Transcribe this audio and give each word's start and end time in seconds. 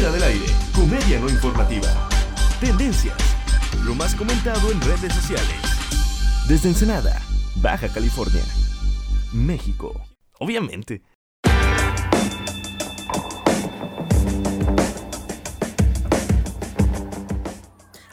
Fuera 0.00 0.14
del 0.14 0.22
aire, 0.22 0.46
comedia 0.74 1.20
no 1.20 1.28
informativa. 1.28 2.08
Tendencias, 2.58 3.18
lo 3.84 3.94
más 3.94 4.14
comentado 4.14 4.72
en 4.72 4.80
redes 4.80 5.12
sociales. 5.12 5.60
Desde 6.48 6.70
Ensenada, 6.70 7.20
Baja 7.56 7.86
California, 7.86 8.42
México. 9.34 9.92
Obviamente. 10.38 11.02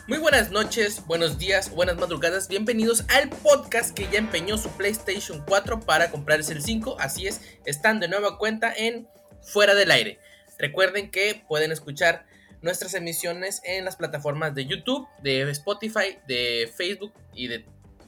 Muy 0.09 0.17
buenas 0.17 0.51
noches, 0.51 1.05
buenos 1.07 1.37
días, 1.37 1.71
buenas 1.71 1.95
madrugadas, 1.95 2.49
bienvenidos 2.49 3.05
al 3.07 3.29
podcast 3.29 3.95
que 3.95 4.09
ya 4.11 4.19
empeñó 4.19 4.57
su 4.57 4.67
PlayStation 4.71 5.41
4 5.47 5.79
para 5.79 6.11
comprarse 6.11 6.51
el 6.51 6.61
5, 6.61 6.97
así 6.99 7.27
es, 7.27 7.39
están 7.63 8.01
de 8.01 8.09
nueva 8.09 8.37
cuenta 8.37 8.73
en 8.75 9.07
Fuera 9.41 9.73
del 9.73 9.91
Aire. 9.91 10.19
Recuerden 10.57 11.11
que 11.11 11.43
pueden 11.47 11.71
escuchar 11.71 12.25
nuestras 12.61 12.93
emisiones 12.93 13.61
en 13.63 13.85
las 13.85 13.95
plataformas 13.95 14.55
de 14.55 14.65
YouTube, 14.65 15.07
de 15.21 15.49
Spotify, 15.51 16.17
de 16.27 16.71
Facebook 16.75 17.13
y 17.33 17.47
de 17.47 17.65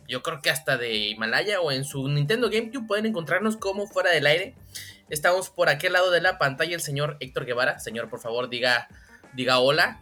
yo 0.09 0.23
creo 0.23 0.41
que 0.41 0.49
hasta 0.49 0.76
de 0.76 0.95
Himalaya 1.09 1.62
o 1.62 1.71
en 1.71 1.85
su 1.85 2.07
Nintendo 2.07 2.49
GameCube 2.49 2.88
pueden 2.88 3.05
encontrarnos 3.05 3.57
como 3.57 3.85
fuera 3.85 4.09
del 4.09 4.26
aire. 4.26 4.55
Estamos 5.09 5.52
por 5.52 5.70
aquel 5.70 5.93
lado 5.93 6.09
de 6.09 6.20
la 6.20 6.40
pantalla 6.40 6.73
el 6.73 6.81
señor 6.81 7.17
Héctor 7.20 7.45
Guevara. 7.45 7.77
Señor, 7.77 8.09
por 8.09 8.20
favor, 8.20 8.49
diga, 8.49 8.88
diga 9.34 9.59
hola. 9.59 10.02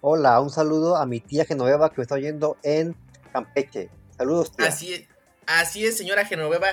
Hola, 0.00 0.40
un 0.40 0.50
saludo 0.50 0.96
a 0.96 1.06
mi 1.06 1.18
tía 1.18 1.44
Genoveva 1.44 1.90
que 1.90 1.96
me 1.96 2.02
está 2.02 2.14
oyendo 2.14 2.56
en 2.62 2.94
Campeche. 3.32 3.90
Saludos, 4.16 4.52
tía. 4.52 4.68
Así 4.68 4.94
es, 4.94 5.08
así 5.46 5.84
es, 5.84 5.98
señora 5.98 6.24
Genoveva. 6.24 6.68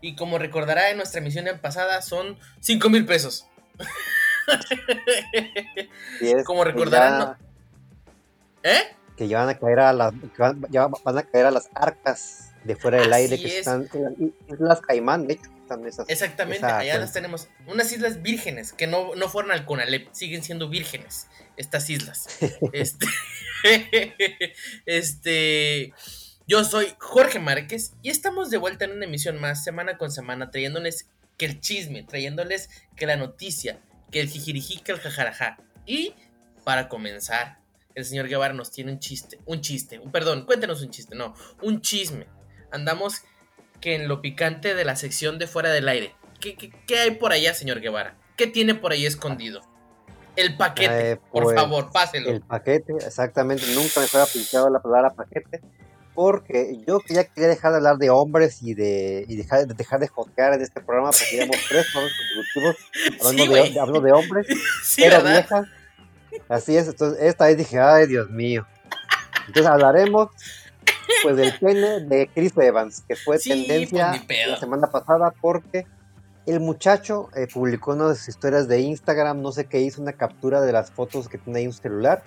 Y 0.00 0.14
como 0.14 0.38
recordará 0.38 0.90
en 0.90 0.96
nuestra 0.96 1.20
emisión 1.20 1.46
pasada, 1.60 2.02
son 2.02 2.38
5 2.60 2.88
mil 2.88 3.04
pesos. 3.04 3.47
como 6.46 6.64
recordarán. 6.64 7.36
¿Eh? 8.62 8.96
Que 9.16 9.28
ya 9.28 9.40
van 9.40 9.48
a 9.48 9.58
caer 9.58 9.80
a 9.80 9.92
las, 9.92 10.12
ya 10.70 10.86
van 10.86 11.18
a 11.18 11.22
caer 11.22 11.46
a 11.46 11.50
las 11.50 11.68
arcas 11.74 12.52
de 12.64 12.76
fuera 12.76 12.98
del 12.98 13.12
aire 13.12 13.38
que 13.38 13.58
están 13.58 13.88
en 13.92 14.34
las 14.58 14.80
Caimán, 14.80 15.26
de 15.26 15.34
hecho. 15.34 15.50
Esas, 15.86 16.08
Exactamente, 16.08 16.64
allá 16.64 16.98
las 16.98 17.12
tenemos. 17.12 17.48
Unas 17.66 17.92
islas 17.92 18.22
vírgenes 18.22 18.72
que 18.72 18.86
no, 18.86 19.14
no 19.16 19.28
fueron 19.28 19.52
al 19.52 19.66
Conalep, 19.66 20.08
siguen 20.12 20.42
siendo 20.42 20.70
vírgenes 20.70 21.26
estas 21.58 21.90
islas. 21.90 22.26
este, 22.72 23.06
este, 24.86 25.92
yo 26.46 26.64
soy 26.64 26.94
Jorge 26.98 27.38
Márquez 27.38 27.92
y 28.02 28.08
estamos 28.08 28.48
de 28.48 28.56
vuelta 28.56 28.86
en 28.86 28.92
una 28.92 29.04
emisión 29.04 29.38
más, 29.38 29.62
semana 29.62 29.98
con 29.98 30.10
semana, 30.10 30.50
trayéndoles 30.50 31.06
que 31.38 31.46
el 31.46 31.60
chisme, 31.60 32.02
trayéndoles 32.02 32.68
que 32.96 33.06
la 33.06 33.16
noticia, 33.16 33.80
que 34.10 34.20
el 34.20 34.30
que 34.30 34.92
el 34.92 34.98
jajarajá. 34.98 35.58
Y 35.86 36.14
para 36.64 36.88
comenzar, 36.88 37.58
el 37.94 38.04
señor 38.04 38.28
Guevara 38.28 38.52
nos 38.52 38.70
tiene 38.70 38.92
un 38.92 38.98
chiste, 38.98 39.38
un 39.46 39.60
chiste, 39.60 39.98
un 39.98 40.12
perdón, 40.12 40.44
cuéntenos 40.44 40.82
un 40.82 40.90
chiste, 40.90 41.14
no, 41.14 41.34
un 41.62 41.80
chisme. 41.80 42.26
Andamos 42.70 43.22
que 43.80 43.94
en 43.94 44.08
lo 44.08 44.20
picante 44.20 44.74
de 44.74 44.84
la 44.84 44.96
sección 44.96 45.38
de 45.38 45.46
fuera 45.46 45.70
del 45.70 45.88
aire. 45.88 46.14
¿Qué, 46.40 46.56
qué, 46.56 46.98
hay 46.98 47.12
por 47.12 47.32
allá, 47.32 47.54
señor 47.54 47.80
Guevara? 47.80 48.16
¿Qué 48.36 48.46
tiene 48.46 48.74
por 48.74 48.92
ahí 48.92 49.06
escondido? 49.06 49.62
El 50.36 50.56
paquete, 50.56 51.12
eh, 51.12 51.16
por 51.32 51.44
pues, 51.44 51.56
favor, 51.56 51.90
páselo. 51.90 52.30
El 52.30 52.40
paquete, 52.42 52.92
exactamente. 53.04 53.64
Nunca 53.74 54.00
me 54.00 54.06
fuera 54.06 54.24
aplicado 54.24 54.70
la 54.70 54.80
palabra 54.80 55.10
paquete. 55.10 55.60
Porque 56.18 56.80
yo 56.84 57.00
ya 57.08 57.22
quería 57.22 57.48
dejar 57.48 57.70
de 57.70 57.76
hablar 57.76 57.96
de 57.96 58.10
hombres 58.10 58.60
y 58.60 58.74
de, 58.74 59.24
y 59.28 59.36
dejar, 59.36 59.68
de 59.68 59.74
dejar 59.74 60.00
de 60.00 60.08
jotear 60.08 60.52
en 60.52 60.62
este 60.62 60.80
programa 60.80 61.10
porque 61.12 61.30
llevamos 61.30 61.56
tres 61.68 61.86
programas 61.92 62.12
consecutivos 62.18 62.76
hablando, 63.24 63.54
de, 63.54 63.80
hablando 63.80 64.00
de 64.00 64.12
hombres, 64.12 64.46
sí, 64.82 65.02
pero 65.04 65.22
viejas. 65.22 65.68
Así 66.48 66.76
es, 66.76 66.88
entonces 66.88 67.22
esta 67.22 67.46
vez 67.46 67.56
dije, 67.56 67.78
ay 67.78 68.08
Dios 68.08 68.28
mío. 68.30 68.66
Entonces 69.46 69.70
hablaremos 69.70 70.30
pues 71.22 71.36
del 71.36 71.56
pene 71.56 72.00
de 72.00 72.28
Chris 72.34 72.52
Evans, 72.56 73.04
que 73.06 73.14
fue 73.14 73.38
tendencia 73.38 74.20
pues, 74.26 74.48
la 74.48 74.58
semana 74.58 74.88
pasada 74.88 75.32
porque 75.40 75.86
el 76.46 76.58
muchacho 76.58 77.28
eh, 77.36 77.46
publicó 77.46 77.92
una 77.92 78.08
de 78.08 78.16
sus 78.16 78.30
historias 78.30 78.66
de 78.66 78.80
Instagram, 78.80 79.40
no 79.40 79.52
sé 79.52 79.66
qué 79.66 79.82
hizo, 79.82 80.02
una 80.02 80.14
captura 80.14 80.62
de 80.62 80.72
las 80.72 80.90
fotos 80.90 81.28
que 81.28 81.38
tiene 81.38 81.60
ahí 81.60 81.66
en 81.66 81.72
su 81.72 81.80
celular. 81.80 82.24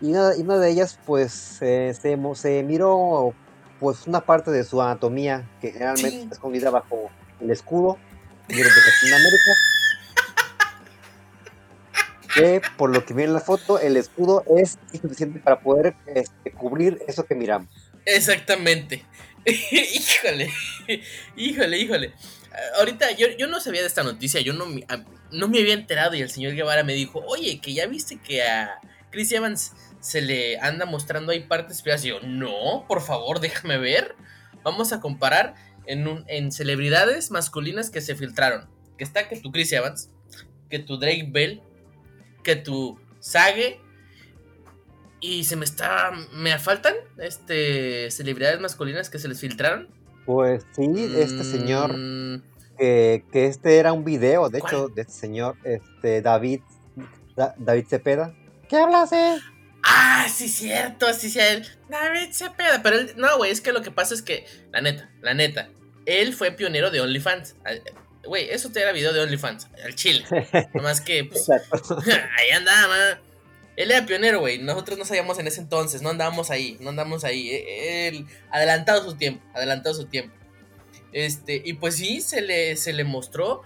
Y 0.00 0.12
una, 0.12 0.58
de 0.58 0.70
ellas, 0.70 0.98
pues, 1.06 1.32
se, 1.32 1.94
se, 1.94 2.62
miró 2.62 3.34
pues 3.78 4.06
una 4.06 4.20
parte 4.20 4.50
de 4.50 4.64
su 4.64 4.80
anatomía 4.82 5.48
que 5.60 5.72
generalmente 5.72 6.22
está 6.22 6.34
escondida 6.34 6.70
bajo 6.70 7.10
el 7.40 7.50
escudo 7.50 7.98
de 8.48 8.54
América. 8.54 9.52
Que 12.34 12.62
por 12.76 12.90
lo 12.90 13.04
que 13.04 13.14
viene 13.14 13.28
en 13.28 13.34
la 13.34 13.40
foto, 13.40 13.80
el 13.80 13.96
escudo 13.96 14.44
es 14.56 14.78
suficiente 15.00 15.40
para 15.40 15.60
poder 15.60 15.94
este, 16.06 16.52
cubrir 16.52 17.02
eso 17.08 17.24
que 17.24 17.34
miramos. 17.34 17.68
Exactamente. 18.04 19.04
híjole, 19.46 20.50
híjole, 21.36 21.78
híjole 21.78 22.14
ahorita 22.76 23.12
yo, 23.12 23.28
yo 23.38 23.46
no 23.46 23.60
sabía 23.60 23.80
de 23.80 23.86
esta 23.86 24.02
noticia, 24.02 24.40
yo 24.40 24.52
no, 24.52 24.66
no 25.32 25.48
me 25.48 25.58
había 25.58 25.74
enterado 25.74 26.14
y 26.14 26.22
el 26.22 26.30
señor 26.30 26.54
Guevara 26.54 26.84
me 26.84 26.94
dijo, 26.94 27.22
oye, 27.26 27.60
que 27.60 27.72
ya 27.72 27.86
viste 27.86 28.18
que 28.18 28.42
a 28.42 28.80
Chris 29.10 29.32
Evans 29.32 29.72
se 30.00 30.20
le 30.22 30.58
anda 30.58 30.86
mostrando 30.86 31.32
ahí 31.32 31.40
partes 31.40 31.82
feas. 31.82 32.04
Y 32.04 32.08
yo, 32.08 32.20
no, 32.20 32.84
por 32.88 33.00
favor, 33.02 33.40
déjame 33.40 33.78
ver. 33.78 34.14
Vamos 34.62 34.92
a 34.92 35.00
comparar 35.00 35.54
en, 35.86 36.06
un, 36.06 36.24
en 36.28 36.52
celebridades 36.52 37.30
masculinas 37.30 37.90
que 37.90 38.00
se 38.00 38.14
filtraron. 38.14 38.68
Que 38.96 39.04
está 39.04 39.28
que 39.28 39.36
tu 39.36 39.50
Chris 39.52 39.72
Evans, 39.72 40.10
que 40.68 40.78
tu 40.78 40.98
Drake 40.98 41.28
Bell, 41.30 41.62
que 42.42 42.56
tu 42.56 42.98
Sage. 43.20 43.80
Y 45.20 45.44
se 45.44 45.56
me 45.56 45.64
está. 45.64 46.12
Me 46.32 46.58
faltan 46.58 46.94
este 47.18 48.10
celebridades 48.10 48.60
masculinas 48.60 49.10
que 49.10 49.18
se 49.18 49.28
les 49.28 49.40
filtraron. 49.40 49.88
Pues 50.24 50.64
sí, 50.76 50.88
este 51.16 51.44
señor, 51.44 51.96
mm. 51.96 52.42
que, 52.78 53.24
este 53.32 53.78
era 53.78 53.92
un 53.92 54.04
video, 54.04 54.48
de 54.48 54.58
hecho, 54.58 54.88
de 54.88 55.02
este 55.02 55.12
señor, 55.12 55.56
este 55.64 56.22
David, 56.22 56.60
David 57.58 57.86
Cepeda. 57.88 58.34
¿Qué 58.70 58.76
hablas, 58.76 59.12
eh? 59.12 59.36
Ah, 59.82 60.28
sí, 60.32 60.48
cierto, 60.48 61.12
sí, 61.12 61.28
sí, 61.28 61.40
él. 61.40 61.66
David 61.88 62.30
Cepeda, 62.32 62.82
pero 62.82 63.00
él, 63.00 63.12
no, 63.16 63.36
güey, 63.36 63.50
es 63.50 63.60
que 63.60 63.72
lo 63.72 63.82
que 63.82 63.90
pasa 63.90 64.14
es 64.14 64.22
que, 64.22 64.46
la 64.72 64.80
neta, 64.80 65.10
la 65.20 65.34
neta, 65.34 65.68
él 66.06 66.32
fue 66.34 66.52
pionero 66.52 66.90
de 66.90 67.00
OnlyFans. 67.00 67.56
Güey, 68.24 68.48
eso 68.50 68.70
te 68.70 68.80
era 68.80 68.92
video 68.92 69.12
de 69.12 69.20
OnlyFans, 69.20 69.68
al 69.84 69.94
chile. 69.96 70.24
Nomás 70.72 71.00
que, 71.00 71.24
pues, 71.24 71.48
ahí 72.38 72.50
andaba, 72.54 73.20
él 73.76 73.90
era 73.90 74.06
pionero, 74.06 74.40
güey. 74.40 74.58
Nosotros 74.58 74.98
no 74.98 75.04
sabíamos 75.04 75.38
en 75.38 75.46
ese 75.46 75.62
entonces, 75.62 76.02
no 76.02 76.10
andábamos 76.10 76.50
ahí, 76.50 76.76
no 76.80 76.90
andamos 76.90 77.24
ahí. 77.24 77.50
E, 77.50 78.08
él, 78.08 78.26
adelantado 78.50 79.02
su 79.02 79.16
tiempo, 79.16 79.42
adelantado 79.54 79.94
su 79.94 80.04
tiempo. 80.04 80.36
Este, 81.12 81.60
y 81.64 81.72
pues 81.72 81.96
sí, 81.96 82.20
se 82.20 82.40
le, 82.42 82.76
se 82.76 82.92
le 82.92 83.04
mostró. 83.04 83.62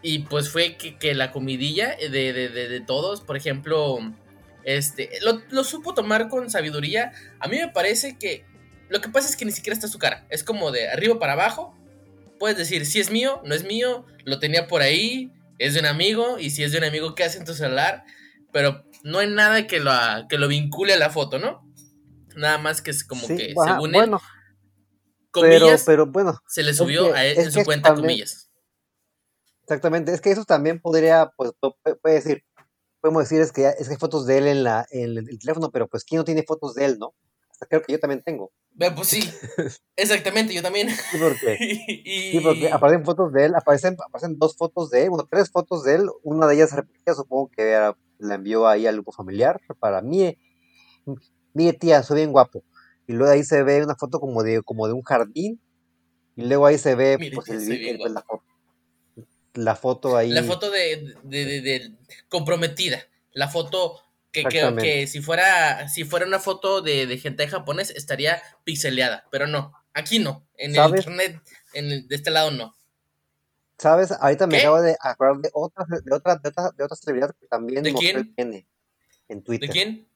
Y 0.00 0.20
pues 0.20 0.48
fue 0.48 0.76
que, 0.76 1.14
la 1.14 1.32
comidilla 1.32 1.96
de, 1.96 2.32
de, 2.32 2.80
todos, 2.80 3.20
por 3.20 3.36
ejemplo, 3.36 3.98
este, 4.64 5.10
lo, 5.22 5.42
lo, 5.50 5.64
supo 5.64 5.94
tomar 5.94 6.28
con 6.28 6.50
sabiduría. 6.50 7.12
A 7.40 7.48
mí 7.48 7.56
me 7.58 7.68
parece 7.68 8.18
que 8.18 8.44
lo 8.88 9.00
que 9.00 9.08
pasa 9.08 9.28
es 9.28 9.36
que 9.36 9.44
ni 9.44 9.52
siquiera 9.52 9.74
está 9.74 9.88
su 9.88 9.98
cara. 9.98 10.26
Es 10.30 10.42
como 10.42 10.70
de 10.70 10.88
arriba 10.88 11.18
para 11.18 11.34
abajo. 11.34 11.74
Puedes 12.38 12.56
decir, 12.56 12.86
si 12.86 13.00
es 13.00 13.10
mío, 13.10 13.42
no 13.44 13.54
es 13.54 13.64
mío, 13.64 14.06
lo 14.24 14.38
tenía 14.38 14.66
por 14.66 14.80
ahí, 14.80 15.32
es 15.58 15.74
de 15.74 15.80
un 15.80 15.86
amigo, 15.86 16.38
y 16.38 16.50
si 16.50 16.62
es 16.62 16.72
de 16.72 16.78
un 16.78 16.84
amigo, 16.84 17.14
¿qué 17.14 17.24
hace 17.24 17.38
en 17.38 17.44
tu 17.44 17.54
celular? 17.54 18.04
Pero 18.52 18.84
no 19.02 19.18
hay 19.18 19.28
nada 19.28 19.66
que 19.66 19.80
lo, 19.80 19.90
que 20.28 20.38
lo 20.38 20.48
vincule 20.48 20.94
a 20.94 20.98
la 20.98 21.10
foto, 21.10 21.38
¿no? 21.38 21.68
Nada 22.36 22.58
más 22.58 22.80
que 22.80 22.92
es 22.92 23.04
como 23.04 23.26
que, 23.26 23.54
según 23.54 23.94
él, 23.94 24.10
comillas, 25.32 25.82
pero, 25.84 26.06
bueno, 26.06 26.38
se 26.46 26.62
le 26.62 26.72
subió 26.72 27.12
a 27.12 27.24
él 27.24 27.38
en 27.38 27.50
su 27.50 27.64
cuenta 27.64 27.94
comillas. 27.94 28.50
Exactamente, 29.62 30.14
es 30.14 30.20
que 30.20 30.30
eso 30.30 30.44
también 30.44 30.80
podría, 30.80 31.32
pues, 31.36 31.52
puede 32.00 32.14
decir, 32.14 32.44
podemos 33.00 33.22
decir 33.24 33.40
es 33.40 33.52
que, 33.52 33.66
es 33.66 33.88
que 33.88 33.94
hay 33.94 33.98
fotos 33.98 34.26
de 34.26 34.38
él 34.38 34.46
en, 34.46 34.64
la, 34.64 34.86
en 34.90 35.18
el 35.18 35.38
teléfono, 35.38 35.70
pero 35.70 35.88
pues, 35.88 36.04
¿quién 36.04 36.18
no 36.18 36.24
tiene 36.24 36.42
fotos 36.42 36.74
de 36.74 36.84
él, 36.84 36.98
no? 36.98 37.14
Hasta 37.50 37.66
creo 37.66 37.82
que 37.82 37.92
yo 37.92 37.98
también 37.98 38.22
tengo. 38.22 38.52
Pues 38.94 39.08
sí, 39.08 39.28
exactamente, 39.96 40.54
yo 40.54 40.62
también. 40.62 40.88
Sí, 40.90 41.18
porque, 41.18 41.56
sí, 42.32 42.40
porque 42.42 42.70
aparecen 42.70 43.04
fotos 43.04 43.32
de 43.32 43.46
él, 43.46 43.54
aparecen, 43.54 43.96
aparecen 44.06 44.38
dos 44.38 44.56
fotos 44.56 44.90
de 44.90 45.04
él, 45.04 45.10
bueno, 45.10 45.26
tres 45.28 45.50
fotos 45.50 45.82
de 45.84 45.96
él, 45.96 46.08
una 46.22 46.46
de 46.46 46.54
ellas 46.54 46.72
repetida, 46.72 47.14
supongo 47.14 47.48
que 47.48 47.62
era 47.62 47.96
la 48.18 48.34
envió 48.34 48.66
ahí 48.66 48.86
al 48.86 48.94
grupo 48.94 49.12
familiar 49.12 49.60
para 49.78 50.02
mí. 50.02 50.36
Mi 51.54 51.72
tía, 51.72 52.02
soy 52.02 52.18
bien 52.18 52.32
guapo. 52.32 52.62
Y 53.06 53.12
luego 53.12 53.32
ahí 53.32 53.42
se 53.42 53.62
ve 53.62 53.82
una 53.82 53.96
foto 53.96 54.20
como 54.20 54.42
de, 54.42 54.62
como 54.62 54.86
de 54.86 54.92
un 54.92 55.02
jardín. 55.02 55.60
Y 56.36 56.42
luego 56.42 56.66
ahí 56.66 56.78
se 56.78 56.94
ve 56.94 57.16
pues, 57.34 57.48
la, 57.48 58.22
foto, 58.22 58.44
la 58.47 58.47
foto 59.76 60.16
ahí. 60.16 60.30
La 60.30 60.42
foto 60.42 60.70
de, 60.70 61.14
de, 61.22 61.92
comprometida. 62.28 63.02
La 63.32 63.48
foto 63.48 64.00
que, 64.32 64.44
que, 64.44 65.06
si 65.06 65.20
fuera 65.20 65.88
si 65.88 66.04
fuera 66.04 66.26
una 66.26 66.38
foto 66.38 66.80
de, 66.82 67.18
gente 67.18 67.46
japonés 67.48 67.90
estaría 67.90 68.42
pixeleada. 68.64 69.26
Pero 69.30 69.46
no, 69.46 69.72
aquí 69.94 70.18
no. 70.18 70.46
En 70.56 70.76
el 70.76 70.88
internet, 70.88 71.40
en 71.72 72.08
de 72.08 72.14
este 72.14 72.30
lado 72.30 72.50
no. 72.50 72.74
¿Sabes? 73.78 74.10
Ahorita 74.10 74.46
me 74.46 74.58
acabo 74.58 74.82
de 74.82 74.96
acordar 75.00 75.36
de 75.36 75.50
otras, 75.52 75.86
de 75.88 76.14
otras, 76.14 76.42
de 76.42 76.48
otras, 76.48 76.76
de 76.76 76.84
otras 76.84 77.00
celebridades 77.00 77.36
que 77.40 77.46
también 77.46 77.84
¿De 77.84 77.94
quién? 77.94 78.16
el 78.16 78.34
pene 78.34 78.68
en 79.28 79.42
Twitter. 79.42 79.68
¿De 79.68 79.72
quién? 79.72 80.08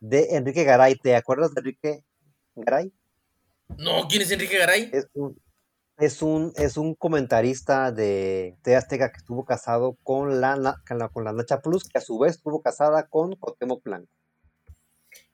De 0.00 0.36
Enrique 0.36 0.64
Garay. 0.64 0.96
¿Te 0.96 1.14
acuerdas 1.14 1.54
de 1.54 1.60
Enrique 1.60 2.04
Garay? 2.56 2.92
No, 3.78 4.08
¿quién 4.08 4.22
es 4.22 4.30
Enrique 4.32 4.58
Garay? 4.58 4.90
Es 4.92 5.06
un, 5.14 5.40
es 5.98 6.22
un, 6.22 6.52
es 6.56 6.76
un 6.76 6.94
comentarista 6.94 7.90
de 7.90 8.56
TV 8.62 8.76
Azteca 8.76 9.10
que 9.10 9.18
estuvo 9.18 9.44
casado 9.44 9.96
con 10.02 10.40
la, 10.40 10.82
con 10.86 10.98
la, 10.98 11.08
con 11.08 11.24
la 11.24 11.32
Nacha 11.32 11.60
Plus, 11.60 11.84
que 11.84 11.98
a 11.98 12.02
su 12.02 12.18
vez 12.18 12.36
estuvo 12.36 12.60
casada 12.60 13.08
con 13.08 13.34
Cuauhtémoc 13.36 13.82
Blanco. 13.82 14.12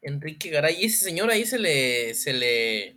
Enrique 0.00 0.50
Garay. 0.50 0.76
¿Y 0.80 0.86
ese 0.86 1.04
señor 1.04 1.30
ahí 1.30 1.44
se 1.44 1.58
le. 1.58 2.14
se 2.14 2.32
le. 2.32 2.96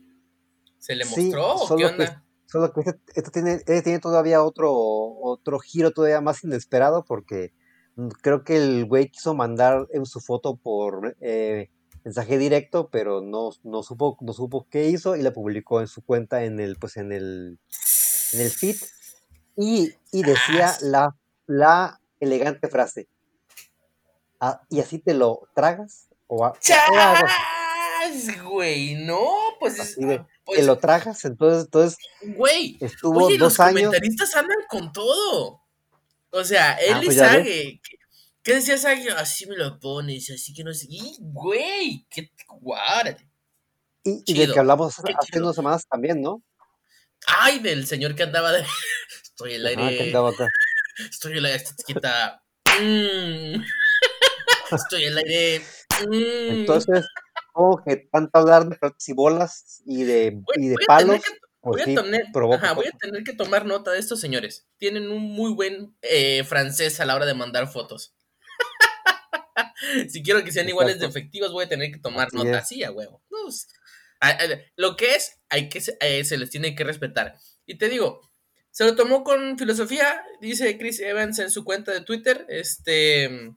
se 0.79 0.95
le 0.95 1.05
Sí, 1.05 1.25
mostró 1.25 1.55
o 1.55 1.75
qué 1.75 1.83
que 1.83 1.89
onda? 1.89 2.23
Solo 2.45 2.71
que 2.71 2.81
este, 2.81 2.99
este 3.15 3.31
tiene, 3.31 3.53
este 3.53 3.81
tiene 3.81 3.99
todavía 3.99 4.43
otro, 4.43 4.71
otro 4.71 5.59
giro 5.59 5.91
todavía 5.91 6.21
más 6.21 6.43
inesperado 6.43 7.03
porque 7.03 7.53
mm, 7.95 8.09
creo 8.21 8.43
que 8.43 8.57
el 8.57 8.85
güey 8.85 9.09
quiso 9.09 9.33
mandar 9.33 9.87
en 9.91 10.05
su 10.05 10.19
foto 10.19 10.55
por 10.55 11.17
eh, 11.21 11.69
mensaje 12.05 12.37
directo, 12.37 12.89
pero 12.89 13.19
no, 13.21 13.49
no 13.63 13.83
supo, 13.83 14.17
no 14.21 14.31
supo 14.31 14.67
qué 14.69 14.85
hizo 14.89 15.15
y 15.17 15.21
la 15.23 15.33
publicó 15.33 15.81
en 15.81 15.87
su 15.87 16.01
cuenta 16.03 16.43
en 16.45 16.59
el, 16.61 16.77
pues 16.77 16.95
en 16.97 17.11
el, 17.11 17.59
en 18.33 18.39
el 18.41 18.49
feed. 18.51 18.77
Y, 19.57 19.93
y 20.11 20.23
decía 20.23 20.77
la, 20.81 21.15
la 21.47 21.99
elegante 22.19 22.67
frase. 22.69 23.07
"Ah, 24.39 24.61
¿Y 24.69 24.79
así 24.81 24.99
te 24.99 25.13
lo 25.13 25.47
tragas? 25.55 26.07
O, 26.27 26.45
a- 26.45 26.51
o 26.51 26.55
¡Chas! 26.59 27.23
Güey, 28.43 28.95
no, 29.05 29.25
pues 29.59 29.79
es. 29.79 29.95
de, 29.95 30.15
ah, 30.15 30.27
¿te 30.27 30.41
Pues, 30.45 30.65
lo 30.65 30.77
tragas? 30.77 31.25
Entonces, 31.25 31.63
entonces 31.65 31.97
güey. 32.35 32.77
estuvo 32.81 33.25
Oye, 33.25 33.37
los 33.37 33.57
dos 33.57 33.59
años. 33.59 33.85
comentaristas 33.85 34.35
andan 34.35 34.57
con 34.69 34.91
todo. 34.93 35.61
O 36.31 36.43
sea, 36.43 36.73
él 36.73 36.93
Ah, 36.95 37.01
pues. 37.03 37.17
Sage. 37.17 37.81
¿Qué, 38.45 38.51
qué 38.51 38.55
decía 38.55 38.77
Sage? 38.77 39.09
Así 39.11 39.45
me 39.47 39.57
lo 39.57 39.79
pones, 39.79 40.29
así 40.29 40.53
que 40.53 40.63
no 40.63 40.73
sé. 40.73 40.85
¡Y, 40.89 41.17
güey! 41.19 42.05
¡Qué 42.09 42.31
guárate! 42.47 43.27
Y, 44.03 44.23
y 44.25 44.37
del 44.37 44.53
que 44.53 44.59
hablamos 44.59 44.95
hace 44.99 45.39
unas 45.39 45.55
semanas 45.55 45.85
también, 45.89 46.21
¿no? 46.21 46.43
ay, 47.27 47.59
del 47.59 47.85
señor 47.87 48.15
que 48.15 48.23
andaba 48.23 48.51
de. 48.51 48.63
Estoy 49.23 49.55
Ajá, 49.55 49.75
que 49.75 49.81
aire. 49.81 50.03
andaba 50.05 50.29
acá. 50.29 50.47
Estoy 51.09 51.37
al 51.37 51.45
aire. 51.45 51.57
Esta 51.57 51.75
chiquita. 51.75 52.43
Mm. 52.81 53.61
Estoy 54.71 55.05
al 55.05 55.17
aire. 55.17 55.61
Mm. 56.07 56.51
Entonces, 56.59 57.05
como 57.53 57.83
que 57.83 58.07
tanto 58.11 58.39
hablar 58.39 58.67
de 58.67 58.77
y 59.07 59.13
bolas 59.13 59.81
y 59.85 60.03
de, 60.03 60.31
Voy, 60.31 60.55
y 60.57 60.67
de 60.69 60.75
voy 60.75 60.83
a 60.83 60.97
tener 60.97 61.07
palos, 61.07 61.23
que, 61.23 61.31
pues 61.61 61.73
voy 61.73 61.81
a 61.81 61.85
sí, 61.85 61.95
tener, 61.95 62.25
provoca 62.33 62.65
ajá, 62.65 62.73
voy 62.73 62.87
a 62.87 62.97
tener 62.97 63.23
que 63.23 63.33
tomar 63.33 63.65
nota 63.65 63.91
de 63.91 63.99
estos 63.99 64.19
señores. 64.19 64.67
Tienen 64.77 65.09
un 65.09 65.23
muy 65.23 65.53
buen 65.53 65.95
eh, 66.01 66.43
francés 66.43 66.99
a 66.99 67.05
la 67.05 67.15
hora 67.15 67.25
de 67.25 67.33
mandar 67.33 67.67
fotos. 67.67 68.13
si 70.09 70.23
quiero 70.23 70.43
que 70.43 70.51
sean 70.51 70.69
iguales 70.69 70.99
de 70.99 71.05
Exacto. 71.05 71.19
efectivos, 71.19 71.51
voy 71.51 71.65
a 71.65 71.69
tener 71.69 71.91
que 71.91 71.99
tomar 71.99 72.27
Así 72.27 72.37
nota. 72.37 72.59
es. 72.59 72.67
Sí, 72.67 72.83
a 72.83 72.91
huevo. 72.91 73.21
No, 73.29 73.37
pues, 73.43 73.67
a- 74.19 74.29
a- 74.31 74.61
lo 74.75 74.95
que 74.97 75.15
es, 75.15 75.39
hay 75.49 75.69
que 75.69 75.81
se- 75.81 75.97
eh, 76.01 76.23
se 76.25 76.37
les 76.37 76.49
tiene 76.49 76.75
que 76.75 76.83
respetar. 76.83 77.35
Y 77.65 77.77
te 77.77 77.89
digo, 77.89 78.21
se 78.71 78.83
lo 78.85 78.95
tomó 78.95 79.23
con 79.23 79.57
filosofía, 79.57 80.23
dice 80.41 80.77
Chris 80.77 80.99
Evans 80.99 81.39
en 81.39 81.51
su 81.51 81.63
cuenta 81.63 81.91
de 81.93 82.01
Twitter. 82.01 82.45
Este, 82.49 83.51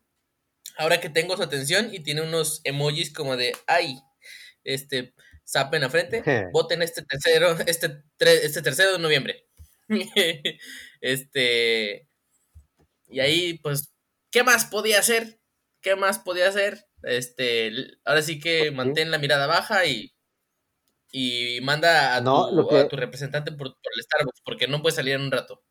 ahora 0.76 1.00
que 1.00 1.10
tengo 1.10 1.36
su 1.36 1.42
atención 1.42 1.92
y 1.94 2.00
tiene 2.00 2.22
unos 2.22 2.60
emojis 2.64 3.12
como 3.12 3.36
de, 3.36 3.56
ay, 3.66 4.00
este, 4.64 5.14
zap 5.46 5.74
en 5.74 5.82
la 5.82 5.90
frente, 5.90 6.22
voten 6.52 6.82
este 6.82 7.02
tercero, 7.02 7.56
este, 7.66 7.88
tre- 8.18 8.40
este 8.42 8.62
tercero 8.62 8.92
de 8.92 8.98
noviembre. 8.98 9.46
este, 11.00 12.08
y 13.08 13.20
ahí, 13.20 13.58
pues, 13.62 13.90
¿qué 14.30 14.42
más 14.44 14.66
podía 14.66 15.00
hacer? 15.00 15.37
¿Qué 15.88 15.96
más 15.96 16.18
podía 16.18 16.48
hacer? 16.48 16.86
Este, 17.02 17.72
ahora 18.04 18.20
sí 18.20 18.38
que 18.38 18.70
mantén 18.70 19.10
la 19.10 19.16
mirada 19.16 19.46
baja 19.46 19.86
y, 19.86 20.14
y 21.10 21.60
manda 21.62 22.14
a, 22.14 22.20
No, 22.20 22.50
tu, 22.50 22.56
lo 22.56 22.76
a 22.76 22.88
tu 22.88 22.96
representante 22.96 23.52
por, 23.52 23.68
por 23.68 23.92
el 23.96 24.02
Starbucks, 24.02 24.42
porque 24.44 24.68
no 24.68 24.82
puede 24.82 24.96
salir 24.96 25.14
en 25.14 25.22
un 25.22 25.30
rato, 25.30 25.62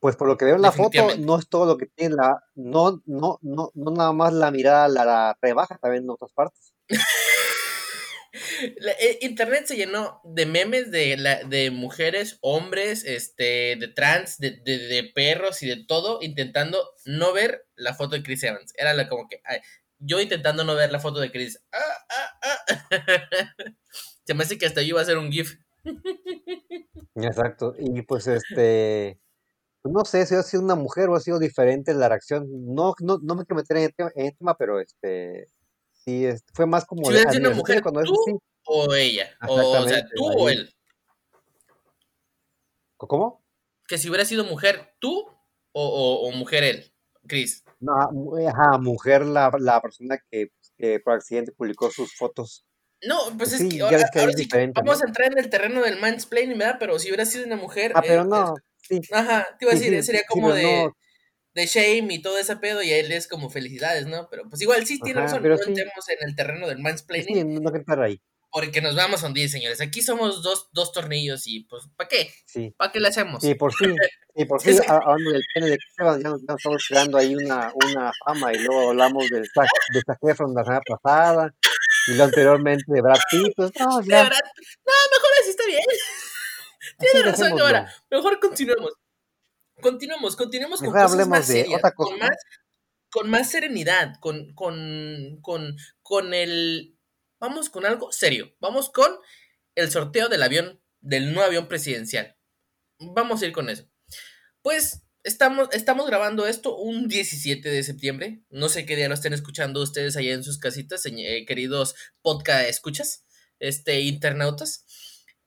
pues 0.00 0.16
por 0.16 0.28
lo 0.28 0.36
que 0.36 0.44
veo 0.44 0.56
en 0.56 0.60
la 0.60 0.70
foto, 0.70 1.16
no 1.16 1.38
es 1.38 1.48
todo 1.48 1.64
lo 1.64 1.78
que 1.78 1.86
tiene 1.86 2.16
la, 2.16 2.44
no, 2.56 3.00
no, 3.06 3.38
no, 3.40 3.70
no 3.72 3.90
nada 3.90 4.12
más 4.12 4.34
la 4.34 4.50
mirada 4.50 4.86
la, 4.88 5.06
la 5.06 5.38
rebaja, 5.40 5.78
también 5.78 6.02
en 6.02 6.10
otras 6.10 6.30
partes. 6.34 6.74
Eh, 8.34 9.18
Internet 9.22 9.66
se 9.66 9.76
llenó 9.76 10.20
de 10.24 10.44
memes 10.46 10.90
de, 10.90 11.16
la, 11.16 11.44
de 11.44 11.70
mujeres, 11.70 12.38
hombres, 12.40 13.04
este, 13.04 13.76
de 13.76 13.88
trans, 13.94 14.38
de, 14.38 14.50
de- 14.64 14.78
de 14.88 15.04
perros 15.14 15.62
y 15.62 15.68
de 15.68 15.84
todo, 15.86 16.18
intentando 16.20 16.84
no 17.04 17.32
ver 17.32 17.66
la 17.76 17.94
foto 17.94 18.16
de 18.16 18.22
Chris 18.22 18.42
Evans. 18.42 18.72
Era 18.76 18.92
la 18.94 19.08
como 19.08 19.28
que, 19.28 19.40
yo 19.98 20.20
intentando 20.20 20.64
no 20.64 20.74
ver 20.74 20.90
la 20.90 20.98
foto 21.00 21.20
de 21.20 21.30
Chris. 21.30 21.62
Ah, 21.72 21.78
ah, 22.10 22.38
ah. 22.42 22.90
Se 24.26 24.34
me 24.34 24.42
hace 24.42 24.58
que 24.58 24.66
hasta 24.66 24.82
yo 24.82 24.88
iba 24.88 25.00
a 25.00 25.02
hacer 25.02 25.18
un 25.18 25.30
GIF. 25.30 25.56
Exacto. 27.14 27.74
Y 27.78 28.02
pues 28.02 28.26
este, 28.26 29.20
pues, 29.82 29.92
no 29.92 30.04
sé 30.04 30.26
si 30.26 30.34
ha 30.34 30.42
sido 30.42 30.62
una 30.62 30.74
mujer 30.74 31.08
o 31.08 31.14
ha 31.14 31.20
sido 31.20 31.38
diferente 31.38 31.94
la 31.94 32.08
reacción. 32.08 32.46
No, 32.74 32.94
no, 33.00 33.18
no 33.22 33.34
me 33.34 33.44
quiero 33.44 33.56
meter 33.56 33.76
en 33.76 33.84
el 33.84 33.94
en 34.16 34.26
el 34.26 34.36
tema, 34.36 34.56
pero 34.56 34.80
este, 34.80 35.46
sí, 36.04 36.26
este, 36.26 36.52
fue 36.54 36.66
más 36.66 36.84
como 36.84 37.04
Si 37.06 37.12
de 37.12 37.16
hubiera 37.16 37.30
sido 37.32 37.40
una 37.40 37.48
admiración 37.50 37.76
mujer, 37.78 37.82
cuando 37.82 38.00
es 38.00 38.06
tú 38.06 38.40
o 38.66 38.94
ella. 38.94 39.30
O, 39.46 39.86
sea, 39.88 40.06
tú 40.14 40.24
o 40.26 40.48
él. 40.48 40.74
¿Cómo? 42.96 43.44
Que 43.86 43.98
si 43.98 44.08
hubiera 44.08 44.24
sido 44.24 44.44
mujer, 44.44 44.94
tú 44.98 45.26
o, 45.72 45.82
o- 45.82 46.28
o 46.28 46.32
mujer 46.32 46.64
él, 46.64 46.92
Chris. 47.26 47.64
No, 47.80 48.10
mu- 48.12 48.48
ajá, 48.48 48.78
mujer, 48.78 49.26
la, 49.26 49.50
la 49.58 49.80
persona 49.82 50.18
que, 50.30 50.48
que 50.78 51.00
por 51.00 51.14
accidente 51.14 51.52
publicó 51.52 51.90
sus 51.90 52.14
fotos. 52.16 52.64
No, 53.02 53.18
pues 53.36 53.50
Pues 53.50 53.60
es 53.60 53.68
que 53.74 53.82
ahora, 53.82 53.98
ves 53.98 54.10
que 54.10 54.18
ahí 54.18 54.22
ahora 54.24 54.30
es 54.30 54.36
sí 54.36 54.42
que 54.44 54.46
diferente, 54.46 54.80
vamos 54.80 54.98
¿no? 55.00 55.04
a 55.04 55.08
entrar 55.08 55.32
en 55.32 55.38
el 55.38 55.50
terreno 55.50 55.82
del 55.82 56.00
mansplaining, 56.00 56.56
¿verdad? 56.56 56.76
Pero 56.78 56.98
si 56.98 57.08
hubiera 57.08 57.26
sido 57.26 57.44
una 57.44 57.56
mujer, 57.56 57.92
Ah, 57.94 58.00
pero 58.00 58.22
eh, 58.22 58.26
no, 58.26 58.54
sí, 58.88 59.00
es- 59.02 59.12
ajá, 59.12 59.46
te 59.58 59.64
iba 59.66 59.72
a 59.72 59.74
decir, 59.74 59.94
sí, 59.96 60.02
sería 60.02 60.22
como 60.26 60.48
pero 60.48 60.56
de, 60.56 60.62
no, 60.84 60.96
de 61.54 61.66
shame 61.66 62.14
y 62.14 62.22
todo 62.22 62.38
ese 62.38 62.56
pedo, 62.56 62.82
y 62.82 62.90
él 62.92 63.12
es 63.12 63.28
como 63.28 63.48
felicidades, 63.50 64.06
¿no? 64.06 64.28
Pero 64.30 64.48
pues 64.48 64.60
igual 64.62 64.86
sí 64.86 65.00
tiene 65.00 65.20
razón, 65.20 65.42
no 65.42 65.56
sí, 65.56 65.62
entremos 65.68 66.08
en 66.08 66.28
el 66.28 66.36
terreno 66.36 66.66
del 66.68 66.78
mansplaining, 66.80 67.34
sí, 67.36 67.60
no 67.60 67.72
que 67.72 67.82
ahí, 68.02 68.20
porque 68.50 68.80
nos 68.80 68.94
vamos 68.94 69.22
a 69.22 69.26
hundir, 69.26 69.50
señores. 69.50 69.80
Aquí 69.80 70.00
somos 70.00 70.42
dos, 70.42 70.68
dos 70.72 70.92
tornillos 70.92 71.46
y 71.46 71.64
pues, 71.64 71.84
¿para 71.96 72.08
qué? 72.08 72.32
sí. 72.46 72.72
¿Para 72.76 72.92
qué 72.92 73.00
le 73.00 73.08
hacemos? 73.08 73.42
Sí, 73.42 73.54
por 73.54 73.72
sí, 73.72 73.84
sí, 74.36 74.44
por 74.44 74.60
sí, 74.60 74.70
Es- 74.70 74.88
a- 74.88 74.96
hablando 74.98 75.30
del 75.32 75.42
pene 75.54 75.66
de 75.70 75.78
Evans, 75.98 76.22
ya 76.22 76.30
ya 76.30 76.54
estamos 76.56 76.84
creando 76.88 77.18
ahí 77.18 77.34
una, 77.34 77.72
una 77.74 78.12
fama 78.24 78.52
y 78.52 78.58
luego 78.58 78.90
hablamos 78.90 79.28
del 79.28 79.44
Zac, 79.52 79.68
de 79.92 80.02
la 80.06 80.34
semana 80.36 80.80
pasada 80.86 81.54
y 82.06 82.10
luego 82.10 82.24
anteriormente 82.24 82.84
de 82.86 83.00
Brad 83.00 83.18
Pitt, 83.30 83.52
pues 83.56 83.70
no, 83.80 84.00
de 84.00 84.08
ya, 84.08 84.22
no, 84.24 84.28
mejor 84.30 85.30
así 85.40 85.50
está 85.50 85.66
bien. 85.66 85.82
Tiene 86.98 87.30
razón, 87.30 87.60
ahora, 87.60 87.92
mejor 88.10 88.38
continuemos. 88.38 88.92
Continuemos, 89.80 90.36
continuemos 90.36 90.80
con 90.80 90.88
Mejor 90.88 91.02
cosas 91.02 91.12
hablemos 91.12 91.38
más 91.38 91.46
serias, 91.46 91.80
cosa, 91.80 91.94
con 91.94 92.18
más 92.18 92.36
con 93.14 93.30
más 93.30 93.48
serenidad, 93.48 94.14
con, 94.18 94.54
con, 94.54 95.38
con, 95.40 95.76
con 96.02 96.34
el... 96.34 96.98
Vamos 97.38 97.70
con 97.70 97.86
algo 97.86 98.10
serio. 98.10 98.56
Vamos 98.58 98.90
con 98.90 99.08
el 99.76 99.92
sorteo 99.92 100.28
del 100.28 100.42
avión, 100.42 100.82
del 101.00 101.32
nuevo 101.32 101.46
avión 101.46 101.68
presidencial. 101.68 102.36
Vamos 102.98 103.40
a 103.40 103.46
ir 103.46 103.52
con 103.52 103.70
eso. 103.70 103.88
Pues 104.62 105.06
estamos, 105.22 105.68
estamos 105.70 106.08
grabando 106.08 106.44
esto 106.48 106.76
un 106.76 107.06
17 107.06 107.68
de 107.68 107.84
septiembre. 107.84 108.42
No 108.50 108.68
sé 108.68 108.84
qué 108.84 108.96
día 108.96 109.08
lo 109.08 109.14
estén 109.14 109.32
escuchando 109.32 109.80
ustedes 109.80 110.16
allá 110.16 110.32
en 110.32 110.42
sus 110.42 110.58
casitas, 110.58 111.06
eh, 111.06 111.44
queridos 111.46 111.94
podcast 112.20 112.68
escuchas, 112.68 113.24
este, 113.60 114.00
internautas. 114.00 114.86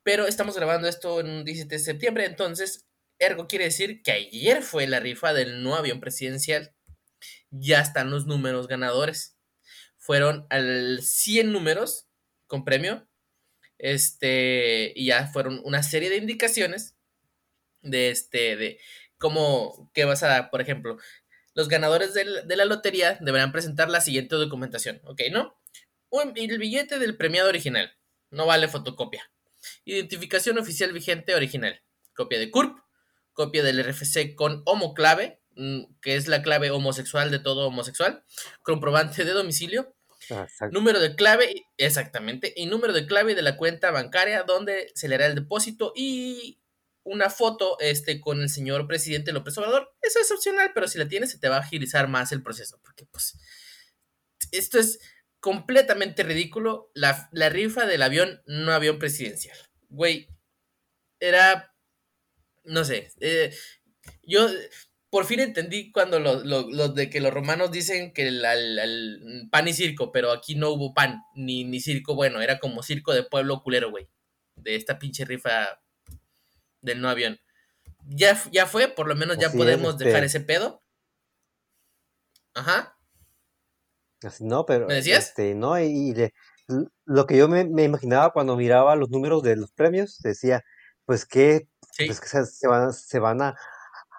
Pero 0.03 0.25
estamos 0.25 0.55
grabando 0.55 0.87
esto 0.87 1.19
en 1.19 1.27
un 1.27 1.43
17 1.43 1.75
de 1.75 1.83
septiembre, 1.83 2.25
entonces, 2.27 2.86
ergo 3.19 3.47
quiere 3.47 3.65
decir 3.65 4.01
que 4.03 4.11
ayer 4.11 4.61
fue 4.63 4.87
la 4.87 4.99
rifa 4.99 5.33
del 5.33 5.63
nuevo 5.63 5.77
avión 5.77 5.99
presidencial 5.99 6.73
ya 7.49 7.81
están 7.81 8.11
los 8.11 8.25
números 8.25 8.67
ganadores. 8.67 9.37
Fueron 9.97 10.45
al 10.49 11.01
100 11.01 11.51
números 11.51 12.07
con 12.47 12.65
premio. 12.65 13.07
Este, 13.79 14.91
y 14.95 15.07
ya 15.07 15.27
fueron 15.27 15.61
una 15.63 15.83
serie 15.83 16.09
de 16.09 16.17
indicaciones 16.17 16.97
de 17.81 18.09
este, 18.09 18.55
de 18.55 18.79
cómo, 19.19 19.91
vas 19.95 20.23
a 20.23 20.27
dar, 20.27 20.49
por 20.49 20.61
ejemplo, 20.61 20.97
los 21.53 21.67
ganadores 21.69 22.13
de 22.13 22.55
la 22.55 22.65
lotería 22.65 23.17
deberán 23.21 23.51
presentar 23.51 23.89
la 23.89 24.01
siguiente 24.01 24.35
documentación, 24.35 24.99
¿ok? 25.03 25.21
¿No? 25.31 25.59
Un- 26.09 26.33
el 26.35 26.57
billete 26.57 26.97
del 26.97 27.17
premiado 27.17 27.49
original, 27.49 27.95
no 28.31 28.47
vale 28.47 28.67
fotocopia. 28.67 29.31
Identificación 29.85 30.57
oficial 30.57 30.91
vigente 30.91 31.35
original, 31.35 31.83
copia 32.15 32.39
de 32.39 32.49
CURP, 32.49 32.79
copia 33.37 33.61
del 33.61 33.79
RFC 33.79 34.33
con 34.33 34.63
homoclave, 34.65 35.39
mm, 35.55 35.83
que 36.01 36.15
es 36.15 36.27
la 36.27 36.41
clave 36.41 36.71
homosexual 36.71 37.29
de 37.29 37.37
todo 37.37 37.67
homosexual, 37.67 38.25
comprobante 38.63 39.23
de 39.25 39.31
domicilio, 39.31 39.95
exacto. 40.21 40.69
número 40.71 40.99
de 40.99 41.15
clave, 41.15 41.67
exactamente, 41.77 42.51
y 42.55 42.65
número 42.65 42.93
de 42.93 43.05
clave 43.05 43.35
de 43.35 43.43
la 43.43 43.55
cuenta 43.55 43.91
bancaria 43.91 44.41
donde 44.41 44.91
se 44.95 45.07
le 45.07 45.15
hará 45.15 45.27
el 45.27 45.35
depósito 45.35 45.93
y 45.95 46.59
una 47.03 47.29
foto 47.29 47.77
este, 47.79 48.19
con 48.19 48.41
el 48.41 48.49
señor 48.49 48.87
presidente 48.87 49.31
López 49.31 49.55
Obrador. 49.59 49.95
Eso 50.01 50.19
es 50.19 50.31
opcional, 50.31 50.71
pero 50.73 50.87
si 50.87 50.97
la 50.97 51.07
tienes 51.07 51.29
se 51.29 51.37
te 51.37 51.47
va 51.47 51.57
a 51.57 51.61
agilizar 51.61 52.07
más 52.07 52.31
el 52.31 52.41
proceso, 52.41 52.81
porque 52.83 53.05
pues 53.05 53.37
esto 54.51 54.79
es 54.79 54.99
completamente 55.39 56.23
ridículo. 56.23 56.89
La, 56.95 57.29
la 57.31 57.49
rifa 57.49 57.85
del 57.85 58.01
avión, 58.01 58.41
no 58.47 58.73
avión 58.73 58.97
presidencial. 58.97 59.57
Güey, 59.89 60.27
era, 61.19 61.76
no 62.67 62.85
sé, 62.85 63.11
eh, 63.19 63.53
yo 64.23 64.47
por 65.09 65.25
fin 65.25 65.39
entendí 65.39 65.91
cuando 65.91 66.19
lo, 66.19 66.89
de 66.89 67.09
que 67.09 67.21
los 67.21 67.33
romanos 67.33 67.71
dicen 67.71 68.13
que 68.13 68.27
el, 68.27 69.47
pan 69.49 69.67
y 69.67 69.73
circo, 69.73 70.11
pero 70.11 70.31
aquí 70.31 70.55
no 70.55 70.69
hubo 70.71 70.93
pan, 70.93 71.23
ni, 71.33 71.63
ni 71.63 71.79
circo 71.79 72.15
bueno, 72.15 72.41
era 72.41 72.59
como 72.59 72.83
circo 72.83 73.13
de 73.13 73.23
pueblo 73.23 73.63
culero, 73.63 73.89
güey, 73.89 74.09
de 74.55 74.75
esta 74.75 74.99
pinche 74.99 75.25
rifa 75.25 75.81
del 76.81 77.01
no 77.01 77.09
avión. 77.09 77.39
Ya, 78.09 78.41
ya 78.51 78.65
fue, 78.65 78.87
por 78.87 79.07
lo 79.07 79.15
menos 79.15 79.37
ya 79.37 79.51
podemos 79.51 79.97
dejar 79.97 80.23
ese 80.23 80.39
pedo. 80.39 80.81
Ajá. 82.53 82.97
No, 84.39 84.65
pero. 84.65 84.87
¿Me 84.87 84.95
decías? 84.95 85.29
Este, 85.29 85.53
no, 85.55 85.79
y, 85.79 86.13
lo 87.05 87.25
que 87.27 87.37
yo 87.37 87.47
me, 87.47 87.61
imaginaba 87.83 88.33
cuando 88.33 88.57
miraba 88.57 88.95
los 88.95 89.09
números 89.09 89.43
de 89.43 89.55
los 89.55 89.71
premios, 89.71 90.19
decía, 90.19 90.63
pues 91.05 91.25
pues 92.05 92.19
que 92.19 92.27
se, 92.27 92.67
van, 92.67 92.93
se 92.93 93.19
van 93.19 93.41
a 93.41 93.57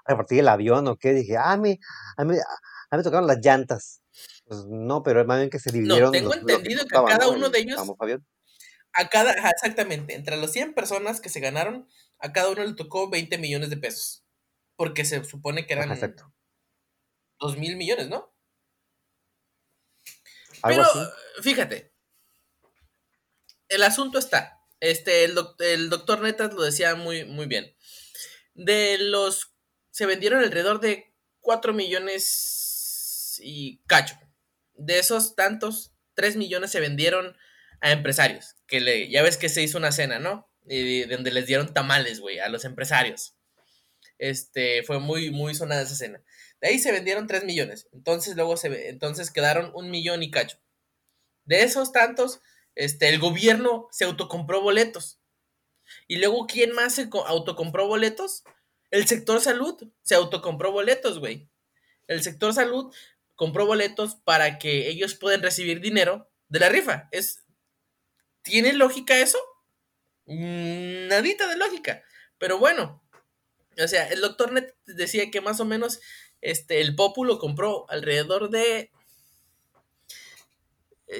repartir 0.06 0.40
el 0.40 0.48
avión 0.48 0.86
o 0.88 0.96
qué. 0.96 1.12
Dije, 1.12 1.36
ah, 1.36 1.56
me, 1.56 1.78
a, 2.16 2.24
mí, 2.24 2.36
a 2.90 2.96
me 2.96 3.02
tocaron 3.02 3.26
las 3.26 3.38
llantas. 3.44 4.02
Pues 4.46 4.64
no, 4.66 5.02
pero 5.02 5.24
más 5.24 5.38
bien 5.38 5.50
que 5.50 5.58
se 5.58 5.70
dividieron. 5.70 6.06
No, 6.06 6.10
tengo 6.10 6.34
entendido 6.34 6.86
que, 6.86 6.96
a 6.96 7.04
cada 7.04 7.28
uno 7.28 7.50
de 7.50 7.60
ellos. 7.60 7.80
A 8.94 9.08
cada, 9.08 9.32
exactamente, 9.32 10.14
entre 10.14 10.36
las 10.36 10.52
100 10.52 10.74
personas 10.74 11.20
que 11.20 11.28
se 11.28 11.40
ganaron, 11.40 11.88
a 12.18 12.32
cada 12.32 12.50
uno 12.50 12.64
le 12.64 12.74
tocó 12.74 13.10
20 13.10 13.38
millones 13.38 13.70
de 13.70 13.76
pesos. 13.76 14.24
Porque 14.76 15.04
se 15.04 15.22
supone 15.24 15.66
que 15.66 15.74
eran 15.74 15.92
Exacto. 15.92 16.32
2 17.40 17.58
mil 17.58 17.76
millones, 17.76 18.08
¿no? 18.08 18.32
Pero 20.62 20.84
fíjate, 21.42 21.92
el 23.68 23.82
asunto 23.82 24.18
está, 24.18 24.57
este, 24.80 25.24
el, 25.24 25.36
el 25.60 25.90
doctor 25.90 26.20
Netas 26.20 26.52
lo 26.54 26.62
decía 26.62 26.94
muy, 26.94 27.24
muy 27.24 27.46
bien. 27.46 27.74
De 28.54 28.98
los, 28.98 29.54
se 29.90 30.06
vendieron 30.06 30.42
alrededor 30.42 30.80
de 30.80 31.12
4 31.40 31.72
millones 31.72 33.40
y 33.42 33.80
cacho. 33.86 34.18
De 34.74 34.98
esos 34.98 35.34
tantos, 35.34 35.92
3 36.14 36.36
millones 36.36 36.70
se 36.70 36.80
vendieron 36.80 37.36
a 37.80 37.92
empresarios. 37.92 38.56
Que 38.66 38.80
le, 38.80 39.08
ya 39.08 39.22
ves 39.22 39.36
que 39.36 39.48
se 39.48 39.62
hizo 39.62 39.78
una 39.78 39.92
cena, 39.92 40.18
¿no? 40.18 40.50
Y 40.66 41.04
donde 41.04 41.30
les 41.30 41.46
dieron 41.46 41.72
tamales, 41.72 42.20
güey, 42.20 42.38
a 42.38 42.48
los 42.48 42.64
empresarios. 42.64 43.34
Este, 44.18 44.82
fue 44.82 44.98
muy, 44.98 45.30
muy 45.30 45.54
sonada 45.54 45.82
esa 45.82 45.94
cena. 45.94 46.22
De 46.60 46.68
ahí 46.68 46.78
se 46.78 46.92
vendieron 46.92 47.26
3 47.26 47.44
millones. 47.44 47.88
Entonces 47.92 48.36
luego 48.36 48.56
se 48.56 48.88
entonces 48.88 49.30
quedaron 49.30 49.70
un 49.74 49.90
millón 49.90 50.22
y 50.22 50.30
cacho. 50.30 50.60
De 51.44 51.62
esos 51.62 51.92
tantos, 51.92 52.40
este, 52.78 53.08
el 53.08 53.18
gobierno 53.18 53.88
se 53.90 54.04
autocompró 54.04 54.62
boletos. 54.62 55.20
Y 56.06 56.18
luego, 56.18 56.46
¿quién 56.46 56.72
más 56.72 56.94
se 56.94 57.10
autocompró 57.26 57.88
boletos? 57.88 58.44
El 58.92 59.08
sector 59.08 59.40
salud 59.40 59.76
se 60.02 60.14
autocompró 60.14 60.70
boletos, 60.70 61.18
güey. 61.18 61.50
El 62.06 62.22
sector 62.22 62.54
salud 62.54 62.94
compró 63.34 63.66
boletos 63.66 64.14
para 64.14 64.60
que 64.60 64.88
ellos 64.88 65.16
puedan 65.16 65.42
recibir 65.42 65.80
dinero 65.80 66.30
de 66.48 66.60
la 66.60 66.68
rifa. 66.68 67.08
Es, 67.10 67.44
¿Tiene 68.42 68.72
lógica 68.72 69.18
eso? 69.18 69.38
Mm, 70.26 71.08
nadita 71.08 71.48
de 71.48 71.56
lógica. 71.56 72.04
Pero 72.38 72.58
bueno, 72.58 73.02
o 73.76 73.88
sea, 73.88 74.06
el 74.06 74.20
doctor 74.20 74.52
Net 74.52 74.76
decía 74.86 75.32
que 75.32 75.40
más 75.40 75.58
o 75.58 75.64
menos 75.64 76.00
este, 76.42 76.80
el 76.80 76.94
Populo 76.94 77.40
compró 77.40 77.90
alrededor 77.90 78.50
de 78.50 78.92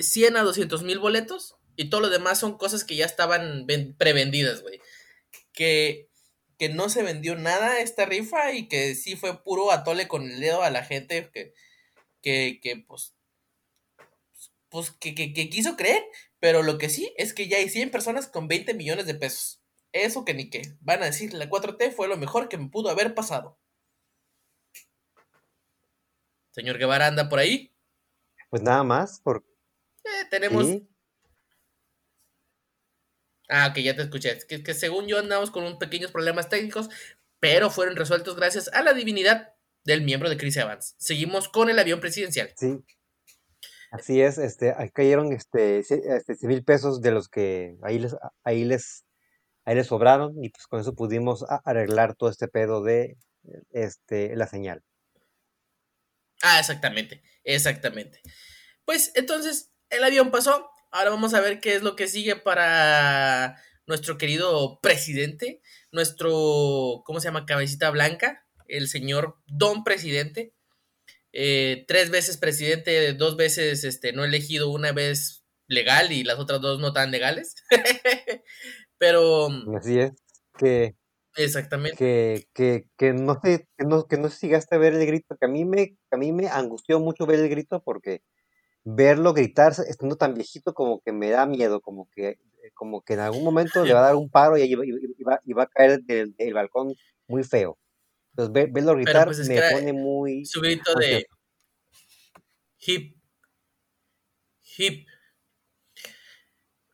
100 0.00 0.36
a 0.36 0.42
200 0.42 0.82
mil 0.82 0.98
boletos 0.98 1.56
y 1.76 1.90
todo 1.90 2.00
lo 2.00 2.10
demás 2.10 2.38
son 2.38 2.58
cosas 2.58 2.84
que 2.84 2.96
ya 2.96 3.06
estaban 3.06 3.66
prevendidas, 3.98 4.62
güey. 4.62 4.80
Que, 5.52 6.08
que 6.58 6.68
no 6.68 6.88
se 6.88 7.02
vendió 7.02 7.36
nada 7.36 7.80
esta 7.80 8.04
rifa 8.04 8.52
y 8.52 8.68
que 8.68 8.94
sí 8.94 9.16
fue 9.16 9.42
puro 9.42 9.70
atole 9.70 10.08
con 10.08 10.28
el 10.28 10.40
dedo 10.40 10.62
a 10.62 10.70
la 10.70 10.84
gente 10.84 11.30
que, 11.32 11.54
que, 12.20 12.60
que 12.62 12.76
pues, 12.76 13.14
pues 14.68 14.90
que, 14.90 15.14
que, 15.14 15.32
que, 15.32 15.48
quiso 15.50 15.76
creer. 15.76 16.04
Pero 16.40 16.62
lo 16.62 16.78
que 16.78 16.88
sí 16.88 17.12
es 17.16 17.32
que 17.32 17.48
ya 17.48 17.58
hay 17.58 17.68
100 17.68 17.90
personas 17.90 18.28
con 18.28 18.48
20 18.48 18.74
millones 18.74 19.06
de 19.06 19.14
pesos. 19.14 19.62
Eso 19.92 20.24
que 20.24 20.34
ni 20.34 20.50
qué. 20.50 20.62
Van 20.80 21.02
a 21.02 21.06
decir, 21.06 21.32
la 21.32 21.48
4T 21.48 21.92
fue 21.92 22.08
lo 22.08 22.16
mejor 22.16 22.48
que 22.48 22.58
me 22.58 22.68
pudo 22.68 22.90
haber 22.90 23.14
pasado. 23.14 23.58
Señor 26.50 26.78
Guevara 26.78 27.06
anda 27.06 27.28
por 27.28 27.38
ahí. 27.38 27.72
Pues 28.50 28.62
nada 28.62 28.82
más, 28.82 29.20
por... 29.20 29.47
Eh, 30.20 30.26
tenemos... 30.30 30.66
Ah, 33.48 33.72
que 33.72 33.82
ya 33.82 33.96
te 33.96 34.02
escuché. 34.02 34.38
Que, 34.46 34.62
que 34.62 34.74
según 34.74 35.06
yo 35.06 35.18
andamos 35.18 35.50
con 35.50 35.64
unos 35.64 35.78
pequeños 35.78 36.10
problemas 36.12 36.48
técnicos, 36.48 36.90
pero 37.40 37.70
fueron 37.70 37.96
resueltos 37.96 38.36
gracias 38.36 38.68
a 38.68 38.82
la 38.82 38.92
divinidad 38.92 39.54
del 39.84 40.02
miembro 40.02 40.28
de 40.28 40.36
Chris 40.36 40.56
Evans. 40.56 40.94
Seguimos 40.98 41.48
con 41.48 41.70
el 41.70 41.78
avión 41.78 42.00
presidencial. 42.00 42.52
Sí. 42.56 42.84
Así 43.90 44.20
es, 44.20 44.36
este, 44.36 44.74
ahí 44.76 44.90
cayeron 44.90 45.32
este, 45.32 45.78
este 45.78 46.36
mil 46.46 46.62
pesos 46.62 47.00
de 47.00 47.10
los 47.10 47.28
que 47.28 47.78
ahí 47.82 47.98
les, 47.98 48.14
ahí 48.44 48.64
les, 48.64 49.06
ahí 49.64 49.76
les 49.76 49.86
sobraron 49.86 50.44
y 50.44 50.50
pues 50.50 50.66
con 50.66 50.80
eso 50.80 50.94
pudimos 50.94 51.46
arreglar 51.64 52.14
todo 52.14 52.28
este 52.28 52.48
pedo 52.48 52.82
de 52.82 53.16
este, 53.70 54.36
la 54.36 54.46
señal. 54.46 54.84
Ah, 56.42 56.60
exactamente, 56.60 57.22
exactamente. 57.44 58.20
Pues 58.84 59.10
entonces 59.14 59.72
el 59.90 60.04
avión 60.04 60.30
pasó. 60.30 60.70
Ahora 60.90 61.10
vamos 61.10 61.34
a 61.34 61.40
ver 61.40 61.60
qué 61.60 61.74
es 61.74 61.82
lo 61.82 61.96
que 61.96 62.08
sigue 62.08 62.36
para 62.36 63.60
nuestro 63.86 64.18
querido 64.18 64.80
presidente, 64.80 65.60
nuestro, 65.92 67.02
¿cómo 67.04 67.20
se 67.20 67.28
llama? 67.28 67.46
Cabecita 67.46 67.90
blanca, 67.90 68.46
el 68.66 68.88
señor 68.88 69.36
don 69.46 69.84
presidente. 69.84 70.54
Eh, 71.32 71.84
tres 71.86 72.10
veces 72.10 72.36
presidente, 72.38 73.12
dos 73.12 73.36
veces 73.36 73.84
este, 73.84 74.12
no 74.12 74.24
elegido, 74.24 74.70
una 74.70 74.92
vez 74.92 75.44
legal 75.66 76.12
y 76.12 76.24
las 76.24 76.38
otras 76.38 76.60
dos 76.60 76.80
no 76.80 76.92
tan 76.92 77.10
legales. 77.10 77.54
Pero. 78.98 79.48
Así 79.76 79.98
es, 79.98 80.12
que 80.56 80.96
Exactamente. 81.38 81.96
Que, 81.96 82.48
que, 82.52 82.88
que, 82.96 83.12
no 83.12 83.40
sé, 83.42 83.68
que 83.76 83.84
no, 83.84 84.06
que 84.06 84.18
no 84.18 84.28
sé 84.28 84.38
si 84.38 84.46
llegaste 84.48 84.74
a 84.74 84.78
ver 84.78 84.94
el 84.94 85.06
grito, 85.06 85.36
que 85.38 85.46
a 85.46 85.48
mí 85.48 85.64
me, 85.64 85.96
a 86.10 86.16
mí 86.16 86.32
me 86.32 86.48
angustió 86.48 86.98
mucho 86.98 87.26
ver 87.26 87.38
el 87.38 87.48
grito 87.48 87.80
porque 87.84 88.22
verlo 88.94 89.34
gritar 89.34 89.72
estando 89.86 90.16
tan 90.16 90.34
viejito 90.34 90.72
como 90.72 91.00
que 91.00 91.12
me 91.12 91.30
da 91.30 91.46
miedo, 91.46 91.80
como 91.80 92.08
que, 92.10 92.38
como 92.74 93.02
que 93.02 93.14
en 93.14 93.20
algún 93.20 93.44
momento 93.44 93.84
le 93.84 93.92
va 93.92 94.00
a 94.00 94.04
dar 94.04 94.16
un 94.16 94.30
paro 94.30 94.56
y, 94.56 94.74
va, 94.74 95.62
a 95.62 95.66
caer 95.66 96.00
del, 96.02 96.34
balcón 96.54 96.94
muy 97.26 97.44
feo. 97.44 97.78
Entonces 98.30 98.72
verlo 98.72 98.94
gritar 98.94 99.26
pues, 99.26 99.46
me 99.48 99.60
pone 99.70 99.92
muy... 99.92 100.44
Su 100.44 100.60
grito 100.60 100.94
de 100.94 101.26
hip, 102.80 103.16
hip, 104.76 105.06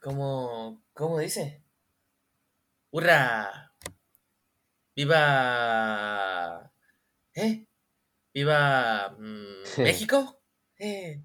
¿cómo, 0.00 0.82
cómo 0.94 1.18
dice? 1.18 1.62
¡Hurra! 2.90 3.64
viva, 4.96 6.72
¿eh? 7.34 7.66
Viva 8.32 9.16
mm, 9.18 9.64
México. 9.82 10.40
Eh, 10.78 11.22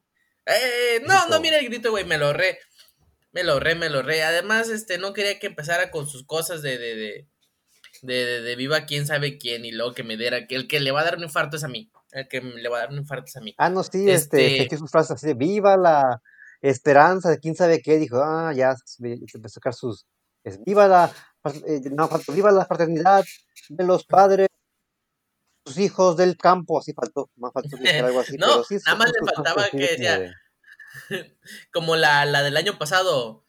eh, 0.50 1.02
no, 1.08 1.28
no, 1.28 1.40
mira 1.40 1.58
el 1.58 1.66
grito, 1.66 1.92
güey, 1.92 2.06
me 2.06 2.18
lo 2.18 2.34
re, 2.34 2.60
me 3.32 3.44
lo 3.44 3.60
re, 3.60 3.76
me 3.76 3.90
lo 3.90 4.02
re. 4.02 4.24
Además, 4.24 4.70
este, 4.70 4.98
no 4.98 5.14
quería 5.14 5.40
que 5.40 5.48
empezara 5.48 5.92
con 5.92 6.08
sus 6.08 6.26
cosas 6.26 6.62
de, 6.62 6.78
de, 6.78 6.96
de, 6.96 7.28
de, 8.02 8.42
de, 8.42 8.56
viva 8.56 8.86
quién 8.86 9.06
sabe 9.06 9.38
quién 9.38 9.66
y 9.66 9.72
luego 9.72 9.94
que 9.94 10.04
me 10.04 10.18
diera, 10.18 10.48
que 10.48 10.56
el 10.56 10.68
que 10.68 10.80
le 10.80 10.92
va 10.92 11.02
a 11.02 11.06
dar 11.06 11.18
un 11.18 11.24
infarto 11.24 11.58
es 11.58 11.64
a 11.64 11.68
mí. 11.68 11.92
El 12.12 12.28
que 12.28 12.42
le 12.42 12.70
va 12.70 12.78
a 12.78 12.82
dar 12.82 12.90
un 12.90 12.98
infarto 12.98 13.26
es 13.28 13.36
a 13.36 13.42
mí. 13.42 13.54
Ah, 13.58 13.70
no, 13.70 13.84
sí, 13.84 14.10
este, 14.10 14.64
este 14.64 14.78
sus 14.78 14.90
frases 14.90 15.12
así 15.12 15.28
de 15.28 15.34
viva 15.36 15.78
la 15.78 16.22
esperanza 16.62 17.30
de 17.30 17.40
quién 17.40 17.56
sabe 17.56 17.82
qué, 17.82 17.98
dijo, 17.98 18.22
ah, 18.22 18.52
ya 18.54 18.76
empezó 19.00 19.46
a 19.46 19.50
sacar 19.50 19.74
sus, 19.74 20.06
es, 20.44 20.62
viva 20.64 20.88
la, 20.88 21.12
eh, 21.68 21.82
no, 21.92 22.10
viva 22.34 22.52
la 22.52 22.66
fraternidad, 22.66 23.24
de 23.70 23.84
los 23.84 24.06
padres, 24.06 24.49
hijos 25.78 26.18
del 26.18 26.38
campo, 26.38 26.80
así 26.80 26.94
faltó, 26.94 27.30
más 27.36 27.54
faltó 27.54 27.78
algo 28.06 28.20
así. 28.22 28.38
no, 28.38 28.48
nada 28.48 28.96
más 28.96 29.12
le 29.12 29.34
faltaba 29.34 29.70
que 29.70 29.78
decía, 29.78 30.36
como 31.74 31.96
la, 31.96 32.26
la 32.26 32.44
del 32.44 32.58
año 32.58 32.78
pasado, 32.78 33.46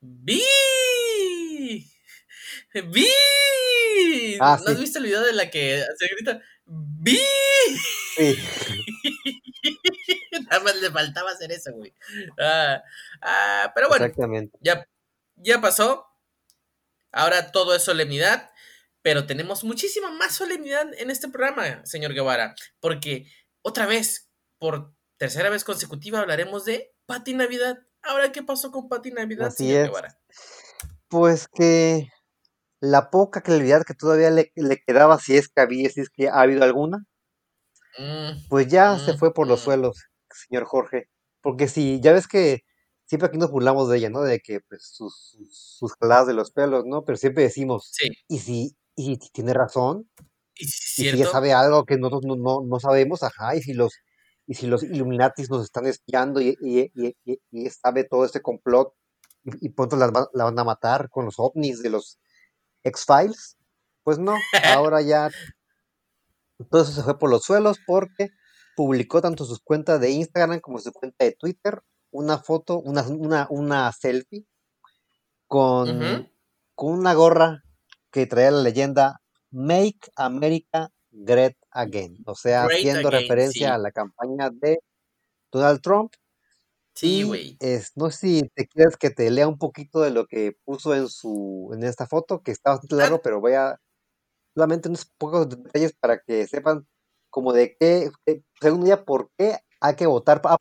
¡Vi! 0.00 0.42
¡Vi! 2.74 3.08
Ah, 4.40 4.58
¿No 4.64 4.70
has 4.70 4.78
visto 4.78 4.98
el 4.98 5.06
video 5.06 5.22
de 5.22 5.32
la 5.32 5.50
que 5.50 5.84
se 5.98 6.06
grita 6.14 6.40
¡Vi! 6.66 7.18
Sí. 8.16 8.38
Nada 10.50 10.62
más 10.62 10.76
le 10.76 10.90
faltaba 10.90 11.30
hacer 11.30 11.50
eso, 11.50 11.72
güey. 11.72 11.92
Ah, 12.38 12.82
ah, 13.22 13.72
pero 13.74 13.88
bueno, 13.88 14.06
ya, 14.60 14.86
ya 15.36 15.60
pasó. 15.60 16.06
Ahora 17.10 17.50
todo 17.52 17.74
es 17.74 17.82
solemnidad 17.82 18.50
Pero 19.08 19.24
tenemos 19.24 19.64
muchísima 19.64 20.10
más 20.10 20.34
solemnidad 20.34 20.86
en 20.98 21.10
este 21.10 21.30
programa, 21.30 21.80
señor 21.86 22.12
Guevara, 22.12 22.54
porque 22.78 23.24
otra 23.62 23.86
vez, 23.86 24.28
por 24.58 24.92
tercera 25.16 25.48
vez 25.48 25.64
consecutiva, 25.64 26.20
hablaremos 26.20 26.66
de 26.66 26.92
Pati 27.06 27.32
Navidad. 27.32 27.78
Ahora, 28.02 28.32
¿qué 28.32 28.42
pasó 28.42 28.70
con 28.70 28.90
Pati 28.90 29.10
Navidad, 29.10 29.46
Así 29.46 29.64
señor 29.64 29.80
es. 29.80 29.86
Guevara? 29.86 30.18
Pues 31.08 31.48
que 31.48 32.08
la 32.80 33.08
poca 33.08 33.40
claridad 33.40 33.86
que 33.86 33.94
todavía 33.94 34.28
le, 34.28 34.52
le 34.56 34.76
quedaba, 34.76 35.18
si 35.18 35.38
es 35.38 35.48
que 35.48 35.62
había, 35.62 35.88
si 35.88 36.02
es 36.02 36.10
que 36.10 36.28
ha 36.28 36.42
habido 36.42 36.62
alguna, 36.62 37.06
Mm, 37.98 38.46
pues 38.48 38.68
ya 38.68 38.98
se 38.98 39.14
mm, 39.14 39.18
fue 39.18 39.34
por 39.34 39.48
los 39.48 39.60
mm. 39.60 39.64
suelos, 39.64 40.04
señor 40.30 40.64
Jorge. 40.64 41.08
Porque 41.40 41.68
si, 41.68 42.00
ya 42.00 42.12
ves 42.12 42.28
que 42.28 42.62
siempre 43.06 43.28
aquí 43.28 43.38
nos 43.38 43.50
burlamos 43.50 43.88
de 43.88 43.98
ella, 43.98 44.10
¿no? 44.10 44.22
De 44.22 44.40
que 44.40 44.60
pues, 44.60 44.88
sus, 44.92 45.30
sus, 45.32 45.76
sus 45.78 45.94
jaladas 46.00 46.26
de 46.28 46.34
los 46.34 46.50
pelos, 46.52 46.84
¿no? 46.86 47.04
Pero 47.04 47.16
siempre 47.16 47.42
decimos, 47.44 47.90
Sí, 47.92 48.08
¿y 48.28 48.38
si, 48.38 48.76
y 48.98 49.16
tiene 49.32 49.54
razón? 49.54 50.10
y 50.60 50.66
si 50.66 51.02
ella 51.08 51.24
sabe 51.32 51.52
algo 51.52 51.84
que 51.84 51.96
nosotros 51.98 52.24
no, 52.26 52.34
no, 52.36 52.66
no 52.66 52.80
sabemos, 52.80 53.22
ajá, 53.22 53.54
y 53.56 53.62
si 53.62 53.74
los, 53.74 53.92
y 54.46 54.54
si 54.54 54.66
los 54.66 54.82
Illuminatis 54.82 55.48
nos 55.50 55.62
están 55.62 55.86
espiando 55.86 56.40
y, 56.40 56.56
y, 56.60 56.90
y, 56.94 57.16
y- 57.24 57.40
y 57.52 57.70
sabe 57.70 58.02
todo 58.04 58.24
este 58.24 58.42
complot 58.42 58.92
y, 59.44 59.68
pronto 59.68 59.94
la, 59.96 60.08
va- 60.10 60.28
la 60.34 60.44
van 60.44 60.58
a 60.58 60.64
matar 60.64 61.08
con 61.10 61.24
los 61.26 61.36
ovnis 61.38 61.80
de 61.82 61.90
los 61.90 62.18
X-Files, 62.82 63.56
pues 64.02 64.18
no, 64.18 64.34
ahora 64.90 65.00
ya 65.00 65.30
todo 66.70 66.82
eso 66.82 66.90
se 66.92 67.02
fue 67.04 67.18
por 67.18 67.30
los 67.30 67.44
suelos 67.44 67.78
porque 67.86 68.30
publicó 68.74 69.20
tanto 69.22 69.44
sus 69.44 69.60
cuentas 69.60 70.00
de 70.00 70.10
Instagram 70.10 70.58
como 70.60 70.78
su 70.80 70.92
cuenta 70.92 71.24
de 71.24 71.32
Twitter 71.38 71.82
una 72.10 72.38
foto, 72.38 72.78
una, 72.80 73.02
una, 73.02 73.46
una 73.50 73.92
selfie 73.92 74.44
con, 75.46 75.88
con 76.74 76.92
una 76.98 77.14
gorra 77.14 77.62
que 78.10 78.26
traía 78.26 78.50
la 78.50 78.62
leyenda 78.62 79.20
Make 79.50 79.98
America 80.16 80.90
Great 81.10 81.56
Again, 81.70 82.18
o 82.26 82.34
sea, 82.34 82.64
Great 82.66 82.78
haciendo 82.78 83.08
again, 83.08 83.22
referencia 83.22 83.68
sí. 83.68 83.72
a 83.74 83.78
la 83.78 83.90
campaña 83.92 84.50
de 84.50 84.78
Donald 85.52 85.80
Trump. 85.80 86.12
Sí, 86.94 87.22
güey. 87.22 87.56
no 87.94 88.10
sé 88.10 88.18
si 88.18 88.42
te 88.54 88.66
quieres 88.66 88.96
que 88.96 89.10
te 89.10 89.30
lea 89.30 89.46
un 89.46 89.56
poquito 89.58 90.00
de 90.00 90.10
lo 90.10 90.26
que 90.26 90.56
puso 90.64 90.94
en 90.94 91.08
su 91.08 91.70
en 91.72 91.84
esta 91.84 92.06
foto, 92.08 92.42
que 92.42 92.50
está 92.50 92.70
bastante 92.70 92.96
largo, 92.96 93.16
Ah, 93.16 93.20
pero 93.22 93.40
voy 93.40 93.52
a 93.54 93.80
solamente 94.54 94.88
unos 94.88 95.04
pocos 95.16 95.48
detalles 95.48 95.92
para 96.00 96.18
que 96.20 96.46
sepan 96.48 96.86
como 97.30 97.52
de 97.52 97.76
qué, 97.78 98.10
según 98.60 98.84
ella, 98.86 99.04
por 99.04 99.30
qué 99.38 99.58
hay 99.80 99.94
que 99.94 100.06
votar. 100.06 100.42
pa- 100.42 100.54
ah, 100.54 100.58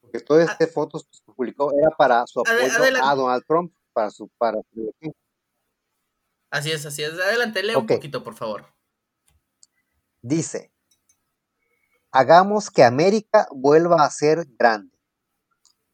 porque 0.00 0.20
todas 0.20 0.48
a- 0.48 0.52
estas 0.52 0.72
fotos 0.72 1.04
que 1.10 1.32
publicó 1.32 1.72
era 1.76 1.90
para 1.90 2.24
su 2.26 2.40
apoyo 2.40 2.58
a 2.60 2.76
adelante. 2.76 3.16
Donald 3.16 3.44
Trump, 3.48 3.72
para 3.92 4.10
su 4.10 4.28
para 4.38 4.58
su. 4.72 4.92
Así 6.52 6.70
es, 6.70 6.84
así 6.86 7.02
es. 7.02 7.14
Adelante, 7.14 7.62
lee 7.62 7.74
un 7.74 7.86
poquito, 7.96 8.22
por 8.22 8.34
favor. 8.34 8.66
dice, 10.22 10.70
hagamos 12.12 12.70
que 12.70 12.84
América 12.84 13.48
vuelva 13.50 14.04
a 14.04 14.10
ser 14.10 14.46
grande. 14.58 14.92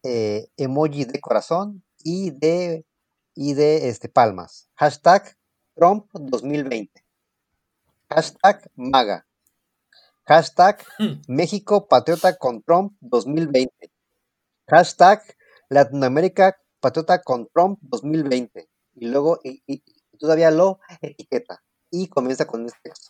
Eh, 0.03 0.49
emoji 0.57 1.05
de 1.05 1.21
corazón 1.21 1.85
y 2.05 2.31
de, 2.31 2.85
y 3.35 3.55
de 3.55 3.89
este, 3.89 4.09
palmas. 4.09 4.69
Hashtag 4.75 5.37
Trump 5.75 6.07
2020. 6.13 7.05
Hashtag 8.11 8.71
MAGA. 8.77 9.27
Hashtag 10.27 10.85
México 11.29 11.87
Patriota 11.89 12.37
con 12.37 12.63
Trump 12.63 12.97
2020. 13.01 13.91
Hashtag 14.69 15.23
Latinoamérica 15.69 16.57
Patriota 16.81 17.23
con 17.23 17.49
Trump 17.55 17.79
2020. 17.83 18.69
Y 18.97 19.07
luego 19.09 19.39
y, 19.45 19.63
y- 19.67 19.83
y 19.87 19.98
todavía 20.19 20.51
lo 20.51 20.81
etiqueta. 21.01 21.63
Y 21.91 22.09
comienza 22.09 22.47
con 22.47 22.67
este 22.67 22.79
texto. 22.83 23.09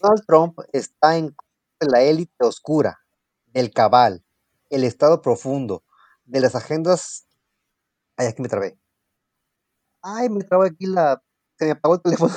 Donald 0.00 0.24
Trump 0.26 0.58
está 0.72 1.16
en 1.16 1.36
la 1.80 2.02
élite 2.02 2.44
oscura, 2.44 3.00
del 3.46 3.72
cabal, 3.72 4.24
el 4.70 4.84
estado 4.84 5.22
profundo, 5.22 5.84
de 6.24 6.40
las 6.40 6.54
agendas. 6.54 7.26
Ay, 8.16 8.26
aquí 8.26 8.42
me 8.42 8.48
trabé. 8.48 8.78
Ay, 10.02 10.28
me 10.28 10.42
trabó 10.44 10.64
aquí 10.64 10.86
la. 10.86 11.22
Se 11.58 11.66
me 11.66 11.70
apagó 11.72 11.94
el 11.94 12.02
teléfono. 12.02 12.34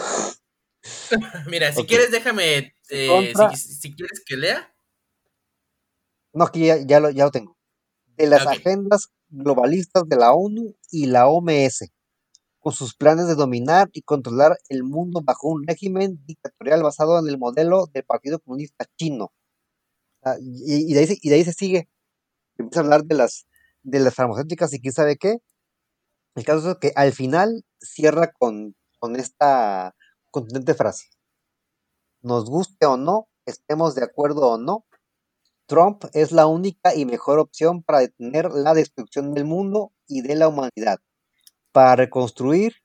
Mira, 1.48 1.72
si 1.72 1.86
quieres, 1.86 2.12
déjame. 2.12 2.74
Eh, 2.90 3.34
si, 3.56 3.76
si 3.76 3.96
quieres 3.96 4.22
que 4.26 4.38
lea. 4.38 4.72
No, 6.34 6.46
aquí 6.46 6.68
ya, 6.68 6.78
ya 6.86 7.00
lo, 7.00 7.10
ya 7.10 7.26
lo 7.26 7.32
tengo. 7.32 7.58
De 8.18 8.28
las 8.28 8.46
agendas 8.46 9.10
globalistas 9.30 10.04
de 10.08 10.16
la 10.18 10.34
ONU 10.34 10.76
y 10.92 11.08
la 11.08 11.28
OMS, 11.28 11.92
con 12.66 12.74
sus 12.74 12.96
planes 12.96 13.28
de 13.28 13.36
dominar 13.36 13.90
y 13.94 14.02
controlar 14.04 14.58
el 14.70 14.84
mundo 14.84 15.22
bajo 15.24 15.50
un 15.50 15.68
régimen 15.68 16.20
dictatorial 16.26 16.84
basado 16.84 17.20
en 17.20 17.30
el 17.30 17.38
modelo 17.40 17.88
del 17.94 18.06
Partido 18.06 18.40
Comunista 18.42 18.88
Chino. 18.98 19.34
Ah, 20.24 20.38
y, 20.42 20.92
y 20.92 20.94
de 20.96 21.00
ahí, 21.02 21.08
se- 21.08 21.20
y 21.22 21.30
de 21.30 21.36
ahí 21.36 21.46
se 21.46 21.54
sigue. 21.54 21.90
Empieza 22.58 22.82
a 22.82 22.84
hablar 22.86 23.06
de 23.06 23.16
las, 23.16 23.48
de 23.84 24.00
las 24.02 24.16
farmacéuticas 24.16 24.74
y 24.74 24.82
quién 24.82 24.94
sabe 24.94 25.18
qué. 25.18 25.40
El 26.36 26.46
caso 26.46 26.72
es 26.72 26.78
que 26.80 26.94
al 26.96 27.14
final 27.14 27.66
cierra 27.82 28.32
con, 28.32 28.76
con 29.00 29.18
esta 29.18 29.96
contundente 30.32 30.74
frase. 30.76 31.08
Nos 32.22 32.46
guste 32.50 32.86
o 32.88 32.98
no, 32.98 33.30
estemos 33.46 33.96
de 33.96 34.04
acuerdo 34.04 34.50
o 34.50 34.58
no, 34.58 34.86
Trump 35.68 36.06
es 36.14 36.32
la 36.32 36.48
única 36.48 36.96
y 36.96 37.06
mejor 37.06 37.40
opción 37.40 37.84
para 37.84 38.00
detener 38.00 38.52
la 38.52 38.74
destrucción 38.74 39.34
del 39.34 39.46
mundo 39.46 39.94
y 40.08 40.22
de 40.22 40.36
la 40.36 40.48
humanidad, 40.50 41.00
para 41.76 41.98
reconstruir 41.98 42.78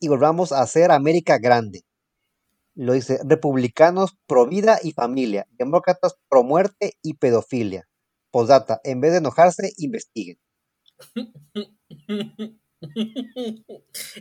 y 0.00 0.08
volvamos 0.08 0.50
a 0.50 0.60
hacer 0.60 0.90
América 0.90 1.38
grande. 1.38 1.82
Lo 2.74 2.94
dice, 2.94 3.20
republicanos 3.24 4.16
pro 4.26 4.48
vida 4.48 4.80
y 4.82 4.90
familia, 4.90 5.46
demócratas 5.52 6.16
pro 6.28 6.42
muerte 6.42 6.94
y 7.00 7.14
pedofilia. 7.14 7.88
Postdata, 8.32 8.80
en 8.82 9.00
vez 9.00 9.12
de 9.12 9.18
enojarse, 9.18 9.72
investiguen. 9.76 10.40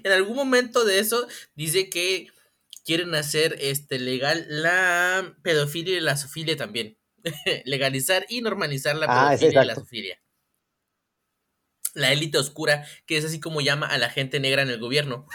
en 0.03 0.11
algún 0.11 0.35
momento 0.35 0.85
de 0.85 0.99
eso 0.99 1.27
dice 1.55 1.89
que 1.89 2.27
quieren 2.85 3.15
hacer 3.15 3.57
este 3.61 3.97
legal 3.97 4.45
la 4.47 5.35
pedofilia 5.41 5.97
y 5.97 6.01
la 6.01 6.17
zoofilia 6.17 6.55
también. 6.55 6.99
Legalizar 7.65 8.27
y 8.29 8.41
normalizar 8.41 8.95
la 8.95 9.07
Ah, 9.07 9.35
pedofilia 9.39 9.59
y 9.63 9.65
la 9.65 9.73
exacto. 9.73 9.87
La 11.93 12.11
élite 12.11 12.37
oscura, 12.37 12.85
que 13.05 13.17
es 13.17 13.25
así 13.25 13.39
como 13.39 13.61
llama 13.61 13.87
a 13.87 13.97
la 13.97 14.09
gente 14.09 14.39
negra 14.39 14.61
en 14.61 14.69
el 14.69 14.79
gobierno. 14.79 15.27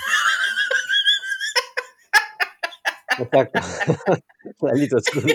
Exacto. 3.18 3.60
Maldito 4.60 4.96
oscuro. 4.96 5.26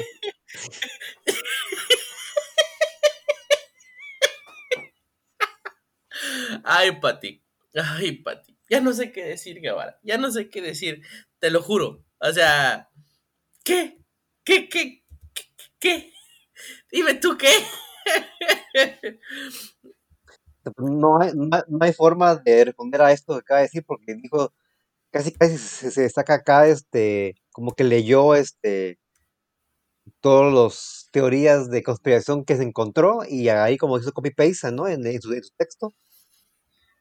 Ay, 6.63 6.99
Pati. 6.99 7.43
Ay, 7.75 8.11
Pati. 8.13 8.57
Ya 8.69 8.79
no 8.81 8.93
sé 8.93 9.11
qué 9.11 9.25
decir, 9.25 9.59
Guevara. 9.59 9.99
Ya 10.03 10.17
no 10.17 10.31
sé 10.31 10.49
qué 10.49 10.61
decir. 10.61 11.01
Te 11.39 11.49
lo 11.51 11.61
juro. 11.61 12.05
O 12.19 12.31
sea, 12.31 12.89
¿qué? 13.63 13.97
¿Qué? 14.43 14.69
¿Qué? 14.69 15.03
¿Qué? 15.33 15.45
qué? 15.79 16.13
Dime 16.91 17.15
tú 17.15 17.37
qué. 17.37 17.53
No 20.77 21.21
hay, 21.21 21.31
no, 21.33 21.49
hay- 21.55 21.63
no 21.67 21.77
hay 21.81 21.93
forma 21.93 22.35
de 22.35 22.65
responder 22.65 23.01
a 23.01 23.11
esto 23.11 23.33
que 23.33 23.39
acaba 23.39 23.59
de 23.59 23.65
decir 23.67 23.83
porque 23.85 24.15
dijo, 24.15 24.53
casi 25.11 25.31
casi 25.33 25.57
se, 25.57 25.91
se 25.91 26.09
saca 26.09 26.35
acá, 26.35 26.67
este, 26.67 27.35
como 27.51 27.73
que 27.73 27.83
leyó, 27.83 28.35
este, 28.35 28.99
todas 30.21 30.53
las 30.53 31.09
teorías 31.11 31.69
de 31.69 31.83
conspiración 31.83 32.45
que 32.45 32.55
se 32.57 32.63
encontró 32.63 33.21
y 33.27 33.49
ahí 33.49 33.77
como 33.77 33.97
hizo 33.97 34.11
copy-paste, 34.11 34.71
¿no? 34.71 34.87
En, 34.87 35.05
en 35.05 35.21
su, 35.21 35.33
en 35.33 35.43
su 35.43 35.51
texto. 35.57 35.93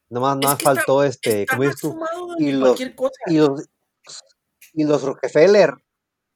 Nomás, 0.09 0.39
Es 0.43 0.53
está, 0.53 0.65
faltó, 0.65 1.05
este, 1.05 1.43
está 1.43 1.57
como 1.57 1.69
más 1.69 1.77
tú, 1.81 2.37
y 2.39 2.53
los, 2.53 2.79
cosa. 2.95 3.13
y 3.27 3.37
los, 3.39 3.69
y 4.75 4.85
los 4.85 5.03
Rockefeller, 5.03 5.75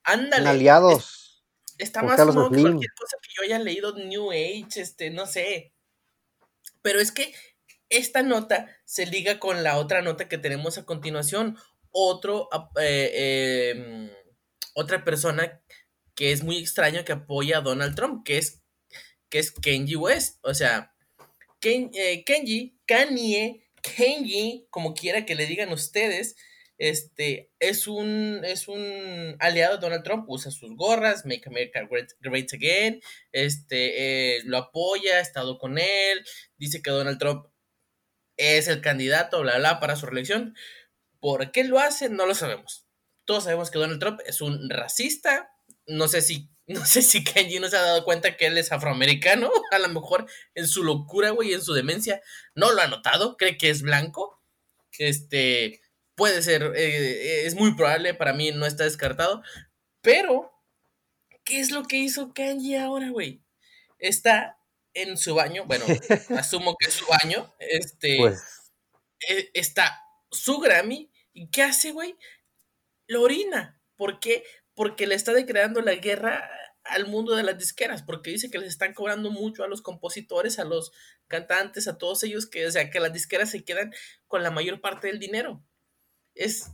Ándale. 0.03 0.43
es- 0.43 0.49
aliados 0.49 1.43
está 1.77 2.01
más 2.01 2.19
fumado 2.19 2.49
que 2.49 2.61
cualquier 2.61 2.91
cosa 2.97 3.17
que 3.21 3.29
yo 3.35 3.43
haya 3.43 3.59
leído 3.59 3.93
New 3.95 4.31
Age, 4.31 4.67
este, 4.81 5.11
no 5.11 5.27
sé. 5.27 5.73
Pero 6.87 7.01
es 7.01 7.11
que 7.11 7.33
esta 7.89 8.23
nota 8.23 8.73
se 8.85 9.05
liga 9.05 9.39
con 9.39 9.61
la 9.61 9.77
otra 9.77 10.01
nota 10.01 10.29
que 10.29 10.37
tenemos 10.37 10.77
a 10.77 10.85
continuación. 10.85 11.57
Otro, 11.91 12.47
eh, 12.79 13.11
eh, 13.13 14.15
otra 14.73 15.03
persona 15.03 15.61
que 16.15 16.31
es 16.31 16.43
muy 16.43 16.55
extraño 16.59 17.03
que 17.03 17.11
apoya 17.11 17.57
a 17.57 17.61
Donald 17.61 17.93
Trump, 17.93 18.25
que 18.25 18.37
es, 18.37 18.61
que 19.27 19.39
es 19.39 19.51
Kenji 19.51 19.97
West. 19.97 20.39
O 20.43 20.53
sea, 20.53 20.95
Ken- 21.59 21.91
eh, 21.93 22.23
Kenji, 22.23 22.79
Kanye, 22.85 23.67
Kenji, 23.81 24.67
como 24.69 24.93
quiera 24.93 25.25
que 25.25 25.35
le 25.35 25.45
digan 25.45 25.73
ustedes, 25.73 26.37
este, 26.77 27.51
es 27.59 27.87
un, 27.87 28.41
es 28.43 28.67
un 28.67 29.35
aliado 29.39 29.75
de 29.75 29.81
Donald 29.81 30.03
Trump, 30.03 30.25
usa 30.27 30.51
sus 30.51 30.75
gorras, 30.75 31.25
Make 31.25 31.43
America 31.47 31.87
Great, 31.89 32.53
Again, 32.53 33.01
este, 33.31 34.37
eh, 34.37 34.41
lo 34.45 34.57
apoya, 34.57 35.17
ha 35.17 35.21
estado 35.21 35.57
con 35.57 35.77
él, 35.77 36.25
dice 36.57 36.81
que 36.81 36.91
Donald 36.91 37.19
Trump 37.19 37.47
es 38.37 38.67
el 38.67 38.81
candidato, 38.81 39.41
bla, 39.41 39.57
bla, 39.57 39.79
para 39.79 39.95
su 39.95 40.05
reelección, 40.05 40.53
¿Por 41.19 41.51
qué 41.51 41.63
lo 41.63 41.79
hace? 41.79 42.09
No 42.09 42.25
lo 42.25 42.35
sabemos. 42.35 42.85
Todos 43.25 43.45
sabemos 43.45 43.71
que 43.71 43.79
Donald 43.79 43.99
Trump 43.99 44.19
es 44.25 44.41
un 44.41 44.69
racista. 44.69 45.51
No 45.85 46.07
sé 46.07 46.21
si, 46.21 46.49
no 46.67 46.85
sé 46.85 47.01
si 47.01 47.23
Kenji 47.23 47.59
no 47.59 47.69
se 47.69 47.77
ha 47.77 47.81
dado 47.81 48.03
cuenta 48.03 48.37
que 48.37 48.47
él 48.47 48.57
es 48.57 48.71
afroamericano. 48.71 49.51
A 49.71 49.79
lo 49.79 49.89
mejor 49.89 50.27
en 50.55 50.67
su 50.67 50.83
locura, 50.83 51.31
güey, 51.31 51.53
en 51.53 51.61
su 51.61 51.73
demencia, 51.73 52.21
no 52.55 52.71
lo 52.71 52.81
ha 52.81 52.87
notado. 52.87 53.37
Cree 53.37 53.57
que 53.57 53.69
es 53.69 53.81
blanco. 53.81 54.41
Este, 54.99 55.81
puede 56.17 56.41
ser, 56.41 56.73
eh, 56.75 57.45
es 57.45 57.55
muy 57.55 57.75
probable, 57.75 58.15
para 58.15 58.33
mí 58.33 58.51
no 58.51 58.65
está 58.65 58.83
descartado. 58.83 59.43
Pero, 60.01 60.51
¿qué 61.45 61.59
es 61.61 61.71
lo 61.71 61.83
que 61.83 61.97
hizo 61.97 62.33
Kenji 62.33 62.75
ahora, 62.75 63.11
güey? 63.11 63.43
Está 63.99 64.57
en 64.93 65.15
su 65.17 65.35
baño, 65.35 65.65
bueno, 65.65 65.85
asumo 66.37 66.75
que 66.77 66.89
es 66.89 66.95
su 66.95 67.05
baño, 67.05 67.53
este, 67.59 68.17
Pues, 68.17 68.43
eh, 69.29 69.51
está 69.53 70.01
su 70.31 70.59
Grammy, 70.59 71.11
¿y 71.33 71.49
qué 71.49 71.61
hace, 71.61 71.91
güey? 71.91 72.17
Lo 73.05 73.21
orina. 73.21 73.79
¿Por 73.95 74.19
qué? 74.19 74.43
Porque 74.73 75.05
le 75.05 75.15
está 75.15 75.33
declarando 75.33 75.81
la 75.81 75.95
guerra 75.95 76.49
al 76.83 77.05
mundo 77.05 77.35
de 77.35 77.43
las 77.43 77.59
disqueras, 77.59 78.01
porque 78.01 78.31
dice 78.31 78.49
que 78.49 78.57
les 78.57 78.69
están 78.69 78.93
cobrando 78.93 79.29
mucho 79.29 79.63
a 79.63 79.67
los 79.67 79.83
compositores, 79.83 80.57
a 80.57 80.63
los 80.63 80.91
cantantes, 81.27 81.87
a 81.87 81.97
todos 81.99 82.23
ellos, 82.23 82.47
que, 82.47 82.65
o 82.65 82.71
sea, 82.71 82.89
que 82.89 82.99
las 82.99 83.13
disqueras 83.13 83.51
se 83.51 83.63
quedan 83.63 83.93
con 84.27 84.41
la 84.41 84.49
mayor 84.49 84.81
parte 84.81 85.07
del 85.07 85.19
dinero. 85.19 85.63
Es, 86.37 86.69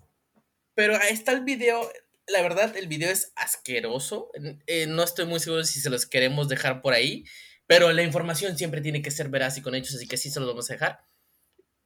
pero 0.76 0.96
ahí 0.96 1.14
está 1.14 1.32
el 1.32 1.44
video, 1.44 1.90
la 2.28 2.42
verdad, 2.42 2.76
el 2.78 2.88
video 2.88 3.10
es 3.12 3.32
asqueroso, 3.36 4.32
eh, 4.68 4.88
no 4.88 5.04
estoy 5.04 5.26
muy 5.26 5.40
seguro 5.40 5.64
si 5.64 5.80
se 5.80 5.90
los 5.90 6.06
queremos 6.06 6.50
dejar 6.50 6.82
por 6.82 6.94
ahí, 6.94 7.24
pero 7.68 7.92
la 7.94 8.04
información 8.04 8.58
siempre 8.58 8.82
tiene 8.82 9.02
que 9.02 9.12
ser 9.12 9.30
veraz 9.30 9.58
y 9.58 9.62
con 9.62 9.76
hechos, 9.76 9.96
así 9.96 10.08
que 10.08 10.18
sí 10.18 10.30
se 10.30 10.40
los 10.40 10.50
vamos 10.50 10.70
a 10.70 10.74
dejar. 10.74 11.00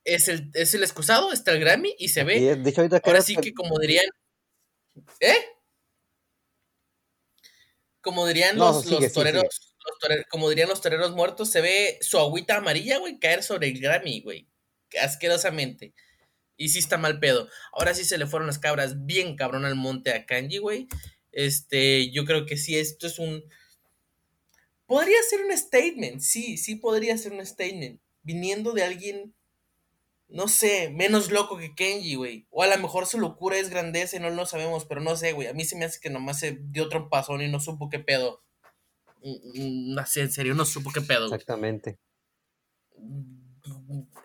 Es 0.04 0.28
el, 0.28 0.50
es 0.54 0.74
el 0.74 0.84
excusado, 0.84 1.32
está 1.34 1.52
el 1.52 1.60
Grammy 1.60 1.94
y 2.00 2.10
se 2.10 2.24
ve. 2.24 2.56
de 2.56 2.70
hecho, 2.70 2.82
ahorita 2.82 3.02
Ahora 3.04 3.22
sí 3.22 3.36
que- 3.36 3.54
como 3.54 3.78
dirían. 3.78 4.06
¿Eh? 5.20 5.36
Como 8.02 8.26
dirían 8.26 8.58
No, 8.58 8.72
los, 8.72 8.84
sigue, 8.84 8.96
los 8.96 9.02
sigue, 9.04 9.14
toreros, 9.14 9.44
los 9.44 10.26
como 10.30 10.50
dirían 10.50 10.70
los 10.70 10.82
toreros 10.82 11.12
muertos, 11.12 11.52
se 11.52 11.62
ve 11.62 11.98
su 12.02 12.18
agüita 12.18 12.56
amarilla, 12.56 13.00
güey, 13.00 13.20
caer 13.20 13.44
sobre 13.44 13.68
el 13.68 13.80
Grammy, 13.82 14.22
güey. 14.22 14.48
Asquerosamente. 15.02 15.94
Y 16.58 16.70
sí 16.70 16.80
está 16.80 16.98
mal 16.98 17.20
pedo. 17.20 17.48
Ahora 17.72 17.94
sí 17.94 18.04
se 18.04 18.18
le 18.18 18.28
fueron 18.28 18.48
las 18.48 18.60
cabras 18.60 19.06
bien 19.06 19.36
cabrón 19.36 19.64
al 19.66 19.76
monte 19.76 20.12
a 20.12 20.26
Kanji, 20.26 20.58
güey. 20.58 20.88
Este, 21.32 22.12
yo 22.12 22.26
creo 22.26 22.46
que 22.46 22.58
sí, 22.58 22.78
esto 22.78 23.08
es 23.08 23.20
un. 23.20 23.44
Podría 24.86 25.18
ser 25.30 25.42
un 25.42 25.56
statement, 25.56 26.22
sí, 26.22 26.58
sí 26.58 26.76
podría 26.76 27.18
ser 27.18 27.34
un 27.34 27.46
statement. 27.46 28.02
Viniendo 28.24 28.74
de 28.74 28.84
alguien 28.84 29.36
no 30.30 30.48
sé, 30.48 30.90
menos 30.90 31.32
loco 31.32 31.58
que 31.58 31.74
Kenji, 31.74 32.16
güey. 32.16 32.48
O 32.50 32.64
a 32.64 32.68
lo 32.68 32.78
mejor 32.78 33.06
su 33.06 33.20
locura 33.20 33.58
es 33.58 33.70
grandeza 33.70 34.18
y 34.18 34.20
no 34.20 34.30
lo 34.30 34.46
sabemos, 34.46 34.86
pero 34.86 35.00
no 35.00 35.16
sé, 35.16 35.32
güey. 35.32 35.48
A 35.48 35.54
mí 35.54 35.64
se 35.64 35.78
me 35.78 35.86
hace 35.86 36.00
que 36.02 36.10
nomás 36.10 36.40
se 36.40 36.60
dio 36.62 36.84
otro 36.84 37.10
pasón 37.10 37.42
y 37.42 37.48
no 37.48 37.60
supo 37.60 37.90
qué 37.90 38.00
pedo. 38.00 38.44
Mm, 39.24 39.30
mm, 39.32 39.96
No 39.96 40.06
sé, 40.06 40.22
en 40.22 40.32
serio, 40.32 40.54
no 40.54 40.66
supo 40.66 40.92
qué 40.92 41.02
pedo. 41.02 41.26
Exactamente. 41.26 41.98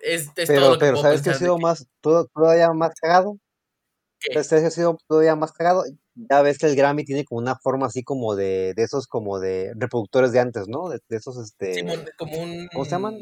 Es, 0.02 0.22
es 0.22 0.34
todo 0.34 0.46
Pero, 0.46 0.66
lo 0.70 0.72
que 0.74 0.78
pero 0.80 0.92
puedo 0.94 1.02
¿sabes 1.04 1.22
qué 1.22 1.30
ha 1.30 1.34
sido 1.34 1.56
que- 1.56 1.62
más, 1.62 1.86
todo- 2.00 2.26
todavía 2.34 2.72
más 2.72 2.94
cagado? 3.00 3.38
¿Sabes 4.20 4.48
qué 4.48 4.54
ha 4.66 4.70
sido 4.70 4.98
todavía 5.08 5.34
más 5.36 5.52
cagado? 5.52 5.84
Ya 6.14 6.42
ves 6.42 6.58
que 6.58 6.66
el 6.66 6.76
Grammy 6.76 7.04
tiene 7.04 7.24
como 7.24 7.40
una 7.40 7.56
forma 7.56 7.86
así 7.86 8.04
como 8.04 8.34
de, 8.36 8.72
de 8.74 8.82
esos 8.82 9.06
como 9.06 9.40
de 9.40 9.72
reproductores 9.76 10.32
de 10.32 10.40
antes, 10.40 10.68
¿no? 10.68 10.88
De, 10.88 11.00
de 11.08 11.16
esos, 11.16 11.36
este... 11.38 11.74
Simón, 11.74 12.04
como 12.18 12.36
un. 12.38 12.68
¿Cómo 12.72 12.84
se 12.84 12.90
llaman? 12.92 13.18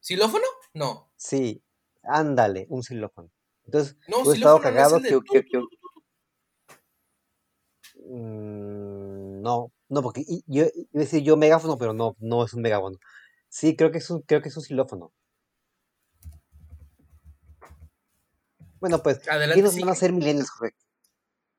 ¿Xilófono? 0.00 0.44
No. 0.74 1.10
Sí, 1.16 1.62
ándale, 2.02 2.66
un 2.68 2.82
xilófono. 2.82 3.30
Entonces, 3.64 3.96
No, 4.08 4.18
hubiera 4.18 4.34
estado 4.34 4.58
no 4.58 4.58
es 4.58 4.62
cagado 4.62 5.00
de 5.00 5.08
que, 5.08 5.20
que- 5.24 5.44
que- 5.44 5.58
mm, 8.06 9.40
no, 9.42 9.72
no, 9.88 10.02
porque 10.02 10.24
yo 10.46 10.64
a 10.64 10.68
decir 10.92 11.22
yo 11.22 11.36
megáfono, 11.36 11.78
pero 11.78 11.92
no, 11.92 12.16
no 12.18 12.44
es 12.44 12.52
un 12.54 12.62
megáfono. 12.62 12.98
Sí, 13.54 13.76
creo 13.76 13.92
que 13.92 13.98
es 13.98 14.10
un, 14.10 14.20
creo 14.22 14.42
que 14.42 14.48
es 14.48 14.56
un 14.56 14.64
xilófono. 14.64 15.12
Bueno, 18.80 19.00
pues, 19.00 19.20
Adelante, 19.28 19.54
¿quiénes 19.54 19.80
van 19.80 19.90
a 19.90 19.94
ser 19.94 20.12
millennials, 20.12 20.50
Jorge? 20.50 20.74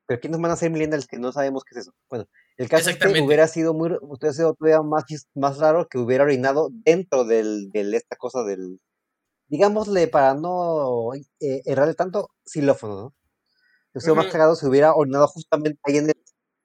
Pero 0.06 0.20
¿quiénes 0.20 0.38
van 0.38 0.50
a 0.50 0.56
ser 0.56 0.70
millennials 0.70 1.06
que 1.06 1.18
no 1.18 1.32
sabemos 1.32 1.64
qué 1.64 1.70
es 1.78 1.86
eso? 1.86 1.92
Bueno, 2.10 2.26
el 2.58 2.68
caso 2.68 2.90
es 2.90 2.98
que 2.98 3.08
hubiera 3.22 3.48
sido 3.48 3.72
muy, 3.72 3.96
hubiera 4.02 4.34
sido 4.34 4.52
todavía 4.52 4.82
más, 4.82 5.04
más 5.34 5.56
raro 5.56 5.88
que 5.88 5.96
hubiera 5.96 6.24
orinado 6.24 6.68
dentro 6.70 7.24
del, 7.24 7.70
del 7.70 7.94
esta 7.94 8.16
cosa 8.16 8.44
del, 8.44 8.78
digámosle, 9.48 10.06
para 10.08 10.34
no 10.34 11.14
eh, 11.14 11.62
errarle 11.64 11.94
tanto, 11.94 12.28
xilófono, 12.44 12.94
¿no? 12.96 13.14
Hubiera 13.94 14.02
sido 14.02 14.14
más 14.16 14.26
Ujú. 14.26 14.32
cagado 14.32 14.54
si 14.54 14.66
hubiera 14.66 14.94
orinado 14.94 15.28
justamente 15.28 15.80
ahí 15.84 15.96
en 15.96 16.10
el, 16.10 16.16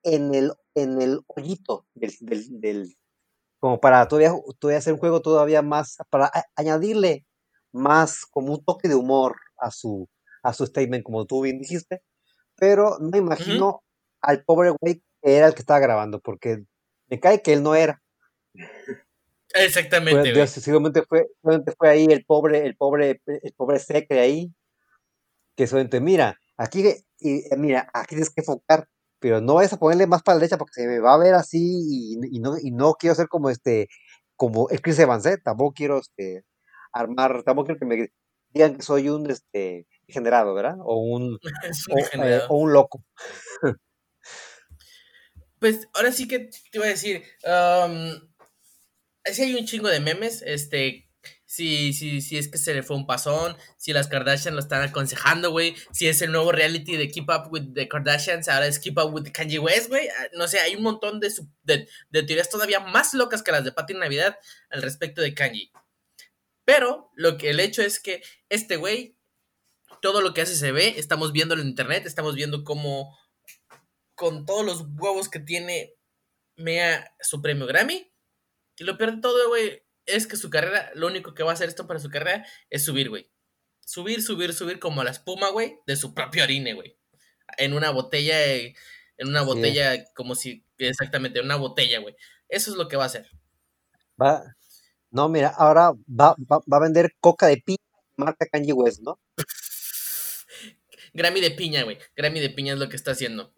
en 0.04 0.36
el, 0.36 0.54
en 0.76 1.02
el 1.02 1.22
hoyito 1.28 1.88
del, 1.94 2.14
del, 2.20 2.60
del- 2.60 2.98
como 3.62 3.80
para 3.80 4.08
todavía, 4.08 4.34
todavía 4.58 4.80
hacer 4.80 4.94
un 4.94 5.00
juego 5.00 5.22
todavía 5.22 5.62
más, 5.62 5.98
para 6.10 6.32
añadirle 6.56 7.28
más 7.72 8.26
como 8.26 8.54
un 8.54 8.66
toque 8.66 8.88
de 8.88 8.96
humor 8.96 9.36
a 9.60 9.70
su, 9.70 10.10
a 10.42 10.52
su 10.52 10.66
statement, 10.66 11.04
como 11.04 11.28
tú 11.28 11.42
bien 11.42 11.60
dijiste, 11.60 12.02
pero 12.58 12.98
no 13.00 13.12
me 13.12 13.20
imagino 13.20 13.84
al 14.20 14.44
pobre 14.44 14.72
güey 14.72 15.04
que 15.22 15.38
era 15.38 15.46
el 15.46 15.54
que 15.54 15.60
estaba 15.60 15.80
grabando, 15.80 16.20
porque 16.20 16.64
me 17.08 17.20
cae 17.20 17.44
que 17.44 17.54
él 17.54 17.62
no 17.62 17.76
era. 17.76 18.02
Exactamente, 19.54 20.34
güey. 20.34 20.48
seguramente 20.48 21.04
fue, 21.04 21.28
seguramente 21.36 21.74
fue 21.78 21.90
ahí 21.90 22.06
el 22.06 22.26
pobre, 22.26 22.66
el 22.66 22.76
pobre, 22.76 23.22
el 23.28 23.54
pobre 23.54 23.78
secre 23.78 24.22
ahí, 24.22 24.52
que 25.56 25.68
seguramente, 25.68 26.02
mira, 26.02 26.40
aquí, 26.58 26.84
y, 27.20 27.44
mira, 27.58 27.88
aquí 27.94 28.16
tienes 28.16 28.32
que 28.32 28.42
enfocar, 28.42 28.88
pero 29.22 29.40
no 29.40 29.54
vayas 29.54 29.74
a 29.74 29.78
ponerle 29.78 30.08
más 30.08 30.24
para 30.24 30.36
la 30.36 30.40
derecha 30.42 30.58
porque 30.58 30.82
se 30.82 30.88
me 30.88 31.00
va 31.00 31.14
a 31.14 31.18
ver 31.18 31.36
así 31.36 31.60
y, 31.60 32.18
y 32.36 32.40
no, 32.40 32.58
y 32.60 32.72
no 32.72 32.96
quiero 32.96 33.16
ser 33.16 33.28
como 33.28 33.50
este, 33.50 33.88
como 34.36 34.68
el 34.70 34.82
Chris 34.82 35.00
Evans, 35.00 35.26
¿eh? 35.28 35.38
Tampoco 35.38 35.74
quiero 35.74 36.00
este, 36.00 36.44
armar, 36.92 37.44
tampoco 37.44 37.68
quiero 37.68 37.80
que 37.80 37.86
me 37.86 38.12
digan 38.50 38.76
que 38.76 38.82
soy 38.82 39.08
un 39.08 39.30
este 39.30 39.88
degenerado, 40.08 40.56
¿verdad? 40.56 40.76
O 40.84 40.98
un, 40.98 41.38
o, 41.92 42.24
eh, 42.24 42.42
o 42.50 42.58
un 42.58 42.74
loco. 42.74 43.06
Pues 45.60 45.88
ahora 45.94 46.12
sí 46.12 46.28
que 46.28 46.40
te 46.40 46.60
iba 46.74 46.86
a 46.86 46.90
decir, 46.90 47.22
um, 47.46 48.30
sí 49.26 49.44
hay 49.44 49.54
un 49.54 49.66
chingo 49.66 49.90
de 49.90 50.00
memes, 50.00 50.42
este, 50.42 51.11
si, 51.52 51.92
si, 51.92 52.22
si 52.22 52.38
es 52.38 52.48
que 52.48 52.58
se 52.58 52.74
le 52.74 52.82
fue 52.82 52.96
un 52.96 53.06
pasón, 53.06 53.58
si 53.76 53.92
las 53.92 54.08
Kardashian 54.08 54.56
lo 54.56 54.62
están 54.62 54.84
aconsejando, 54.84 55.52
güey, 55.52 55.76
si 55.92 56.08
es 56.08 56.22
el 56.22 56.32
nuevo 56.32 56.54
reality 56.54 56.96
de 56.96 57.10
Keep 57.10 57.28
Up 57.28 57.52
with 57.52 57.74
the 57.74 57.90
Kardashians, 57.90 58.48
ahora 58.48 58.68
es 58.68 58.80
Keep 58.80 58.98
Up 58.98 59.14
with 59.14 59.30
Kanye 59.34 59.60
West, 59.60 59.90
güey, 59.90 60.08
ah, 60.08 60.28
no 60.32 60.48
sé, 60.48 60.60
hay 60.62 60.76
un 60.76 60.84
montón 60.84 61.20
de, 61.20 61.30
de, 61.64 61.88
teorías 62.10 62.50
todavía 62.50 62.80
más 62.80 63.14
locas 63.14 63.44
que 63.44 63.52
las 63.52 63.66
de 63.66 63.74
Pati 63.74 63.94
Navidad 63.96 64.38
al 64.70 64.82
respecto 64.82 65.22
de 65.22 65.34
Kanye. 65.34 65.74
Pero 66.64 67.12
lo 67.16 67.38
que 67.38 67.50
el 67.50 67.60
hecho 67.60 67.82
es 67.82 68.00
que 68.00 68.24
este 68.48 68.78
güey, 68.78 69.18
todo 70.02 70.22
lo 70.22 70.34
que 70.34 70.44
hace 70.44 70.56
se 70.56 70.72
ve, 70.72 70.94
estamos 71.00 71.34
viéndolo 71.34 71.62
en 71.62 71.68
internet, 71.68 72.06
estamos 72.06 72.36
viendo 72.36 72.64
cómo 72.64 73.20
con 74.16 74.46
todos 74.46 74.66
los 74.66 74.86
huevos 74.98 75.28
que 75.28 75.42
tiene 75.42 75.96
mea 76.56 77.14
su 77.20 77.42
premio 77.42 77.68
Grammy. 77.68 78.10
Y 78.78 78.86
lo 78.86 78.98
peor 78.98 79.16
de 79.16 79.22
todo, 79.22 79.50
güey, 79.50 79.84
es 80.06 80.28
que 80.28 80.38
su 80.38 80.50
carrera, 80.50 80.92
lo 80.96 81.08
único 81.08 81.34
que 81.34 81.44
va 81.44 81.52
a 81.52 81.54
hacer 81.54 81.70
esto 81.70 81.88
para 81.88 82.00
su 82.00 82.10
carrera 82.10 82.46
es 82.70 82.86
subir, 82.86 83.10
güey. 83.10 83.30
Subir, 83.86 84.22
subir, 84.22 84.54
subir 84.54 84.80
como 84.80 85.04
la 85.04 85.12
espuma, 85.12 85.50
güey, 85.50 85.80
de 85.86 85.96
su 85.96 86.14
propio 86.14 86.44
orine, 86.44 86.74
güey. 86.74 86.98
En 87.58 87.74
una 87.74 87.92
botella, 87.92 88.46
eh, 88.46 88.76
en 89.18 89.28
una 89.28 89.42
botella, 89.42 90.06
como 90.14 90.36
si, 90.36 90.66
exactamente, 90.78 91.40
en 91.40 91.46
una 91.46 91.58
botella, 91.58 92.00
güey. 92.00 92.16
Eso 92.48 92.72
es 92.72 92.78
lo 92.78 92.88
que 92.88 92.96
va 92.96 93.04
a 93.04 93.08
hacer. 93.08 93.30
Va, 94.22 94.44
no, 95.10 95.28
mira, 95.30 95.50
ahora 95.50 95.92
va, 95.92 96.36
va, 96.40 96.60
va 96.72 96.78
a 96.78 96.82
vender 96.82 97.16
coca 97.20 97.48
de 97.48 97.58
piña 97.58 97.78
marca 98.18 98.46
Kanye 98.46 98.74
West, 98.74 99.02
¿no? 99.02 99.20
Grammy 101.14 101.42
de 101.42 101.52
piña, 101.52 101.84
güey. 101.84 101.98
Grammy 102.16 102.40
de 102.40 102.50
piña 102.50 102.74
es 102.74 102.80
lo 102.80 102.88
que 102.88 102.96
está 102.96 103.12
haciendo. 103.12 103.54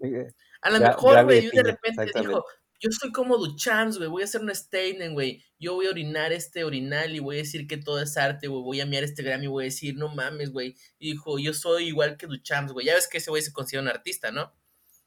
A 0.61 0.69
lo 0.71 0.79
mejor, 0.79 1.23
güey, 1.25 1.49
de 1.49 1.63
repente 1.63 2.05
dijo, 2.19 2.45
yo 2.83 2.89
soy 2.91 3.13
como 3.13 3.37
Duchamps, 3.37 3.97
güey, 3.97 4.09
voy 4.09 4.23
a 4.23 4.25
hacer 4.25 4.41
un 4.41 4.53
statement, 4.53 5.13
güey. 5.13 5.41
Yo 5.57 5.73
voy 5.75 5.87
a 5.87 5.91
orinar 5.91 6.33
este 6.33 6.65
orinal 6.65 7.15
y 7.15 7.19
voy 7.19 7.37
a 7.37 7.39
decir 7.39 7.65
que 7.65 7.77
todo 7.77 8.01
es 8.01 8.17
arte, 8.17 8.47
güey. 8.47 8.61
Voy 8.61 8.81
a 8.81 8.85
mirar 8.85 9.05
este 9.05 9.23
Grammy 9.23 9.45
y 9.45 9.47
voy 9.47 9.63
a 9.63 9.65
decir, 9.65 9.95
no 9.95 10.09
mames, 10.09 10.51
güey. 10.51 10.75
Y 10.99 11.11
dijo, 11.13 11.39
yo 11.39 11.53
soy 11.53 11.85
igual 11.87 12.17
que 12.17 12.27
Duchamps, 12.27 12.73
güey. 12.73 12.85
Ya 12.87 12.95
ves 12.95 13.07
que 13.07 13.19
ese 13.19 13.29
güey 13.29 13.41
se 13.41 13.53
considera 13.53 13.83
un 13.83 13.87
artista, 13.87 14.31
¿no? 14.31 14.53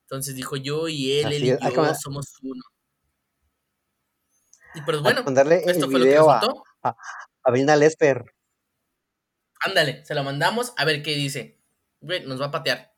Entonces 0.02 0.34
dijo, 0.34 0.56
yo 0.56 0.88
y 0.88 1.18
él, 1.18 1.26
él 1.26 1.34
Así 1.34 1.46
y 1.46 1.50
es, 1.50 1.58
yo 1.74 1.82
ma- 1.82 1.94
somos 1.94 2.32
uno. 2.42 2.62
Y 4.74 4.80
pues 4.80 4.96
hay 4.96 5.02
bueno, 5.02 5.20
esto 5.20 5.30
el 5.30 5.74
fue 5.74 5.80
lo 5.80 5.88
que 5.90 6.04
video 6.04 6.30
a, 6.30 6.40
resultó. 6.40 6.62
a 6.82 7.50
Brina 7.50 7.76
Lesper. 7.76 8.24
Ándale, 9.60 10.02
se 10.06 10.14
lo 10.14 10.24
mandamos 10.24 10.72
a 10.78 10.84
ver 10.86 11.02
qué 11.02 11.14
dice. 11.14 11.60
Güey, 12.00 12.24
nos 12.26 12.40
va 12.40 12.46
a 12.46 12.50
patear. 12.50 12.94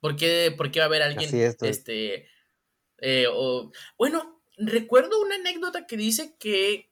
¿Por 0.00 0.16
qué, 0.16 0.54
por 0.56 0.70
qué 0.70 0.78
va 0.80 0.84
a 0.84 0.88
haber 0.88 1.02
alguien, 1.02 1.34
es, 1.34 1.56
pues. 1.56 1.76
este, 1.78 2.28
eh, 2.98 3.26
o- 3.30 3.70
bueno, 3.96 4.42
recuerdo 4.56 5.20
una 5.20 5.36
anécdota 5.36 5.86
que 5.86 5.96
dice 5.96 6.36
que 6.38 6.90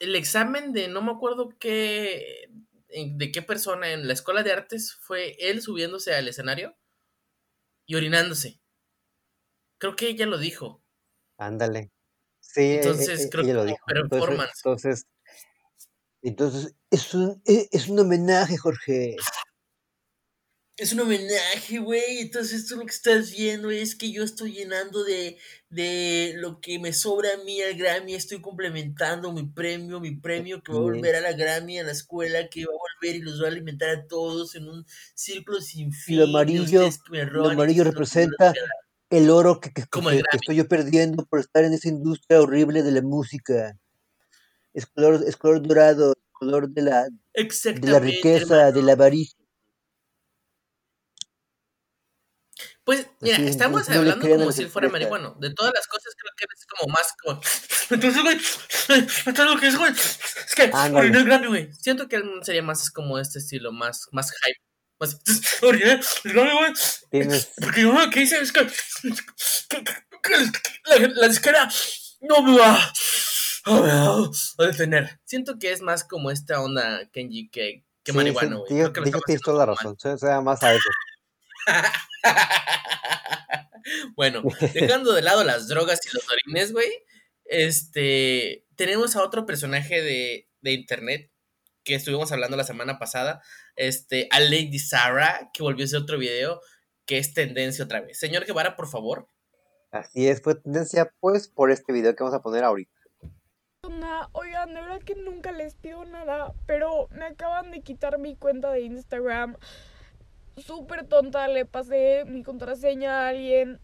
el 0.00 0.16
examen 0.16 0.72
de, 0.72 0.88
no 0.88 1.02
me 1.02 1.12
acuerdo 1.12 1.50
qué, 1.58 2.50
de 2.88 3.32
qué 3.32 3.42
persona 3.42 3.92
en 3.92 4.06
la 4.06 4.12
escuela 4.12 4.42
de 4.42 4.52
artes 4.52 4.94
fue 5.00 5.36
él 5.38 5.62
subiéndose 5.62 6.14
al 6.14 6.28
escenario 6.28 6.76
y 7.86 7.94
orinándose. 7.94 8.60
Creo 9.78 9.94
que 9.94 10.08
ella 10.08 10.26
lo 10.26 10.38
dijo. 10.38 10.82
Ándale. 11.38 11.92
Sí, 12.40 12.62
e, 12.62 12.80
e, 12.80 13.24
e, 13.24 13.30
creo 13.30 13.44
que 13.44 13.52
lo 13.54 13.64
dijo. 13.64 13.78
Entonces, 13.88 14.08
performance. 14.10 14.52
entonces, 14.64 15.06
entonces 16.22 16.74
es 16.90 17.14
un, 17.14 17.42
e- 17.44 17.68
es 17.70 17.88
un 17.88 17.98
homenaje, 17.98 18.56
Jorge. 18.56 19.16
Es 20.78 20.92
un 20.92 21.00
homenaje, 21.00 21.78
güey. 21.78 22.18
Entonces 22.18 22.66
tú 22.66 22.76
lo 22.76 22.84
que 22.84 22.92
estás 22.92 23.30
viendo 23.30 23.70
es 23.70 23.96
que 23.96 24.12
yo 24.12 24.22
estoy 24.22 24.52
llenando 24.52 25.04
de, 25.04 25.38
de 25.70 26.34
lo 26.36 26.60
que 26.60 26.78
me 26.78 26.92
sobra 26.92 27.30
a 27.34 27.44
mí 27.44 27.62
al 27.62 27.76
Grammy. 27.76 28.14
Estoy 28.14 28.42
complementando 28.42 29.32
mi 29.32 29.44
premio, 29.44 30.00
mi 30.00 30.16
premio 30.16 30.62
que 30.62 30.72
va 30.72 30.78
a 30.78 30.82
volver 30.82 31.16
a 31.16 31.22
la 31.22 31.32
Grammy, 31.32 31.78
a 31.78 31.84
la 31.84 31.92
escuela, 31.92 32.48
que 32.50 32.66
va 32.66 32.72
a 32.72 32.76
volver 32.76 33.16
y 33.16 33.22
los 33.22 33.40
va 33.40 33.46
a 33.46 33.50
alimentar 33.50 33.88
a 33.88 34.06
todos 34.06 34.54
en 34.54 34.68
un 34.68 34.84
círculo 35.14 35.62
sin 35.62 35.92
fin. 35.92 36.18
lo 36.18 36.24
amarillo, 36.24 36.88
lo 37.10 37.48
amarillo 37.48 37.84
no 37.84 37.90
representa 37.90 38.52
el 39.08 39.30
oro 39.30 39.60
que, 39.60 39.72
que, 39.72 39.82
el 39.82 40.24
estoy 40.32 40.56
yo 40.56 40.68
perdiendo 40.68 41.24
por 41.24 41.40
estar 41.40 41.64
en 41.64 41.72
esa 41.72 41.88
industria 41.88 42.40
horrible 42.40 42.82
de 42.82 42.92
la 42.92 43.02
música. 43.02 43.78
Es 44.74 44.84
color, 44.86 45.24
es 45.26 45.36
color 45.36 45.62
dorado, 45.62 46.14
color 46.32 46.68
de 46.68 46.82
la, 46.82 47.08
de 47.34 47.90
la 47.90 47.98
riqueza, 47.98 48.56
hermano. 48.56 48.72
de 48.72 48.82
la 48.82 48.92
avaricia. 48.92 49.35
Pues, 52.86 53.04
mira, 53.20 53.38
estamos 53.38 53.88
no 53.88 53.96
hablando 53.96 54.28
como 54.28 54.52
si 54.52 54.62
él 54.62 54.68
fuera 54.68 54.88
marihuano. 54.88 55.34
De 55.40 55.52
todas 55.52 55.72
las 55.74 55.88
cosas, 55.88 56.14
creo 56.16 56.32
que 56.36 56.44
es 56.44 56.66
como 56.66 56.92
más 56.92 57.12
como. 57.20 57.40
Entonces, 57.90 58.22
güey, 58.22 58.36
entonces 59.26 59.44
lo 59.44 59.60
que 59.60 59.66
es, 59.66 59.76
güey, 59.76 59.92
es 59.92 60.54
que 60.54 60.70
Ándale. 60.72 60.98
oriné 60.98 61.18
el 61.18 61.24
Grammy, 61.24 61.46
güey. 61.48 61.72
Siento 61.72 62.08
que 62.08 62.16
él 62.16 62.24
sería 62.42 62.62
más 62.62 62.88
como 62.92 63.18
este 63.18 63.40
estilo, 63.40 63.72
más, 63.72 64.06
más 64.12 64.30
hype. 64.30 64.60
Más, 65.00 65.20
oriné 65.62 66.00
el 66.24 66.32
Grammy, 66.32 66.52
güey. 66.52 66.72
Tienes, 67.10 67.50
Porque 67.60 67.82
yo 67.82 67.92
lo 67.92 68.08
que 68.08 68.22
hice 68.22 68.38
es 68.40 68.52
que, 68.52 68.60
la, 70.84 71.08
la 71.08 71.28
disquera 71.28 71.68
no 72.20 72.42
me 72.42 72.56
va 72.58 72.92
no 73.66 74.30
a 74.58 74.64
detener. 74.64 75.18
Siento 75.24 75.58
que 75.58 75.72
es 75.72 75.82
más 75.82 76.04
como 76.04 76.30
esta 76.30 76.60
onda 76.62 77.08
Kenji 77.12 77.48
que, 77.50 77.84
que 78.04 78.12
sí, 78.12 78.12
sí, 78.12 78.16
marihuano, 78.16 78.60
güey. 78.60 78.68
tienes 78.68 79.14
haciendo 79.14 79.42
toda 79.44 79.66
la 79.66 79.74
razón. 79.74 79.96
Se, 79.98 80.16
se 80.18 80.26
da 80.26 80.40
más 80.40 80.62
a 80.62 80.72
eso. 80.72 80.88
bueno, 84.16 84.42
dejando 84.74 85.12
de 85.12 85.22
lado 85.22 85.44
las 85.44 85.68
drogas 85.68 86.00
y 86.06 86.14
los 86.14 86.26
orines, 86.28 86.72
güey, 86.72 86.90
este, 87.44 88.66
tenemos 88.76 89.16
a 89.16 89.22
otro 89.22 89.46
personaje 89.46 90.02
de, 90.02 90.48
de 90.60 90.72
internet 90.72 91.30
que 91.84 91.94
estuvimos 91.94 92.32
hablando 92.32 92.56
la 92.56 92.64
semana 92.64 92.98
pasada, 92.98 93.42
este, 93.76 94.28
a 94.30 94.40
Lady 94.40 94.78
Sarah, 94.78 95.50
que 95.54 95.62
volvió 95.62 95.84
a 95.84 95.86
hacer 95.86 96.00
otro 96.00 96.18
video 96.18 96.60
que 97.06 97.18
es 97.18 97.32
tendencia 97.32 97.84
otra 97.84 98.00
vez. 98.00 98.18
Señor 98.18 98.44
Guevara, 98.44 98.74
por 98.74 98.88
favor. 98.88 99.28
Así 99.92 100.28
es, 100.28 100.42
fue 100.42 100.56
tendencia 100.56 101.12
pues 101.20 101.46
por 101.46 101.70
este 101.70 101.92
video 101.92 102.16
que 102.16 102.24
vamos 102.24 102.36
a 102.36 102.42
poner 102.42 102.64
ahorita. 102.64 102.96
Oigan, 104.32 104.74
de 104.74 104.80
verdad 104.80 105.02
que 105.02 105.14
nunca 105.14 105.52
les 105.52 105.74
pido 105.74 106.04
nada, 106.04 106.52
pero 106.66 107.08
me 107.10 107.26
acaban 107.26 107.70
de 107.70 107.80
quitar 107.80 108.18
mi 108.18 108.36
cuenta 108.36 108.72
de 108.72 108.82
Instagram. 108.82 109.56
Súper 110.56 111.06
tonta, 111.06 111.48
le 111.48 111.66
pasé 111.66 112.24
mi 112.26 112.42
contraseña 112.42 113.26
a 113.26 113.28
alguien. 113.28 113.78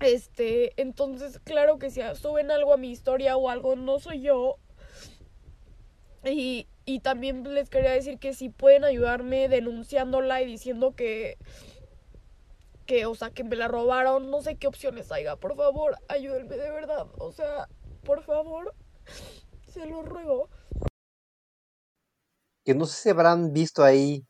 Este, 0.00 0.80
entonces, 0.80 1.40
claro 1.40 1.78
que 1.78 1.90
si 1.90 2.00
suben 2.14 2.50
algo 2.50 2.72
a 2.72 2.76
mi 2.76 2.90
historia 2.90 3.36
o 3.36 3.50
algo, 3.50 3.76
no 3.76 3.98
soy 3.98 4.22
yo. 4.22 4.56
Y, 6.24 6.68
y 6.84 7.00
también 7.00 7.42
les 7.54 7.70
quería 7.70 7.90
decir 7.90 8.18
que 8.18 8.34
si 8.34 8.50
pueden 8.50 8.84
ayudarme 8.84 9.48
denunciándola 9.48 10.42
y 10.42 10.46
diciendo 10.46 10.94
que, 10.94 11.38
que, 12.86 13.06
o 13.06 13.14
sea, 13.14 13.30
que 13.30 13.44
me 13.44 13.56
la 13.56 13.68
robaron, 13.68 14.30
no 14.30 14.42
sé 14.42 14.56
qué 14.56 14.68
opciones 14.68 15.10
haya. 15.10 15.36
Por 15.36 15.56
favor, 15.56 15.96
ayúdenme 16.08 16.56
de 16.56 16.70
verdad. 16.70 17.06
O 17.18 17.32
sea, 17.32 17.68
por 18.04 18.22
favor, 18.22 18.74
se 19.66 19.86
lo 19.86 20.02
ruego. 20.02 20.48
Que 22.64 22.74
no 22.74 22.86
sé 22.86 23.02
si 23.02 23.08
habrán 23.10 23.52
visto 23.52 23.82
ahí 23.82 24.24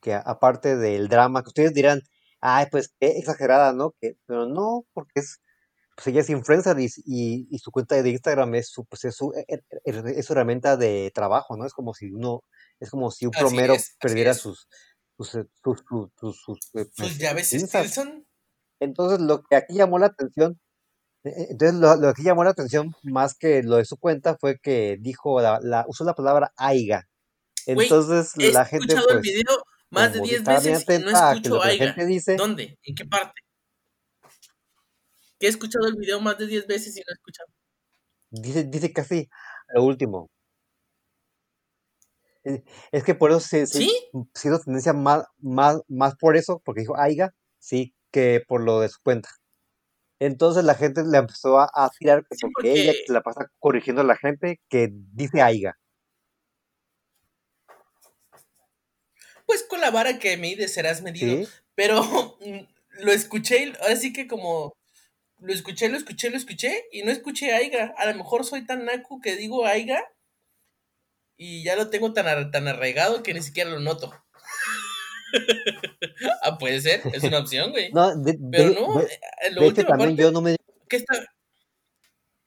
que 0.00 0.14
aparte 0.14 0.76
del 0.76 1.08
drama, 1.08 1.42
que 1.42 1.48
ustedes 1.48 1.74
dirán, 1.74 2.02
ay, 2.40 2.66
pues 2.70 2.92
qué 2.98 3.18
exagerada, 3.18 3.72
¿no? 3.72 3.92
Que, 4.00 4.14
pero 4.26 4.46
no, 4.46 4.84
porque 4.92 5.20
es, 5.20 5.40
pues 5.94 6.06
ella 6.06 6.20
es 6.22 6.30
influencer 6.30 6.78
y, 6.80 6.86
y, 7.04 7.46
y 7.50 7.58
su 7.58 7.70
cuenta 7.70 8.02
de 8.02 8.08
Instagram 8.10 8.54
es 8.54 8.68
su, 8.70 8.84
pues 8.86 9.04
es 9.04 9.14
su, 9.16 9.32
e- 9.34 9.44
e- 9.48 9.60
e- 9.84 10.18
es 10.18 10.24
su 10.26 10.32
herramienta 10.32 10.76
de 10.76 11.10
trabajo, 11.14 11.56
¿no? 11.56 11.66
Es 11.66 11.74
como 11.74 11.92
si 11.94 12.10
uno, 12.10 12.42
es 12.78 12.90
como 12.90 13.10
si 13.10 13.26
un 13.26 13.32
Así 13.34 13.44
plomero 13.44 13.74
es, 13.74 13.96
perdiera 14.00 14.30
es. 14.30 14.38
sus, 14.38 14.66
sus, 15.18 15.34
eh, 15.34 15.44
sus, 15.62 15.84
sus, 15.88 16.10
sus- 16.18 16.40
sus, 16.42 16.58
eh, 16.74 16.86
pues, 16.96 17.18
llaves. 17.18 17.48
Stilson. 17.50 18.26
Entonces, 18.80 19.20
lo 19.20 19.42
que 19.42 19.56
aquí 19.56 19.74
llamó 19.74 19.98
la 19.98 20.06
atención, 20.06 20.58
eh, 21.24 21.48
entonces 21.50 21.78
lo, 21.78 21.96
lo 21.96 22.14
que 22.14 22.22
llamó 22.22 22.44
la 22.44 22.50
atención 22.50 22.94
más 23.02 23.34
que 23.34 23.62
lo 23.62 23.76
de 23.76 23.84
su 23.84 23.98
cuenta 23.98 24.38
fue 24.40 24.58
que 24.58 24.96
dijo, 25.00 25.42
la, 25.42 25.60
la, 25.62 25.84
usó 25.86 26.04
la 26.04 26.14
palabra 26.14 26.52
aiga. 26.56 27.06
Entonces, 27.66 28.34
la 28.36 28.64
gente, 28.64 28.86
escuchado 28.94 29.10
el 29.10 29.16
pues, 29.16 29.22
video 29.22 29.62
más 29.90 30.12
de 30.12 30.18
como 30.18 30.28
10 30.28 30.38
estaba 30.40 30.60
bien 30.60 30.74
veces 30.74 31.00
y 31.00 31.02
no 31.04 31.10
escucho 31.10 31.62
Aiga. 31.62 31.84
gente 31.92 32.06
dice, 32.06 32.36
¿Dónde? 32.36 32.78
¿En 32.82 32.94
qué 32.94 33.04
parte? 33.04 33.40
Que 35.38 35.46
he 35.46 35.50
escuchado 35.50 35.86
el 35.88 35.96
video 35.96 36.20
más 36.20 36.38
de 36.38 36.46
10 36.46 36.66
veces 36.66 36.96
y 36.96 37.00
no 37.00 37.06
he 37.08 37.14
escuchado. 37.14 37.48
dice, 38.30 38.64
dice 38.64 38.92
casi 38.92 39.28
lo 39.74 39.84
último. 39.84 40.30
Eh, 42.44 42.62
Es 42.92 43.04
que 43.04 43.14
por 43.14 43.30
eso 43.30 43.40
se, 43.40 43.66
se, 43.66 43.78
¿Sí? 43.78 43.92
se 44.34 44.48
hizo 44.48 44.58
tendencia 44.60 44.92
más, 44.92 45.24
más, 45.38 45.80
más 45.88 46.14
por 46.16 46.36
eso, 46.36 46.60
porque 46.64 46.80
dijo 46.82 46.96
aiga, 46.98 47.30
sí, 47.58 47.94
que 48.10 48.42
por 48.46 48.62
lo 48.62 48.80
de 48.80 48.88
su 48.88 48.98
cuenta. 49.02 49.28
Entonces 50.20 50.64
la 50.64 50.74
gente 50.74 51.02
le 51.04 51.18
empezó 51.18 51.58
a, 51.60 51.70
a 51.74 51.90
tirar 51.98 52.24
Sí, 52.30 52.38
porque 52.54 52.72
ella 52.72 52.92
se 53.06 53.12
la 53.12 53.22
pasa 53.22 53.46
corrigiendo 53.58 54.02
a 54.02 54.04
la 54.04 54.16
gente 54.16 54.60
que 54.68 54.90
dice 54.92 55.40
aiga. 55.42 55.78
Pues 59.50 59.64
con 59.64 59.80
la 59.80 59.90
vara 59.90 60.20
que 60.20 60.36
mides 60.36 60.72
serás 60.72 61.02
medido. 61.02 61.44
¿Sí? 61.44 61.48
Pero 61.74 62.02
mm, 62.40 62.60
lo 63.02 63.10
escuché, 63.12 63.64
y 63.64 63.72
ahora 63.82 63.96
sí 63.96 64.12
que 64.12 64.28
como 64.28 64.72
lo 65.40 65.52
escuché, 65.52 65.88
lo 65.88 65.96
escuché, 65.96 66.30
lo 66.30 66.36
escuché 66.36 66.84
y 66.92 67.02
no 67.02 67.10
escuché 67.10 67.52
Aiga. 67.52 67.92
A 67.98 68.06
lo 68.06 68.14
mejor 68.14 68.44
soy 68.44 68.64
tan 68.64 68.84
naco 68.84 69.20
que 69.20 69.34
digo 69.34 69.66
Aiga 69.66 70.04
y 71.36 71.64
ya 71.64 71.74
lo 71.74 71.90
tengo 71.90 72.12
tan, 72.12 72.28
ar- 72.28 72.52
tan 72.52 72.68
arraigado 72.68 73.24
que 73.24 73.34
ni 73.34 73.42
siquiera 73.42 73.70
lo 73.70 73.80
noto. 73.80 74.14
ah, 76.42 76.58
puede 76.58 76.80
ser, 76.80 77.02
es 77.12 77.24
una 77.24 77.40
opción, 77.40 77.72
güey. 77.72 77.90
No, 77.92 78.14
de, 78.14 78.38
Pero 78.52 78.70
no, 78.70 79.00
de- 79.00 79.06
eh, 79.06 79.20
la 79.42 79.48
de 79.48 79.50
hecho 79.56 79.64
última 79.66 79.88
también 79.88 80.10
parte, 80.10 80.22
yo 80.22 80.30
no 80.30 80.40
me 80.42 80.54
¿qué 80.88 80.96
está? 80.96 81.14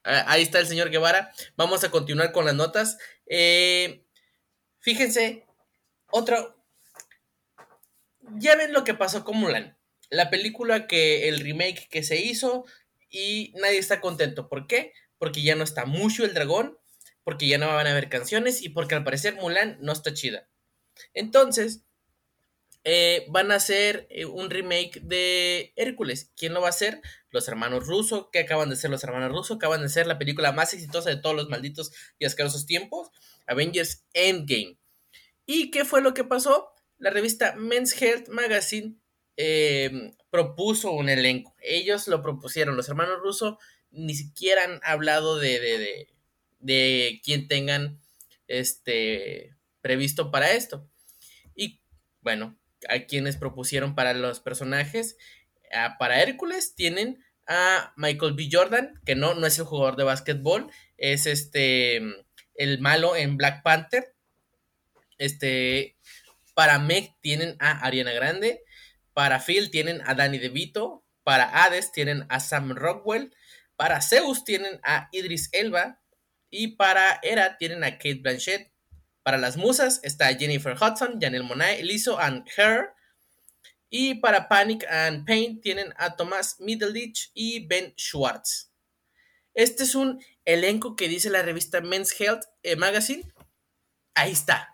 Ah, 0.06 0.24
Ahí 0.28 0.44
está 0.44 0.60
el 0.60 0.68
señor 0.68 0.90
Guevara. 0.90 1.34
Vamos 1.58 1.84
a 1.84 1.92
continuar 1.92 2.32
con 2.32 2.46
las 2.46 2.56
notas. 2.56 2.98
Eh, 3.26 4.06
fíjense, 4.80 5.46
otro. 6.12 6.63
Ya 8.32 8.56
ven 8.56 8.74
lo 8.74 8.84
que 8.84 8.94
pasó 8.94 9.24
con 9.24 9.38
Mulan. 9.38 9.78
La 10.10 10.30
película 10.30 10.88
que 10.88 11.28
el 11.30 11.40
remake 11.40 11.88
que 11.90 12.04
se 12.04 12.22
hizo 12.22 12.66
y 13.10 13.54
nadie 13.56 13.78
está 13.78 14.02
contento. 14.02 14.50
¿Por 14.50 14.68
qué? 14.68 14.94
Porque 15.18 15.42
ya 15.42 15.56
no 15.56 15.64
está 15.64 15.86
Mushu 15.86 16.24
el 16.24 16.34
dragón, 16.34 16.78
porque 17.24 17.48
ya 17.48 17.58
no 17.58 17.68
van 17.68 17.88
a 17.88 17.92
haber 17.92 18.10
canciones 18.10 18.62
y 18.62 18.70
porque 18.70 18.96
al 18.96 19.04
parecer 19.04 19.36
Mulan 19.36 19.78
no 19.82 19.92
está 19.94 20.14
chida. 20.14 20.50
Entonces, 21.14 21.84
eh, 22.86 23.26
van 23.30 23.52
a 23.52 23.56
hacer 23.56 24.08
eh, 24.10 24.26
un 24.26 24.50
remake 24.50 25.00
de 25.02 25.74
Hércules. 25.78 26.32
¿Quién 26.36 26.54
lo 26.54 26.62
va 26.62 26.68
a 26.68 26.72
hacer? 26.72 27.02
Los 27.30 27.48
hermanos 27.48 27.88
Russo, 27.88 28.30
que 28.30 28.40
acaban 28.40 28.70
de 28.70 28.76
ser 28.76 28.90
los 28.90 29.04
hermanos 29.04 29.32
Russo, 29.32 29.54
acaban 29.54 29.82
de 29.82 29.90
ser 29.90 30.06
la 30.06 30.18
película 30.18 30.52
más 30.52 30.74
exitosa 30.74 31.10
de 31.10 31.18
todos 31.18 31.36
los 31.36 31.50
malditos 31.50 31.92
y 32.20 32.26
asquerosos 32.26 32.66
tiempos, 32.66 33.10
Avengers 33.48 34.06
Endgame. 34.14 34.78
¿Y 35.46 35.72
qué 35.72 35.86
fue 35.86 36.02
lo 36.02 36.14
que 36.14 36.26
pasó? 36.26 36.73
La 37.04 37.10
revista 37.10 37.54
Men's 37.58 38.02
Health 38.02 38.30
Magazine 38.30 38.96
eh, 39.36 40.14
propuso 40.30 40.94
un 40.94 41.10
elenco. 41.10 41.54
Ellos 41.62 42.08
lo 42.08 42.22
propusieron, 42.22 42.78
los 42.78 42.88
hermanos 42.88 43.20
Russo 43.22 43.60
ni 43.92 44.16
siquiera 44.16 44.64
han 44.64 44.80
hablado 44.84 45.38
de, 45.38 45.60
de, 45.60 46.08
de, 46.60 47.22
quién 47.22 47.50
tengan 47.50 48.00
este 48.48 49.54
previsto 49.82 50.32
para 50.32 50.54
esto. 50.54 50.90
Y 51.58 51.82
bueno, 52.22 52.58
a 52.88 53.00
quienes 53.00 53.36
propusieron 53.36 53.96
para 53.96 54.14
los 54.14 54.40
personajes, 54.40 55.18
para 56.00 56.24
Hércules 56.24 56.74
tienen 56.74 57.22
a 57.48 57.94
Michael 57.98 58.32
B. 58.32 58.48
Jordan, 58.50 59.02
que 59.06 59.16
no, 59.16 59.34
no 59.34 59.46
es 59.46 59.60
el 59.60 59.66
jugador 59.66 59.98
de 59.98 60.06
básquetbol, 60.06 60.72
es 60.96 61.26
este 61.26 62.02
el 62.56 62.80
malo 62.80 63.18
en 63.18 63.36
Black 63.36 63.62
Panther. 63.62 64.16
Este, 65.18 65.98
para 66.54 66.80
Meg 66.80 67.16
tienen 67.22 67.56
a 67.60 67.86
Ariana 67.86 68.12
Grande, 68.12 68.64
para 69.14 69.40
Phil 69.40 69.70
tienen 69.72 70.02
a 70.06 70.14
Danny 70.14 70.38
DeVito, 70.38 71.04
para 71.24 71.64
Hades 71.64 71.92
tienen 71.92 72.26
a 72.30 72.40
Sam 72.40 72.76
Rockwell, 72.76 73.34
para 73.76 74.02
Zeus 74.02 74.44
tienen 74.44 74.80
a 74.84 75.10
Idris 75.12 75.50
Elba 75.52 76.02
y 76.50 76.76
para 76.76 77.20
Hera 77.24 77.58
tienen 77.58 77.84
a 77.84 77.92
Kate 77.98 78.20
Blanchett. 78.22 78.72
Para 79.24 79.38
las 79.38 79.58
musas 79.58 80.00
está 80.04 80.34
Jennifer 80.36 80.74
Hudson, 80.74 81.20
Janelle 81.20 81.44
Monáe, 81.44 81.82
Lizzo 81.84 82.20
and 82.20 82.48
Her. 82.58 82.94
Y 83.90 84.16
para 84.16 84.50
Panic 84.50 84.86
and 84.90 85.26
Pain 85.26 85.62
tienen 85.62 85.94
a 85.98 86.16
Thomas 86.16 86.58
Middleditch 86.60 87.32
y 87.34 87.66
Ben 87.68 87.94
Schwartz. 87.96 88.72
Este 89.54 89.84
es 89.84 89.96
un 89.96 90.24
elenco 90.46 90.96
que 90.96 91.08
dice 91.08 91.30
la 91.30 91.44
revista 91.44 91.80
Men's 91.80 92.20
Health 92.20 92.44
eh, 92.64 92.76
Magazine. 92.76 93.24
Ahí 94.16 94.32
está. 94.32 94.73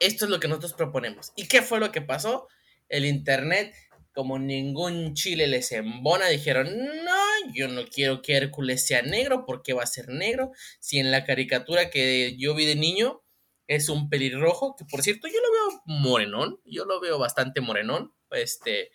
Esto 0.00 0.24
es 0.24 0.30
lo 0.30 0.40
que 0.40 0.48
nosotros 0.48 0.74
proponemos. 0.74 1.32
¿Y 1.36 1.48
qué 1.48 1.62
fue 1.62 1.80
lo 1.80 1.92
que 1.92 2.02
pasó? 2.02 2.48
El 2.88 3.04
internet, 3.04 3.74
como 4.12 4.38
ningún 4.38 5.14
chile 5.14 5.46
les 5.46 5.72
embona, 5.72 6.26
dijeron, 6.28 6.68
no, 7.04 7.52
yo 7.54 7.68
no 7.68 7.86
quiero 7.86 8.22
que 8.22 8.36
Hércules 8.36 8.86
sea 8.86 9.02
negro, 9.02 9.44
porque 9.46 9.72
va 9.72 9.82
a 9.82 9.86
ser 9.86 10.08
negro? 10.08 10.52
Si 10.80 10.98
en 10.98 11.10
la 11.10 11.24
caricatura 11.24 11.90
que 11.90 12.36
yo 12.36 12.54
vi 12.54 12.66
de 12.66 12.76
niño 12.76 13.22
es 13.68 13.88
un 13.88 14.08
pelirrojo, 14.08 14.74
que 14.76 14.84
por 14.86 15.02
cierto 15.02 15.28
yo 15.28 15.40
lo 15.40 15.52
veo 15.52 15.82
morenón, 15.86 16.60
yo 16.64 16.84
lo 16.84 17.00
veo 17.00 17.18
bastante 17.18 17.60
morenón, 17.60 18.12
este, 18.30 18.90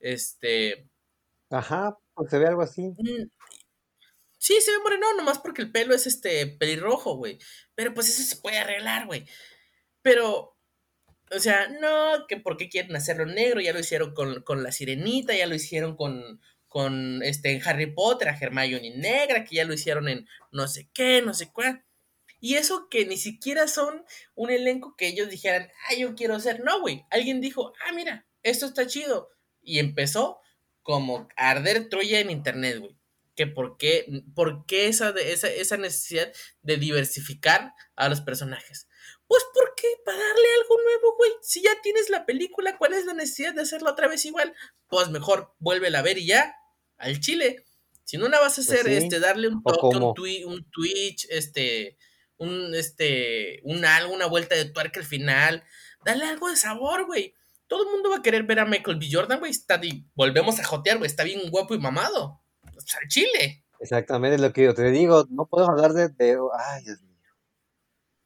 este... 0.00 0.88
Ajá, 1.48 1.96
pues 2.14 2.30
se 2.30 2.38
ve 2.38 2.46
algo 2.46 2.62
así. 2.62 2.82
Mm, 2.82 3.30
sí, 4.36 4.60
se 4.60 4.72
ve 4.72 4.78
morenón, 4.82 5.16
nomás 5.16 5.38
porque 5.38 5.62
el 5.62 5.72
pelo 5.72 5.94
es 5.94 6.06
este 6.06 6.46
pelirrojo, 6.46 7.16
güey. 7.16 7.38
Pero 7.74 7.94
pues 7.94 8.08
eso 8.08 8.22
se 8.22 8.40
puede 8.40 8.58
arreglar, 8.58 9.06
güey. 9.06 9.26
Pero, 10.02 10.56
o 11.30 11.38
sea, 11.38 11.68
no, 11.68 12.26
que 12.26 12.36
por 12.36 12.56
qué 12.56 12.68
quieren 12.68 12.96
hacerlo 12.96 13.26
negro, 13.26 13.60
ya 13.60 13.72
lo 13.72 13.80
hicieron 13.80 14.14
con, 14.14 14.42
con 14.42 14.62
la 14.62 14.72
sirenita, 14.72 15.34
ya 15.34 15.46
lo 15.46 15.54
hicieron 15.54 15.96
con, 15.96 16.40
con 16.68 17.22
este, 17.22 17.60
Harry 17.64 17.92
Potter, 17.92 18.28
a 18.28 18.38
Hermione 18.38 18.96
negra, 18.96 19.44
que 19.44 19.56
ya 19.56 19.64
lo 19.64 19.74
hicieron 19.74 20.08
en 20.08 20.26
no 20.52 20.68
sé 20.68 20.88
qué, 20.92 21.22
no 21.22 21.34
sé 21.34 21.50
cuál. 21.52 21.84
Y 22.40 22.54
eso 22.54 22.88
que 22.88 23.04
ni 23.04 23.18
siquiera 23.18 23.68
son 23.68 24.04
un 24.34 24.50
elenco 24.50 24.96
que 24.96 25.08
ellos 25.08 25.28
dijeran, 25.28 25.68
ah, 25.88 25.94
yo 25.94 26.14
quiero 26.14 26.34
hacer. 26.34 26.60
No, 26.64 26.80
güey. 26.80 27.04
Alguien 27.10 27.40
dijo, 27.40 27.74
ah, 27.86 27.92
mira, 27.92 28.26
esto 28.42 28.66
está 28.66 28.86
chido. 28.86 29.28
Y 29.62 29.78
empezó 29.78 30.40
como 30.82 31.28
arder 31.36 31.88
Troya 31.88 32.20
en 32.20 32.30
internet, 32.30 32.78
güey. 32.78 32.96
Que 33.36 33.46
por 33.46 33.76
qué, 33.76 34.06
por 34.34 34.64
qué 34.66 34.88
esa, 34.88 35.10
esa, 35.10 35.48
esa 35.48 35.76
necesidad 35.76 36.32
de 36.62 36.76
diversificar 36.78 37.74
a 37.94 38.08
los 38.08 38.22
personajes. 38.22 38.88
Pues 39.30 39.44
¿por 39.54 39.74
qué? 39.76 39.86
Para 40.04 40.18
darle 40.18 40.46
algo 40.60 40.82
nuevo, 40.82 41.16
güey. 41.16 41.30
Si 41.40 41.62
ya 41.62 41.70
tienes 41.84 42.10
la 42.10 42.26
película, 42.26 42.76
¿cuál 42.76 42.94
es 42.94 43.04
la 43.04 43.14
necesidad 43.14 43.54
de 43.54 43.62
hacerla 43.62 43.92
otra 43.92 44.08
vez 44.08 44.24
igual? 44.26 44.52
Pues 44.88 45.08
mejor 45.08 45.54
vuélvela 45.60 46.00
a 46.00 46.02
ver 46.02 46.18
y 46.18 46.26
ya, 46.26 46.56
al 46.96 47.20
chile. 47.20 47.64
Si 48.02 48.18
no 48.18 48.28
la 48.28 48.40
vas 48.40 48.58
a 48.58 48.62
hacer, 48.62 48.82
Pues 48.82 48.98
sí. 48.98 49.04
este, 49.04 49.20
darle 49.20 49.46
un 49.46 49.60
¿O 49.64 49.72
toque, 49.72 49.86
un, 49.86 49.92
cómo? 50.02 50.14
twi- 50.14 50.44
un 50.44 50.68
Twitch, 50.72 51.28
este, 51.30 51.96
un, 52.38 52.74
este, 52.74 53.60
un 53.62 53.84
algo, 53.84 54.12
una 54.12 54.26
vuelta 54.26 54.56
de 54.56 54.64
tuerca 54.64 54.98
al 54.98 55.06
final. 55.06 55.62
Dale 56.04 56.24
algo 56.24 56.48
de 56.50 56.56
sabor, 56.56 57.06
güey. 57.06 57.32
Todo 57.68 57.84
el 57.84 57.90
mundo 57.90 58.10
va 58.10 58.16
a 58.16 58.22
querer 58.22 58.42
ver 58.42 58.58
a 58.58 58.64
Michael 58.64 58.98
B. 58.98 59.06
Jordan, 59.12 59.38
güey. 59.38 59.52
Está 59.52 59.80
volvemos 60.16 60.58
a 60.58 60.64
jotear, 60.64 60.98
güey. 60.98 61.06
Está 61.08 61.22
bien 61.22 61.48
guapo 61.50 61.72
y 61.76 61.78
mamado. 61.78 62.42
Pues, 62.72 62.84
al 63.00 63.06
chile. 63.06 63.64
Exactamente 63.78 64.34
es 64.34 64.40
lo 64.40 64.52
que 64.52 64.64
yo 64.64 64.74
te 64.74 64.90
digo. 64.90 65.24
No 65.30 65.46
podemos 65.46 65.70
hablar 65.70 65.92
de. 65.92 66.08
de- 66.08 66.36
ay, 66.58 66.82
Dios 66.82 67.00
mío. 67.02 67.09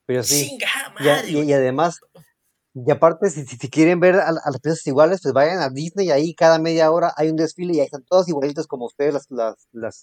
Pero 0.07 0.23
sí. 0.23 0.59
Y, 1.01 1.53
además, 1.53 2.01
y 2.75 2.90
aparte, 2.90 3.31
si, 3.31 3.45
si, 3.45 3.71
quieren 3.71 4.01
ver 4.01 4.17
a, 4.17 4.29
a 4.29 4.51
las 4.51 4.61
piezas 4.61 4.87
iguales, 4.87 5.21
pues 5.23 5.33
vayan 5.33 5.61
a 5.61 5.71
Disney 5.71 6.09
y 6.09 6.11
ahí 6.11 6.35
cada 6.35 6.59
media 6.59 6.90
hora 6.90 7.12
hay 7.17 7.31
un 7.31 7.37
desfile 7.37 7.75
y 7.75 7.81
ahí 7.81 7.87
están 7.87 8.05
todas 8.05 8.29
igualitas 8.29 8.67
como 8.67 8.87
ustedes 8.87 9.14
las, 9.14 9.31
las, 9.31 9.69
las, 9.73 10.03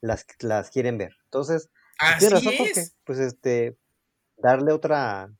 las, 0.00 0.26
las 0.40 0.70
quieren 0.70 0.98
ver. 0.98 1.12
Entonces, 1.24 1.68
pues, 1.98 2.14
Así 2.16 2.28
razón, 2.28 2.54
porque, 2.58 2.84
pues 3.04 3.18
este, 3.18 3.76
darle 4.36 4.72
otra. 4.72 5.30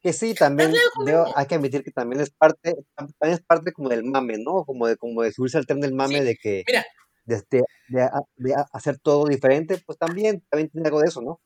Que 0.00 0.12
sí, 0.12 0.34
también 0.34 0.72
veo- 1.04 1.26
hay 1.34 1.46
que 1.46 1.56
admitir 1.56 1.82
que 1.82 1.90
también 1.90 2.20
es 2.20 2.30
parte, 2.30 2.76
también 2.94 3.34
es 3.34 3.40
parte 3.40 3.72
como 3.72 3.88
del 3.88 4.04
mame, 4.04 4.38
¿no? 4.38 4.64
Como 4.64 4.86
de, 4.86 4.96
como 4.96 5.22
de 5.22 5.32
subirse 5.32 5.58
al 5.58 5.66
tren 5.66 5.80
del 5.80 5.92
mame 5.92 6.20
Sí, 6.20 6.24
de 6.24 6.36
que, 6.36 6.64
mira, 6.66 6.86
de, 8.36 8.54
hacer 8.72 8.98
todo 8.98 9.26
diferente, 9.26 9.82
pues 9.84 9.98
también, 9.98 10.44
también 10.48 10.70
tiene 10.70 10.86
algo 10.86 11.00
de 11.00 11.08
eso, 11.08 11.20
¿no? 11.20 11.40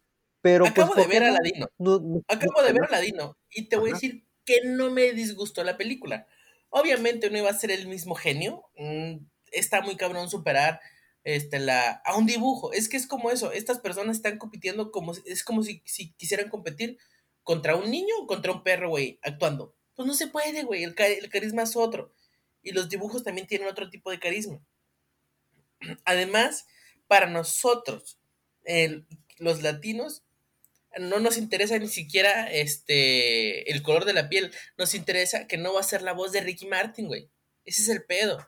Pero 0.46 0.64
pues, 0.64 0.72
acabo 0.72 0.94
de 0.94 1.02
¿por 1.02 1.10
qué 1.10 1.20
ver. 1.20 1.30
No, 1.58 1.66
no, 1.78 1.98
no 2.00 2.22
Acabo 2.28 2.62
de 2.62 2.72
ver 2.72 2.82
¿no? 2.82 2.88
Aladino. 2.88 3.38
Y 3.50 3.68
te 3.68 3.76
voy 3.76 3.90
a 3.90 3.94
decir 3.94 4.24
que 4.44 4.60
no 4.64 4.90
me 4.90 5.12
disgustó 5.12 5.64
la 5.64 5.76
película. 5.76 6.26
Obviamente 6.70 7.30
no 7.30 7.38
iba 7.38 7.50
a 7.50 7.54
ser 7.58 7.70
el 7.70 7.86
mismo 7.88 8.14
genio. 8.14 8.64
mm, 8.76 9.16
Está 9.52 9.80
muy 9.80 9.96
cabrón 9.96 10.28
superar 10.30 10.80
este, 11.24 11.58
la, 11.58 11.90
a 12.04 12.16
un 12.16 12.26
dibujo. 12.26 12.72
Es 12.72 12.88
que 12.88 12.96
es 12.96 13.06
como 13.06 13.30
eso. 13.30 13.52
Estas 13.52 13.78
personas 13.80 14.16
están 14.16 14.38
compitiendo 14.38 14.90
como 14.92 15.14
si- 15.14 15.22
es 15.26 15.42
como 15.44 15.62
si, 15.62 15.82
si 15.84 16.12
quisieran 16.14 16.48
competir 16.50 16.98
contra 17.42 17.76
un 17.76 17.90
niño 17.90 18.14
o 18.20 18.26
contra 18.26 18.52
un 18.52 18.62
perro, 18.62 18.88
güey, 18.90 19.18
actuando. 19.22 19.74
Pues 19.94 20.06
no 20.06 20.14
se 20.14 20.28
puede, 20.28 20.62
güey. 20.64 20.84
El, 20.84 20.94
el 20.98 21.28
carisma 21.30 21.62
es 21.62 21.74
otro. 21.76 22.12
Y 22.62 22.72
los 22.72 22.88
dibujos 22.88 23.22
también 23.24 23.46
tienen 23.46 23.68
otro 23.68 23.88
tipo 23.90 24.10
de 24.10 24.18
carisma. 24.20 24.60
Además, 26.04 26.66
para 27.06 27.26
nosotros, 27.26 28.18
el- 28.64 29.06
los 29.38 29.62
latinos, 29.62 30.24
no 30.98 31.20
nos 31.20 31.36
interesa 31.36 31.78
ni 31.78 31.88
siquiera 31.88 32.50
este 32.50 33.70
el 33.70 33.82
color 33.82 34.04
de 34.04 34.12
la 34.12 34.28
piel. 34.28 34.52
Nos 34.76 34.94
interesa 34.94 35.46
que 35.46 35.56
no 35.56 35.74
va 35.74 35.80
a 35.80 35.84
ser 35.84 36.02
la 36.02 36.12
voz 36.12 36.32
de 36.32 36.40
Ricky 36.40 36.66
Martin, 36.66 37.06
güey. 37.06 37.30
Ese 37.64 37.82
es 37.82 37.88
el 37.88 38.04
pedo. 38.04 38.46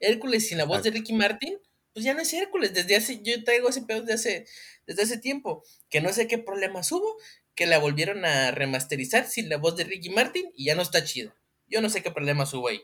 Hércules 0.00 0.48
sin 0.48 0.58
la 0.58 0.64
voz 0.64 0.82
de. 0.82 0.90
Ricky 0.90 1.12
Martin, 1.12 1.58
pues 1.92 2.04
ya 2.04 2.14
no 2.14 2.20
es 2.20 2.32
Hércules. 2.32 2.72
Desde 2.72 2.96
hace, 2.96 3.22
yo 3.22 3.42
traigo 3.44 3.68
ese 3.68 3.82
pedo 3.82 4.00
desde 4.00 4.14
hace, 4.14 4.46
desde 4.86 5.02
hace 5.02 5.18
tiempo. 5.18 5.62
Que 5.88 6.00
no 6.00 6.12
sé 6.12 6.26
qué 6.26 6.38
problemas 6.38 6.90
hubo, 6.92 7.16
que 7.54 7.66
la 7.66 7.78
volvieron 7.78 8.24
a 8.24 8.50
remasterizar 8.50 9.28
sin 9.28 9.48
la 9.48 9.58
voz 9.58 9.76
de 9.76 9.84
Ricky 9.84 10.10
Martin 10.10 10.50
y 10.54 10.66
ya 10.66 10.74
no 10.74 10.82
está 10.82 11.04
chido. 11.04 11.34
Yo 11.66 11.80
no 11.80 11.90
sé 11.90 12.02
qué 12.02 12.10
problemas 12.10 12.52
hubo 12.54 12.68
ahí. 12.68 12.82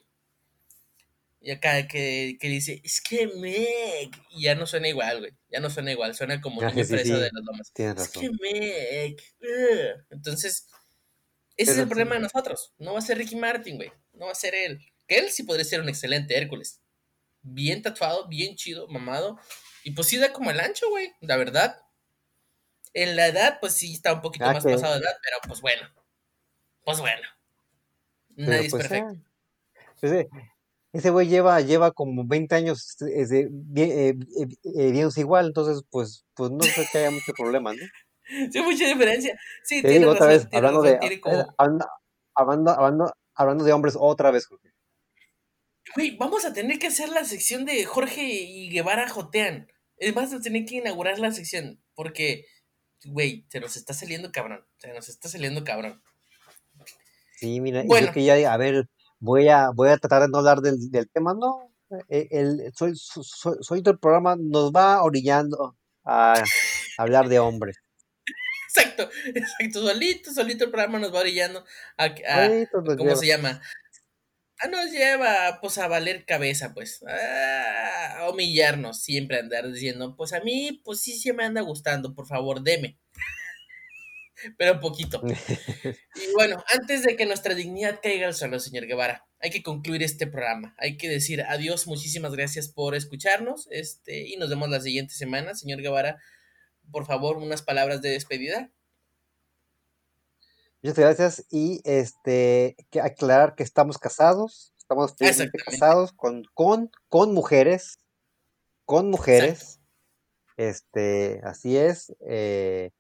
Y 1.47 1.53
acá 1.53 1.87
que, 1.87 2.39
que 2.41 2.49
dice, 2.49 2.81
es 2.83 3.01
que 3.01 3.29
Meg. 3.29 4.11
Y 4.31 4.43
ya 4.43 4.57
no 4.57 4.67
suena 4.67 4.89
igual, 4.89 5.21
güey. 5.21 5.33
Ya 5.49 5.61
no 5.61 5.71
suena 5.71 5.93
igual. 5.93 6.13
Suena 6.13 6.41
como 6.41 6.61
Ah, 6.61 6.73
sí, 6.75 6.85
sí, 6.85 6.93
de 6.93 7.21
las 7.21 7.33
lomas. 7.35 7.73
tienes 7.73 8.03
Es 8.03 8.09
que. 8.09 8.31
Meg. 8.31 9.23
ugh. 9.41 10.05
Entonces, 10.11 10.67
ese 11.57 11.71
es 11.71 11.79
el 11.79 11.87
problema 11.87 12.17
de 12.17 12.23
nosotros. 12.23 12.75
No 12.79 12.95
va 12.95 12.99
a 12.99 13.03
ser 13.03 13.19
Ricky 13.19 13.37
Martin, 13.37 13.77
güey. 13.77 13.93
No 14.15 14.27
va 14.27 14.33
a 14.33 14.35
ser 14.35 14.57
él. 14.57 14.81
Que 15.07 15.19
él 15.19 15.31
sí 15.31 15.45
podría 15.45 15.65
ser 15.65 15.81
un 15.81 15.89
excelente 15.89 16.37
Hércules. 16.37 16.81
Bien 17.43 17.81
tatuado, 17.81 18.27
bien 18.27 18.57
chido, 18.57 18.89
mamado. 18.89 19.39
Y 19.85 19.93
pues 19.93 20.09
sí 20.09 20.17
da 20.17 20.33
como 20.33 20.51
el 20.51 20.59
ancho, 20.59 20.91
güey. 20.91 21.13
La 21.21 21.37
verdad. 21.37 21.81
En 22.93 23.15
la 23.15 23.29
edad, 23.29 23.59
pues 23.61 23.75
sí 23.75 23.93
está 23.93 24.13
un 24.15 24.21
poquito 24.21 24.47
ah, 24.47 24.53
más 24.53 24.65
que, 24.65 24.73
pasado 24.73 24.95
de 24.95 25.01
edad, 25.01 25.17
pero 25.23 25.37
pues 25.47 25.61
bueno. 25.61 25.89
Pues 26.83 26.99
bueno. 26.99 27.29
Nadie 28.31 28.47
pero 28.49 28.63
es 28.65 28.71
pues 28.73 28.89
perfecto. 28.89 29.15
ah, 29.79 29.95
pues, 30.01 30.13
eh, 30.13 30.29
ese 30.97 31.11
güey 31.11 31.29
lleva, 31.29 31.61
lleva 31.61 31.93
como 31.93 32.27
20 32.27 32.55
años 32.55 32.89
este, 32.91 33.21
este, 33.21 33.49
bien, 33.51 33.91
eh, 33.91 34.15
eh, 34.41 34.49
eh, 34.75 35.09
igual, 35.17 35.47
entonces 35.47 35.85
pues, 35.91 36.25
pues 36.35 36.51
no 36.51 36.59
creo 36.59 36.87
que 36.91 36.99
haya 36.99 37.11
mucho 37.11 37.33
problema, 37.37 37.73
¿no? 37.73 37.81
Sí, 38.53 38.61
mucha 38.61 38.87
diferencia. 38.87 39.39
Sí, 39.63 39.83
Te 39.83 39.89
digo 39.89 40.11
otra 40.11 40.27
vez, 40.27 40.49
hablando 40.53 40.83
razón. 40.83 41.09
de, 41.09 41.21
como. 41.21 41.55
hablando, 41.57 41.87
hablando, 42.35 42.71
hablando, 42.73 43.15
hablando 43.35 43.65
de 43.65 43.73
hombres 43.73 43.97
otra 43.97 44.33
vez, 44.33 44.47
Jorge. 44.47 44.73
Güey, 45.95 46.17
vamos 46.17 46.45
a 46.45 46.53
tener 46.53 46.81
que 46.81 46.89
hacer 46.89 47.09
la 47.11 47.25
sección 47.25 47.65
de 47.65 47.85
Jorge 47.85 48.25
y 48.25 48.69
Guevara 48.69 49.09
jotean. 49.09 49.69
Es 49.97 50.15
más, 50.17 50.31
vamos 50.31 50.41
a 50.41 50.43
tener 50.43 50.65
que 50.65 50.77
inaugurar 50.77 51.21
la 51.21 51.31
sección. 51.31 51.81
Porque, 51.95 52.47
güey, 53.05 53.47
se 53.49 53.61
nos 53.61 53.77
está 53.77 53.95
saliendo 53.95 54.33
cabrón. 54.33 54.67
Se 54.79 54.93
nos 54.93 55.09
está 55.09 55.29
saliendo 55.29 55.63
cabrón. 55.63 56.03
Sí, 57.37 57.61
mira, 57.61 57.81
y 57.81 57.83
yo 57.85 57.89
Bueno, 57.89 58.13
que 58.13 58.25
ya, 58.25 58.53
a 58.53 58.57
ver, 58.57 58.89
voy 59.19 59.49
a, 59.49 59.71
voy 59.71 59.89
a 59.89 59.99
tratar 59.99 60.23
de 60.23 60.29
no 60.29 60.39
hablar 60.39 60.61
del, 60.61 60.91
del 60.91 61.09
tema, 61.11 61.35
no, 61.35 61.73
eh, 62.09 62.29
el, 62.31 62.73
soy, 62.75 62.93
soy, 62.97 63.57
soy 63.61 63.81
del 63.81 63.99
programa 63.99 64.37
nos 64.39 64.73
va 64.73 65.03
orillando 65.03 65.77
a 66.05 66.43
hablar 66.99 67.29
de 67.29 67.39
hombres. 67.39 67.77
exacto, 68.69 69.09
exacto. 69.35 69.81
Solito, 69.81 70.33
solito 70.33 70.65
el 70.65 70.71
programa 70.71 70.99
nos 70.99 71.15
va 71.15 71.21
orillando 71.21 71.65
a, 71.97 72.05
a- 72.05 72.51
¿cómo 72.73 72.97
lleva. 72.97 73.17
se 73.17 73.27
llama? 73.27 73.63
Ah, 74.59 74.69
nos 74.69 74.91
lleva, 74.91 75.59
pues, 75.61 75.77
a 75.77 75.87
valer 75.87 76.25
cabeza, 76.25 76.73
pues. 76.73 77.03
A 77.07 78.29
humillarnos, 78.31 79.03
siempre 79.03 79.39
andar 79.39 79.71
diciendo, 79.71 80.17
pues 80.17 80.33
a 80.33 80.41
mí, 80.41 80.81
pues 80.85 81.01
sí, 81.01 81.13
sí 81.19 81.31
me 81.33 81.45
anda 81.45 81.61
gustando, 81.61 82.15
por 82.15 82.27
favor, 82.27 82.63
deme. 82.63 82.99
Pero 84.57 84.81
poquito. 84.81 85.23
Y 86.17 86.33
bueno, 86.35 86.63
antes 86.73 87.03
de 87.03 87.17
que 87.17 87.27
nuestra 87.27 87.55
dignidad 87.55 88.01
caiga 88.03 88.27
al 88.27 88.35
suelo, 88.35 88.59
señor 88.59 88.87
Guevara, 88.87 89.27
hay 89.39 89.51
que 89.51 89.63
concluir 89.63 90.03
este 90.03 90.27
programa. 90.27 90.75
Hay 90.79 90.97
que 90.97 91.09
decir 91.09 91.43
adiós, 91.43 91.87
muchísimas 91.87 92.33
gracias 92.33 92.69
por 92.69 92.95
escucharnos. 92.95 93.69
Este, 93.71 94.29
y 94.29 94.37
nos 94.37 94.49
vemos 94.49 94.69
la 94.71 94.81
siguiente 94.81 95.15
semana. 95.15 95.55
Señor 95.55 95.81
Guevara, 95.81 96.19
por 96.91 97.07
favor, 97.07 97.37
unas 97.37 97.63
palabras 97.63 98.03
de 98.03 98.11
despedida. 98.11 98.71
Muchas 100.83 100.99
gracias 100.99 101.47
y 101.51 101.81
este 101.85 102.77
que 102.91 103.01
aclarar 103.01 103.57
que 103.57 103.65
estamos 103.65 103.99
casados, 103.99 104.73
estamos 104.79 105.15
casados 105.65 106.13
con, 106.13 106.45
con, 106.55 106.91
con 107.09 107.35
mujeres, 107.35 107.99
con 108.85 109.07
Exacto. 109.07 109.19
mujeres, 109.19 109.81
este, 110.57 111.41
así 111.43 111.77
es, 111.77 112.15
eh, 112.29 112.93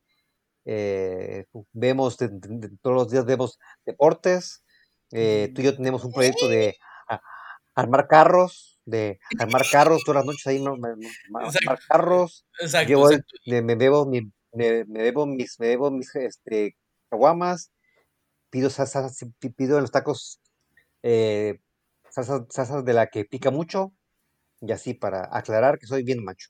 eh, 0.66 1.46
vemos, 1.72 2.18
de- 2.18 2.28
de- 2.28 2.68
de- 2.68 2.76
todos 2.82 2.96
los 2.96 3.10
días 3.10 3.24
vemos 3.24 3.58
deportes. 3.86 4.62
eh, 5.12 5.52
tú 5.54 5.62
y 5.62 5.64
yo 5.66 5.76
tenemos 5.76 6.04
un 6.04 6.12
proyecto 6.12 6.48
de 6.48 6.76
a- 7.08 7.20
armar 7.76 8.08
carros, 8.08 8.80
de 8.84 9.20
armar 9.38 9.62
carros 9.70 10.02
todas 10.04 10.16
las 10.20 10.26
noches 10.26 10.46
ahí, 10.48 10.60
no, 10.62 10.72
armar 10.74 11.78
carros. 11.88 12.44
Exacto, 12.60 13.10
el- 13.10 13.16
exacto. 13.18 13.36
me, 13.46 13.62
me 13.62 13.76
bebo 13.76 14.06
mi, 14.06 14.22
me, 14.52 14.84
me 14.86 15.02
bebo 15.02 15.26
mis, 15.26 15.60
me 15.60 15.68
bebo 15.68 15.90
mis 15.92 16.14
este, 16.16 16.76
caguamas, 17.10 17.70
pido 18.50 18.70
salsa, 18.70 19.08
sí, 19.10 19.26
pi- 19.38 19.50
pido 19.50 19.76
en 19.76 19.82
los 19.82 19.92
tacos 19.92 20.40
eh, 21.02 21.60
salsas, 22.10 22.42
salsas 22.50 22.84
de 22.84 22.92
la 22.94 23.06
que 23.08 23.24
pica 23.24 23.50
mucho, 23.52 23.92
y 24.60 24.72
así 24.72 24.94
para 24.94 25.28
aclarar 25.32 25.78
que 25.78 25.86
soy 25.86 26.02
bien 26.04 26.24
macho. 26.24 26.48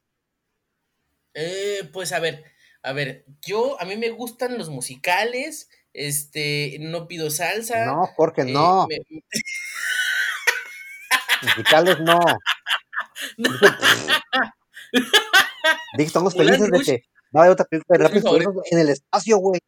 Eh, 1.35 1.89
pues 1.93 2.13
a 2.13 2.21
ver, 2.21 2.45
a 2.87 2.93
ver, 2.93 3.25
yo, 3.45 3.81
a 3.81 3.85
mí 3.85 3.97
me 3.97 4.11
gustan 4.11 4.57
los 4.59 4.69
musicales, 4.71 5.69
este, 5.93 6.77
no 6.81 7.09
pido 7.09 7.31
salsa. 7.31 7.85
No, 7.87 8.07
Jorge, 8.17 8.43
eh, 8.43 8.45
no, 8.47 8.87
me- 8.89 9.01
musicales 11.43 12.01
no. 12.01 12.21
Dije, 15.97 16.07
estamos 16.07 16.35
felices 16.35 16.71
de 16.71 16.81
que 16.81 17.03
va 17.35 17.41
a 17.41 17.45
haber 17.45 17.53
otra 17.53 17.65
película 17.67 18.09
de 18.09 18.21
Furiosos 18.21 18.63
en 18.71 18.79
el 18.79 18.89
espacio, 18.91 19.39
güey. 19.39 19.61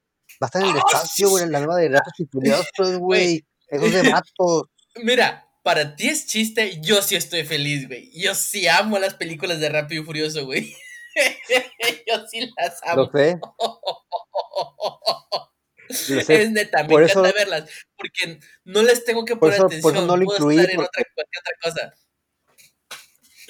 Va 0.43 0.47
a 0.47 0.47
estar 0.47 0.63
en 0.63 0.69
el 0.69 0.77
¡Ah, 0.77 0.83
espacio, 0.87 1.31
güey, 1.31 1.45
en 1.45 1.53
la 1.53 1.59
nueva 1.59 1.77
de 1.77 1.89
Rápidos 1.89 2.21
y 2.21 2.27
Furiosos, 2.27 2.99
güey. 2.99 3.45
Eso 3.69 3.87
es 3.87 3.93
de 3.93 4.03
matos. 4.11 4.63
Mira, 5.03 5.47
para 5.65 5.97
ti 5.97 6.09
es 6.09 6.27
chiste, 6.27 6.81
yo 6.81 7.03
sí 7.03 7.17
estoy 7.17 7.45
feliz, 7.45 7.89
güey. 7.89 8.11
Yo 8.19 8.35
sí 8.35 8.69
amo 8.69 8.99
las 8.99 9.15
películas 9.15 9.59
de 9.61 9.69
Rápido 9.69 10.03
y 10.03 10.05
Furioso, 10.05 10.45
güey. 10.45 10.73
yo 12.07 12.27
sí 12.31 12.49
las 12.57 12.81
Lo 12.95 13.03
amo. 13.03 13.11
sé, 13.13 13.39
lo 16.15 16.21
sé. 16.23 16.43
Es 16.43 16.51
neta, 16.51 16.83
me 16.83 16.89
Por 16.91 17.03
encanta 17.03 17.29
eso- 17.29 17.35
verlas, 17.37 17.71
porque 17.97 18.39
no 18.65 18.83
les 18.83 19.05
tengo 19.05 19.25
que 19.25 19.35
Por 19.37 19.51
poner 19.51 19.55
eso- 19.55 19.63
por 19.65 19.73
atención, 19.73 19.97
eso 19.97 20.07
no 20.07 20.17
lo 20.17 20.25
puedo 20.27 20.39
incluí, 20.39 20.57
estar 20.59 20.71
en 20.71 20.77
porque- 20.77 20.89
otra, 20.89 21.05
cualquier 21.15 21.43
otra 21.43 21.55
cosa. 21.63 21.95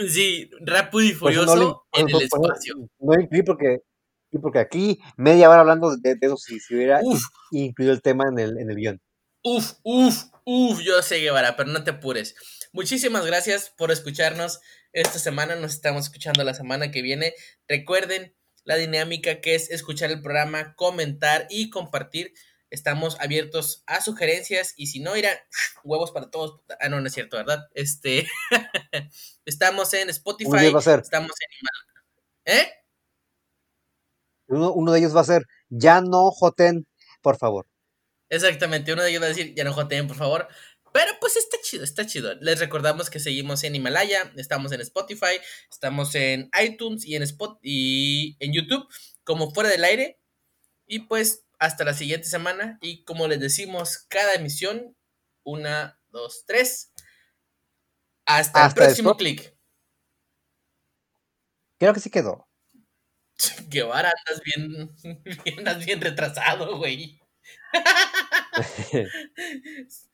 Sí, 0.08 0.50
Rápido 0.60 1.02
y 1.02 1.12
Por 1.14 1.32
eso 1.32 1.40
Furioso 1.44 1.56
no 1.56 1.62
lo- 1.62 1.86
por 1.90 2.00
en 2.00 2.08
eso- 2.08 2.20
el 2.20 2.28
por 2.28 2.40
eso 2.40 2.52
espacio. 2.52 2.74
No 3.00 3.14
lo 3.14 3.20
incluí 3.20 3.42
porque, 3.42 3.78
sí, 4.30 4.38
porque 4.38 4.58
aquí 4.60 5.00
media 5.16 5.50
hora 5.50 5.60
hablando 5.60 5.96
de, 5.96 6.14
de 6.14 6.26
eso 6.26 6.36
si, 6.36 6.60
si 6.60 6.74
hubiera 6.76 7.00
Uf, 7.02 7.20
incluido 7.50 7.92
el 7.92 8.00
tema 8.02 8.28
en 8.28 8.38
el, 8.38 8.58
en 8.58 8.70
el 8.70 8.76
guion. 8.76 9.00
uf, 9.42 9.72
uf, 9.82 10.24
uf, 10.44 10.80
yo 10.80 11.02
sé 11.02 11.18
Guevara, 11.18 11.56
pero 11.56 11.70
no 11.70 11.82
te 11.82 11.90
apures. 11.90 12.36
Muchísimas 12.72 13.26
gracias 13.26 13.70
por 13.76 13.90
escucharnos 13.90 14.60
esta 14.92 15.18
semana, 15.18 15.56
nos 15.56 15.72
estamos 15.74 16.04
escuchando 16.04 16.44
la 16.44 16.54
semana 16.54 16.90
que 16.90 17.02
viene. 17.02 17.34
Recuerden 17.66 18.34
la 18.64 18.76
dinámica 18.76 19.40
que 19.40 19.54
es 19.54 19.70
escuchar 19.70 20.10
el 20.10 20.22
programa, 20.22 20.74
comentar 20.74 21.46
y 21.50 21.70
compartir. 21.70 22.34
Estamos 22.70 23.18
abiertos 23.20 23.82
a 23.86 24.00
sugerencias 24.00 24.74
y 24.76 24.88
si 24.88 25.00
no, 25.00 25.16
irá 25.16 25.30
huevos 25.84 26.10
para 26.10 26.30
todos. 26.30 26.60
Ah, 26.80 26.88
no, 26.88 27.00
no 27.00 27.06
es 27.06 27.14
cierto, 27.14 27.36
¿verdad? 27.36 27.68
Este, 27.74 28.28
estamos 29.44 29.92
en 29.94 30.10
Spotify, 30.10 30.70
va 30.70 30.78
a 30.78 30.82
ser, 30.82 31.00
estamos 31.00 31.32
en 31.40 32.54
¿Eh? 32.56 32.72
uno, 34.48 34.72
uno 34.72 34.92
de 34.92 35.00
ellos 35.00 35.14
va 35.14 35.20
a 35.20 35.24
ser, 35.24 35.46
ya 35.68 36.00
no 36.00 36.30
joten, 36.30 36.86
por 37.20 37.36
favor. 37.36 37.66
Exactamente, 38.30 38.92
uno 38.92 39.02
de 39.02 39.10
ellos 39.10 39.22
va 39.22 39.26
a 39.26 39.30
decir, 39.30 39.54
ya 39.54 39.64
no 39.64 39.72
joteen, 39.72 40.06
por 40.06 40.16
favor. 40.16 40.48
Pero 40.92 41.12
pues 41.20 41.36
está 41.36 41.56
chido, 41.62 41.84
está 41.84 42.06
chido. 42.06 42.34
Les 42.40 42.58
recordamos 42.58 43.10
que 43.10 43.20
seguimos 43.20 43.64
en 43.64 43.74
Himalaya, 43.74 44.32
estamos 44.36 44.72
en 44.72 44.80
Spotify, 44.80 45.40
estamos 45.70 46.14
en 46.14 46.50
iTunes 46.62 47.04
y 47.04 47.16
en 47.16 47.22
Spot 47.22 47.58
y 47.62 48.36
en 48.40 48.52
YouTube, 48.52 48.86
como 49.24 49.52
fuera 49.52 49.70
del 49.70 49.84
aire. 49.84 50.20
Y 50.86 51.00
pues 51.00 51.44
hasta 51.58 51.84
la 51.84 51.94
siguiente 51.94 52.28
semana. 52.28 52.78
Y 52.80 53.04
como 53.04 53.28
les 53.28 53.40
decimos, 53.40 54.06
cada 54.08 54.34
emisión, 54.34 54.96
una, 55.44 56.00
dos, 56.08 56.44
tres. 56.46 56.92
Hasta, 58.26 58.64
Hasta 58.64 58.82
el 58.82 58.86
próximo 58.86 59.16
clic. 59.16 59.54
Creo 61.78 61.94
que 61.94 62.00
sí 62.00 62.10
quedó. 62.10 62.48
Guevara, 63.68 64.12
andas 64.26 64.42
bien, 64.44 64.90
andas 65.58 65.84
bien 65.84 66.00
retrasado, 66.00 66.78
güey. 66.78 67.20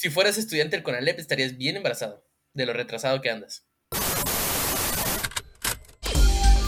Si 0.00 0.08
fueras 0.08 0.38
estudiante 0.38 0.76
del 0.76 0.82
CONALEP 0.82 1.18
estarías 1.18 1.58
bien 1.58 1.76
embarazado 1.76 2.24
de 2.54 2.64
lo 2.64 2.72
retrasado 2.72 3.20
que 3.20 3.28
andas. 3.28 3.66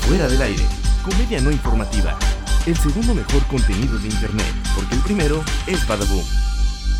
Fuera 0.03 0.29
del 0.29 0.43
aire, 0.43 0.63
comedia 1.03 1.41
no 1.41 1.51
informativa. 1.51 2.19
El 2.67 2.77
segundo 2.77 3.15
mejor 3.15 3.43
contenido 3.47 3.97
de 3.97 4.09
internet, 4.09 4.53
porque 4.75 4.97
el 4.97 5.01
primero 5.01 5.43
es 5.67 5.89
Badaboom. 5.89 6.27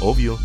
Obvio. 0.01 0.39